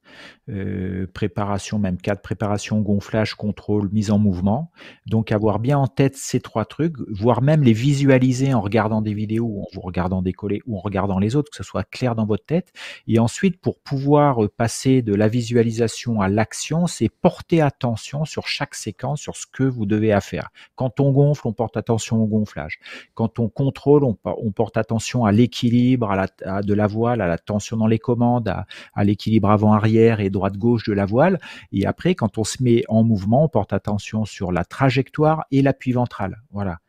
Euh, 0.49 1.07
préparation, 1.13 1.77
même 1.77 1.97
quatre 1.97 2.21
préparation, 2.21 2.79
gonflage, 2.79 3.35
contrôle, 3.35 3.89
mise 3.91 4.11
en 4.11 4.17
mouvement. 4.17 4.71
Donc 5.05 5.33
avoir 5.33 5.59
bien 5.59 5.77
en 5.77 5.87
tête 5.87 6.15
ces 6.15 6.39
trois 6.39 6.63
trucs, 6.63 6.95
voire 7.09 7.41
même 7.41 7.63
les 7.63 7.73
visualiser 7.73 8.53
en 8.53 8.61
regardant 8.61 9.01
des 9.01 9.13
vidéos, 9.13 9.61
en 9.61 9.65
vous 9.73 9.81
regardant 9.81 10.21
décoller, 10.21 10.61
ou 10.65 10.77
en 10.77 10.79
regardant 10.79 11.19
les 11.19 11.35
autres, 11.35 11.51
que 11.51 11.57
ce 11.57 11.63
soit 11.63 11.83
clair 11.83 12.15
dans 12.15 12.25
votre 12.25 12.45
tête. 12.45 12.71
Et 13.07 13.19
ensuite, 13.19 13.59
pour 13.59 13.77
pouvoir 13.79 14.45
euh, 14.45 14.47
passer 14.47 15.01
de 15.01 15.13
la 15.13 15.27
visualisation 15.27 16.21
à 16.21 16.29
l'action, 16.29 16.87
c'est 16.87 17.09
porter 17.09 17.59
attention 17.61 18.23
sur 18.23 18.47
chaque 18.47 18.75
séquence, 18.75 19.19
sur 19.19 19.35
ce 19.35 19.47
que 19.47 19.63
vous 19.63 19.85
devez 19.85 20.13
à 20.13 20.21
faire. 20.21 20.49
Quand 20.75 21.01
on 21.01 21.11
gonfle, 21.11 21.45
on 21.45 21.53
porte 21.53 21.75
attention 21.75 22.23
au 22.23 22.25
gonflage. 22.25 22.79
Quand 23.15 23.39
on 23.39 23.49
contrôle, 23.49 24.05
on, 24.05 24.51
porte 24.51 24.77
attention 24.77 25.25
à 25.25 25.33
l'équilibre, 25.33 26.09
à, 26.45 26.61
de 26.61 26.73
la 26.73 26.87
voile, 26.87 27.19
à 27.19 27.27
la 27.27 27.37
tension 27.37 27.75
dans 27.75 27.87
les 27.87 27.99
commandes, 27.99 28.53
à 28.93 29.03
l'équilibre 29.03 29.49
avant-arrière 29.49 29.96
et 29.97 30.29
droite-gauche 30.29 30.83
de 30.85 30.93
la 30.93 31.05
voile. 31.05 31.39
Et 31.71 31.85
après, 31.85 32.15
quand 32.15 32.37
on 32.37 32.43
se 32.43 32.61
met 32.61 32.83
en 32.87 33.03
mouvement, 33.03 33.45
on 33.45 33.49
porte 33.49 33.73
attention 33.73 34.25
sur 34.25 34.51
la 34.51 34.63
trajectoire 34.63 35.45
et 35.51 35.61
l'appui 35.61 35.91
ventral. 35.91 36.41
Voilà. 36.51 36.79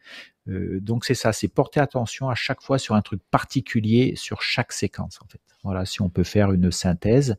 Euh, 0.48 0.80
donc 0.80 1.04
c'est 1.04 1.14
ça, 1.14 1.32
c'est 1.32 1.48
porter 1.48 1.80
attention 1.80 2.28
à 2.30 2.34
chaque 2.34 2.62
fois 2.62 2.78
sur 2.78 2.94
un 2.94 3.02
truc 3.02 3.20
particulier 3.30 4.14
sur 4.16 4.42
chaque 4.42 4.72
séquence 4.72 5.18
en 5.22 5.26
fait. 5.26 5.40
Voilà, 5.64 5.84
si 5.84 6.00
on 6.00 6.08
peut 6.08 6.24
faire 6.24 6.52
une 6.52 6.70
synthèse. 6.70 7.36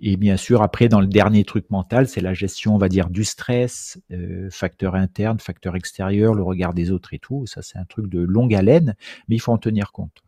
Et 0.00 0.16
bien 0.16 0.38
sûr, 0.38 0.62
après, 0.62 0.88
dans 0.88 1.00
le 1.00 1.06
dernier 1.06 1.44
truc 1.44 1.70
mental, 1.70 2.08
c'est 2.08 2.22
la 2.22 2.32
gestion, 2.32 2.74
on 2.74 2.78
va 2.78 2.88
dire, 2.88 3.10
du 3.10 3.22
stress, 3.22 4.00
euh, 4.10 4.48
facteur 4.50 4.94
interne, 4.94 5.38
facteur 5.38 5.76
extérieur, 5.76 6.32
le 6.32 6.42
regard 6.42 6.72
des 6.72 6.90
autres 6.90 7.12
et 7.12 7.18
tout. 7.18 7.46
Ça, 7.46 7.60
c'est 7.60 7.76
un 7.76 7.84
truc 7.84 8.08
de 8.08 8.20
longue 8.20 8.54
haleine, 8.54 8.96
mais 9.28 9.36
il 9.36 9.40
faut 9.40 9.52
en 9.52 9.58
tenir 9.58 9.92
compte. 9.92 10.22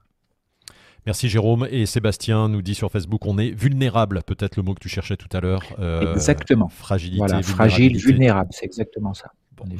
Merci 1.06 1.28
Jérôme. 1.28 1.66
Et 1.70 1.86
Sébastien 1.86 2.48
nous 2.48 2.62
dit 2.62 2.74
sur 2.74 2.90
Facebook 2.90 3.26
on 3.26 3.38
est 3.38 3.50
vulnérable, 3.50 4.22
peut-être 4.24 4.56
le 4.56 4.62
mot 4.62 4.74
que 4.74 4.80
tu 4.80 4.88
cherchais 4.88 5.16
tout 5.16 5.28
à 5.36 5.40
l'heure. 5.40 5.62
Euh, 5.78 6.14
exactement. 6.14 6.68
Fragilité. 6.68 7.18
Voilà, 7.18 7.42
fragile, 7.42 7.96
vulnérable, 7.96 8.50
c'est 8.52 8.66
exactement 8.66 9.14
ça. 9.14 9.32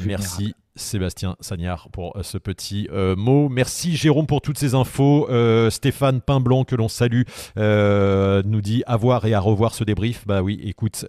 merci 0.05 0.55
Sébastien 0.75 1.37
Sagnard 1.41 1.89
pour 1.91 2.17
euh, 2.17 2.23
ce 2.23 2.39
petit 2.39 2.89
euh, 2.93 3.15
mot. 3.15 3.49
Merci 3.49 3.97
Jérôme 3.97 4.27
pour 4.27 4.41
toutes 4.41 4.59
ces 4.59 4.75
infos. 4.75 5.29
Euh, 5.31 5.69
Stéphane 5.69 6.21
Pinblanc 6.21 6.65
que 6.65 6.75
l'on 6.75 6.89
salue 6.89 7.23
nous 7.57 8.61
dit 8.61 8.83
à 8.87 8.97
voir 8.97 9.27
et 9.27 9.35
à 9.35 9.41
revoir 9.41 9.75
ce 9.75 9.85
débrief. 9.85 10.27
Bah 10.27 10.43
oui, 10.43 10.61
écoute, 10.65 11.05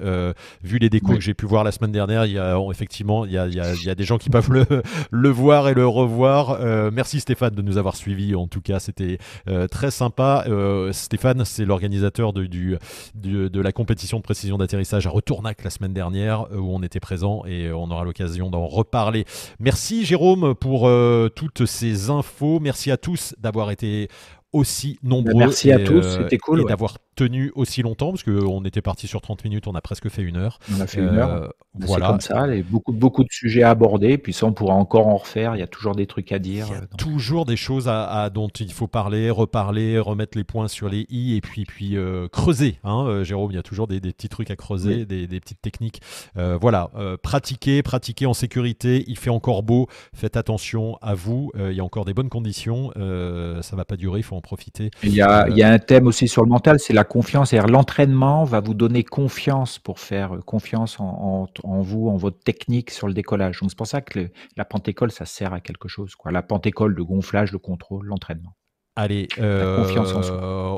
vu 0.63 0.77
les 0.77 0.89
décos 0.89 1.15
que 1.15 1.21
j'ai 1.21 1.33
pu 1.33 1.45
voir 1.45 1.63
la 1.63 1.71
semaine 1.71 1.91
dernière, 1.91 2.25
il 2.25 2.33
y 2.33 2.39
a 2.39 2.57
effectivement 2.69 3.25
il 3.25 3.31
y 3.31 3.37
a, 3.37 3.47
il 3.47 3.53
y 3.55 3.89
a, 3.89 3.95
des 3.95 4.03
gens 4.03 4.17
qui 4.17 4.29
peuvent 4.29 4.49
le, 4.51 4.65
le 5.11 5.29
voir 5.29 5.69
et 5.69 5.73
le 5.73 5.87
revoir. 5.87 6.59
merci 6.91 7.19
Stéphane 7.19 7.55
de 7.55 7.61
nous 7.61 7.77
avoir 7.77 7.95
suivis. 7.95 8.35
En 8.35 8.47
tout 8.47 8.61
cas, 8.61 8.79
c'était 8.79 9.17
très 9.71 9.91
sympa. 9.91 10.45
Stéphane, 10.91 11.45
c'est 11.45 11.65
l'organisateur 11.65 12.33
de, 12.33 12.45
du, 12.45 12.77
de 13.15 13.61
la 13.61 13.71
compétition 13.71 14.17
de 14.17 14.23
précision 14.23 14.57
d'atterrissage 14.57 15.07
à 15.07 15.09
Retournac 15.09 15.63
la 15.63 15.69
semaine 15.69 15.93
dernière 15.93 16.47
où 16.51 16.75
on 16.75 16.83
était 16.83 16.99
présent 16.99 17.43
et 17.45 17.71
on 17.71 17.89
aura 17.91 18.03
l'occasion 18.03 18.49
d'en 18.49 18.67
reparler. 18.67 19.25
Merci 19.59 20.05
Jérôme 20.05 20.55
pour 20.55 20.87
euh, 20.87 21.29
toutes 21.29 21.65
ces 21.65 22.09
infos. 22.09 22.59
Merci 22.59 22.91
à 22.91 22.97
tous 22.97 23.35
d'avoir 23.39 23.71
été 23.71 24.07
aussi 24.51 24.99
nombreux. 25.03 25.33
Merci 25.35 25.71
à 25.71 25.79
tous, 25.79 26.05
euh, 26.05 26.23
c'était 26.23 26.37
cool. 26.37 26.61
Et 26.61 26.65
d'avoir 26.65 26.99
tenu 27.15 27.51
aussi 27.55 27.81
longtemps, 27.81 28.11
parce 28.11 28.23
qu'on 28.23 28.63
était 28.65 28.81
parti 28.81 29.07
sur 29.07 29.21
30 29.21 29.43
minutes, 29.43 29.67
on 29.67 29.75
a 29.75 29.81
presque 29.81 30.09
fait 30.09 30.21
une 30.21 30.37
heure. 30.37 30.59
On 30.75 30.81
a 30.81 30.87
fait 30.87 31.01
une 31.01 31.17
heure. 31.17 31.31
Euh, 31.31 31.47
voilà. 31.75 32.07
comme 32.07 32.21
ça, 32.21 32.53
il 32.53 32.63
beaucoup, 32.63 32.93
beaucoup 32.93 33.23
de 33.23 33.31
sujets 33.31 33.63
à 33.63 33.71
aborder, 33.71 34.17
puis 34.17 34.33
ça 34.33 34.45
on 34.45 34.53
pourra 34.53 34.75
encore 34.75 35.07
en 35.07 35.17
refaire, 35.17 35.55
il 35.55 35.59
y 35.59 35.63
a 35.63 35.67
toujours 35.67 35.95
des 35.95 36.05
trucs 36.05 36.31
à 36.31 36.39
dire. 36.39 36.67
Il 36.69 36.73
y 36.73 36.75
a 36.75 36.85
toujours 36.97 37.45
des 37.45 37.55
choses 37.55 37.87
à, 37.87 38.29
dont 38.29 38.49
il 38.49 38.71
faut 38.71 38.87
parler, 38.87 39.29
reparler, 39.29 39.99
remettre 39.99 40.37
les 40.37 40.43
points 40.43 40.67
sur 40.67 40.89
les 40.89 41.05
i, 41.09 41.35
et 41.35 41.41
puis, 41.41 41.65
puis 41.65 41.97
euh, 41.97 42.27
creuser. 42.27 42.79
Hein, 42.83 43.05
euh, 43.07 43.23
Jérôme, 43.23 43.51
il 43.51 43.55
y 43.55 43.59
a 43.59 43.63
toujours 43.63 43.87
des, 43.87 43.99
petits 43.99 44.29
trucs 44.29 44.51
à 44.51 44.55
creuser, 44.55 45.05
des, 45.05 45.27
petites 45.39 45.61
techniques. 45.61 46.01
voilà, 46.35 46.91
pratiquer, 47.21 47.81
pratiquer 47.81 48.25
en 48.25 48.33
sécurité, 48.33 49.03
il 49.07 49.17
fait 49.17 49.29
encore 49.29 49.63
beau, 49.63 49.87
faites 50.13 50.37
attention 50.37 50.97
à 51.01 51.15
vous, 51.15 51.51
il 51.57 51.73
y 51.73 51.79
a 51.79 51.83
encore 51.83 52.05
des 52.05 52.13
bonnes 52.13 52.29
conditions, 52.29 52.91
ça 52.95 53.75
va 53.75 53.85
pas 53.85 53.95
durer, 53.95 54.19
il 54.19 54.23
faut 54.23 54.35
en 54.35 54.41
profiter. 54.41 54.91
Il 55.03 55.13
y, 55.13 55.21
a, 55.21 55.47
il 55.49 55.57
y 55.57 55.63
a 55.63 55.69
un 55.69 55.79
thème 55.79 56.07
aussi 56.07 56.27
sur 56.27 56.43
le 56.43 56.49
mental, 56.49 56.79
c'est 56.79 56.93
la 56.93 57.02
confiance, 57.03 57.49
c'est-à-dire 57.49 57.71
l'entraînement 57.71 58.43
va 58.43 58.59
vous 58.59 58.73
donner 58.73 59.03
confiance 59.03 59.79
pour 59.79 59.99
faire 59.99 60.39
confiance 60.45 60.99
en, 60.99 61.47
vous, 61.63 62.09
en 62.09 62.17
votre 62.17 62.39
technique 62.39 62.91
sur 62.91 63.07
le 63.07 63.13
décollage. 63.13 63.59
Donc 63.59 63.69
c'est 63.71 63.77
pour 63.77 63.87
ça 63.87 64.01
que 64.01 64.29
la 64.55 64.65
pentécole, 64.65 65.11
ça 65.11 65.25
sert 65.25 65.53
à 65.53 65.59
quelque 65.59 65.87
chose. 65.87 66.15
Quoi. 66.15 66.31
La 66.31 66.43
pentécole, 66.43 66.93
le 66.93 67.03
gonflage, 67.03 67.51
le 67.51 67.59
contrôle, 67.59 68.05
l'entraînement. 68.05 68.55
Allez, 68.95 69.27
euh, 69.39 69.83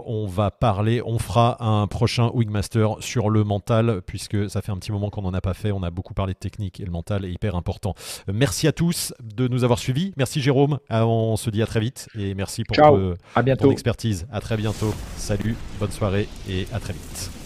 on 0.05 0.25
va 0.25 0.49
parler, 0.49 1.01
on 1.05 1.19
fera 1.19 1.61
un 1.61 1.85
prochain 1.87 2.31
Wingmaster 2.33 2.95
sur 3.01 3.29
le 3.29 3.43
mental, 3.43 4.01
puisque 4.05 4.49
ça 4.49 4.61
fait 4.61 4.71
un 4.71 4.77
petit 4.77 4.93
moment 4.93 5.09
qu'on 5.09 5.23
n'en 5.23 5.33
a 5.33 5.41
pas 5.41 5.53
fait. 5.53 5.73
On 5.73 5.83
a 5.83 5.91
beaucoup 5.91 6.13
parlé 6.13 6.33
de 6.33 6.39
technique 6.39 6.79
et 6.79 6.85
le 6.85 6.91
mental 6.91 7.25
est 7.25 7.31
hyper 7.31 7.55
important. 7.55 7.93
Merci 8.31 8.67
à 8.67 8.71
tous 8.71 9.13
de 9.21 9.49
nous 9.49 9.65
avoir 9.65 9.79
suivis. 9.79 10.13
Merci 10.15 10.39
Jérôme. 10.41 10.79
Ah, 10.89 11.05
on 11.05 11.35
se 11.35 11.49
dit 11.49 11.61
à 11.61 11.65
très 11.65 11.81
vite 11.81 12.07
et 12.17 12.35
merci 12.35 12.63
pour, 12.63 12.75
Ciao. 12.77 13.15
à 13.35 13.41
bientôt. 13.41 13.65
ton 13.65 13.71
expertise. 13.71 14.27
À 14.31 14.39
très 14.39 14.55
bientôt. 14.55 14.93
Salut, 15.17 15.57
bonne 15.79 15.91
soirée 15.91 16.29
et 16.49 16.67
à 16.71 16.79
très 16.79 16.93
vite. 16.93 17.44